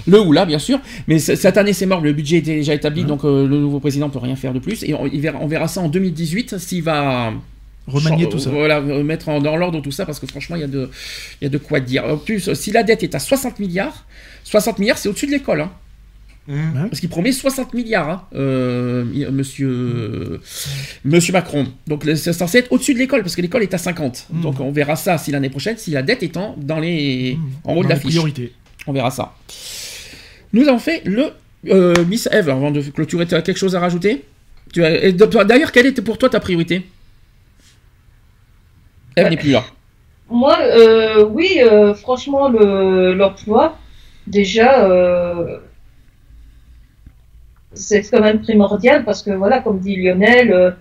[0.07, 0.79] Le ou là, bien sûr.
[1.07, 4.09] Mais cette année c'est mort, le budget était déjà établi, donc euh, le nouveau président
[4.09, 4.83] peut rien faire de plus.
[4.83, 7.31] Et on, il verra, on verra ça en 2018 s'il va
[7.87, 8.49] Remanier tout ça.
[8.49, 10.89] Voilà, mettre en- dans l'ordre tout ça parce que franchement il y a de,
[11.41, 12.05] il y a de quoi dire.
[12.05, 14.05] En plus, si la dette est à 60 milliards,
[14.43, 15.61] 60 milliards c'est au-dessus de l'école.
[15.61, 15.71] Hein.
[16.47, 16.87] Hum.
[16.89, 20.39] Parce qu'il promet 60 milliards, hein, euh, monsieur,
[21.03, 21.65] monsieur Macron.
[21.87, 24.27] Donc c'est censé être au-dessus de l'école, parce que l'école est à 50.
[24.31, 24.41] Mm.
[24.41, 27.73] Donc on verra ça si l'année prochaine, si la dette est en, dans les, en
[27.73, 28.11] haut Dans de l'affiche.
[28.11, 28.53] priorités.
[28.85, 29.33] On verra ça.
[30.53, 31.29] Nous avons fait le
[31.69, 32.49] euh, Miss Eve.
[32.49, 34.23] Avant de clôturer, tu as quelque chose à rajouter?
[34.75, 36.83] D'ailleurs, quelle était pour toi ta priorité?
[39.15, 39.63] Eve n'est plus là.
[40.29, 43.77] Moi, euh, oui, euh, franchement, le- l'emploi,
[44.27, 45.59] déjà, euh,
[47.73, 50.75] c'est quand même primordial parce que, voilà, comme dit Lionel,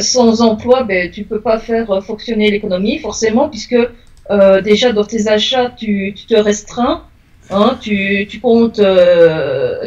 [0.00, 3.76] sans emploi, ben, tu peux pas faire fonctionner l'économie, forcément, puisque
[4.62, 7.04] déjà dans tes achats, tu, tu te restreins,
[7.50, 8.80] hein, tu, tu comptes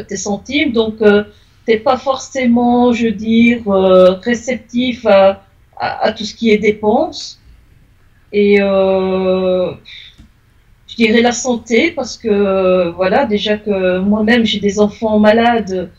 [0.08, 1.24] tes centimes, donc euh,
[1.66, 3.62] t'es pas forcément, je veux dire,
[4.22, 5.42] réceptif à,
[5.78, 7.40] à, à tout ce qui est dépenses.
[8.36, 9.72] Et euh,
[10.88, 15.90] je dirais la santé, parce que voilà, déjà que moi-même j'ai des enfants malades.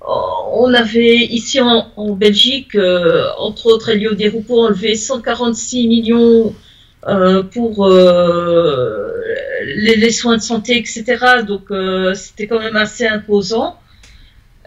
[0.00, 0.06] Euh,
[0.52, 6.54] On avait ici en, en Belgique, euh, entre autres Elio Desroupeaux, enlevé 146 millions
[7.52, 7.88] pour
[9.92, 11.04] les, soins de santé, etc.
[11.46, 11.64] Donc
[12.14, 13.76] c'était quand même assez imposant.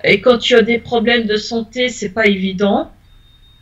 [0.04, 2.92] Et quand tu as des problèmes de santé, c'est pas évident.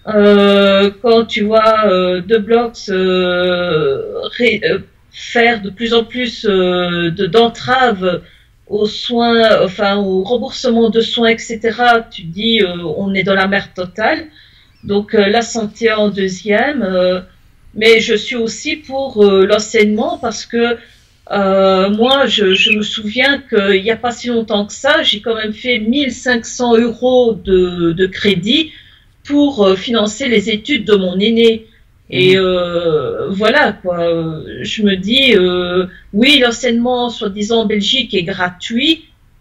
[0.07, 2.21] Euh, quand tu vois euh,
[2.89, 4.79] euh, euh,
[5.11, 8.21] faire de plus en plus euh, de d'entraves
[8.67, 11.59] aux soins, enfin au remboursement de soins, etc.
[12.11, 14.27] Tu dis on est dans la merde totale.
[14.84, 17.23] Donc la santé en deuxième,
[17.73, 20.77] mais je suis aussi pour l'enseignement parce que
[21.31, 25.35] moi je, je me souviens qu'il n'y a pas si longtemps que ça, j'ai quand
[25.35, 28.71] même fait 1500 euros de, de crédit
[29.27, 31.67] pour euh, financer les études de mon aîné.
[32.09, 33.99] Et euh, voilà quoi.
[33.99, 38.93] Euh, Je me dis euh, oui l'enseignement soi-disant en Belgique est gratuit,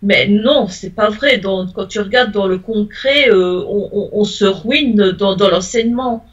[0.03, 1.39] mais non c'est pas vrai.
[1.39, 5.49] Dans, quand tu regardes dans le concret, euh, on, on- on se ruine dans, dans
[5.49, 6.27] l'enseignement,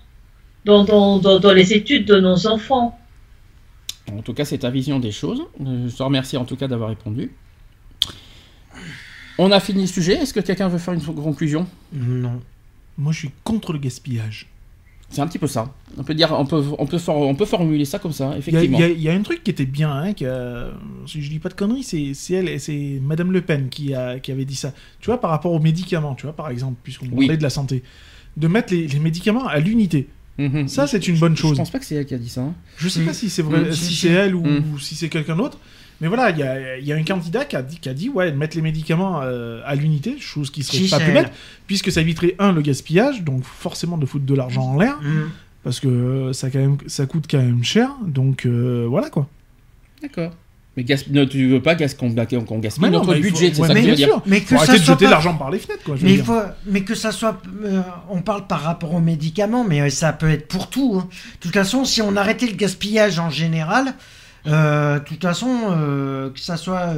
[0.66, 2.98] dans, dans, dans, dans les études de nos enfants.
[4.12, 5.44] En tout cas, c'est ta vision des choses.
[5.60, 7.32] Je te remercie en tout cas d'avoir répondu.
[9.38, 10.14] On a fini le sujet.
[10.16, 11.68] Est-ce que quelqu'un veut faire une conclusion?
[11.94, 12.42] Non.
[12.98, 14.48] Moi, je suis contre le gaspillage.
[15.10, 15.72] C'est un petit peu ça.
[15.98, 18.78] On peut dire, on peut, on peut, for- on peut formuler ça comme ça, effectivement.
[18.80, 20.72] il y a- il y a un truc qui était bien, hein, qui a-
[21.06, 24.18] si je dis pas de conneries, c'est c'est elle, c'est Madame Le Pen qui, a,
[24.20, 24.74] qui avait dit ça.
[25.00, 27.28] Tu vois, par rapport aux médicaments, tu vois, par exemple, puisqu'on Oui.
[27.28, 27.84] parlait de la santé,
[28.38, 30.08] de mettre les, les médicaments à l'unité.
[30.40, 30.68] Mhm.
[30.68, 31.58] Ça, c'est une bonne Je chose.
[31.58, 32.42] pense pas que c'est elle qui a dit ça.
[32.42, 32.56] hein.
[32.78, 33.06] Je sais Mm.
[33.06, 33.74] pas si c'est vrai, Mm.
[33.74, 34.74] si c'est elle ou, Mm.
[34.74, 35.60] ou si c'est quelqu'un d'autre.
[36.02, 37.94] Mais voilà, il y a, il y a un candidat qui a dit, qui a
[37.94, 41.14] dit ouais, de mettre les médicaments euh, à l'unité, chose qui serait Si, pas plus
[41.14, 41.32] bête,
[41.68, 45.30] puisque ça éviterait, un, le gaspillage, donc forcément de foutre de l'argent en l'air, Hum.
[45.64, 49.28] parce que euh, ça, quand même, ça coûte quand même cher, donc euh, voilà quoi.
[50.02, 50.32] D'accord.
[50.76, 51.04] Mais gas...
[51.12, 51.86] ne, tu veux pas qu'on
[52.46, 53.90] qu'on gaspille Mais non, notre bah, il faut- budget, c'est ouais, ça que mais tu
[53.92, 54.16] veux bien dire.
[54.16, 54.24] sûr.
[54.26, 55.96] Mais que Faut ça arrêter de soit jeter pas- l'argent par les fenêtres, quoi.
[55.96, 57.40] je veux Mais, faut, que ça soit.
[57.64, 60.96] euh, on parle par rapport aux médicaments, mais ça peut être pour tout.
[61.00, 61.08] hein.
[61.12, 63.92] De toute façon, si on arrêtait le gaspillage en général, euh,
[64.52, 66.94] de toute façon, euh, que ça soit.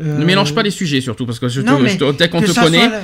[0.00, 2.12] euh, Ne mélange pas les sujets surtout, parce que je te, Non, mais je te-
[2.12, 2.86] tel qu'on te connaît.
[2.88, 2.94] le-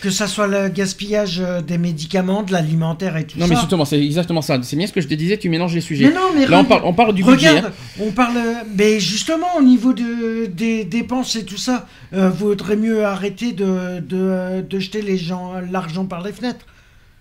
[0.00, 3.54] que ça soit le gaspillage euh, des médicaments, de l'alimentaire et tout Non, ça.
[3.54, 4.58] mais justement, c'est exactement ça.
[4.62, 6.06] C'est bien ce que je te disais, tu mélanges les sujets.
[6.08, 7.50] Mais non, mais Là, on parle, on parle du budget.
[7.50, 7.72] Regarde, hein.
[8.00, 12.74] on parle, euh, mais justement au niveau de, des dépenses et tout ça, euh, vaudrait
[12.74, 15.02] mieux arrêter de, de, de jeter
[15.70, 16.66] l'argent par les fenêtres.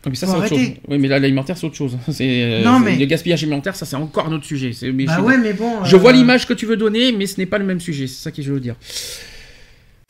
[0.04, 0.58] Ah, mais ça, c'est autre chose.
[0.88, 1.96] Oui, mais là, l'alimentaire, c'est autre chose.
[2.12, 4.74] C'est, euh, Non, mais- Le gaspillage alimentaire, ça, c'est encore un autre sujet.
[4.74, 5.84] C'est- mais Bah je, ouais, mais bon.
[5.86, 8.08] je euh, vois l'image que tu veux donner, mais ce n'est pas le même sujet.
[8.08, 8.74] C'est ça que je veux dire.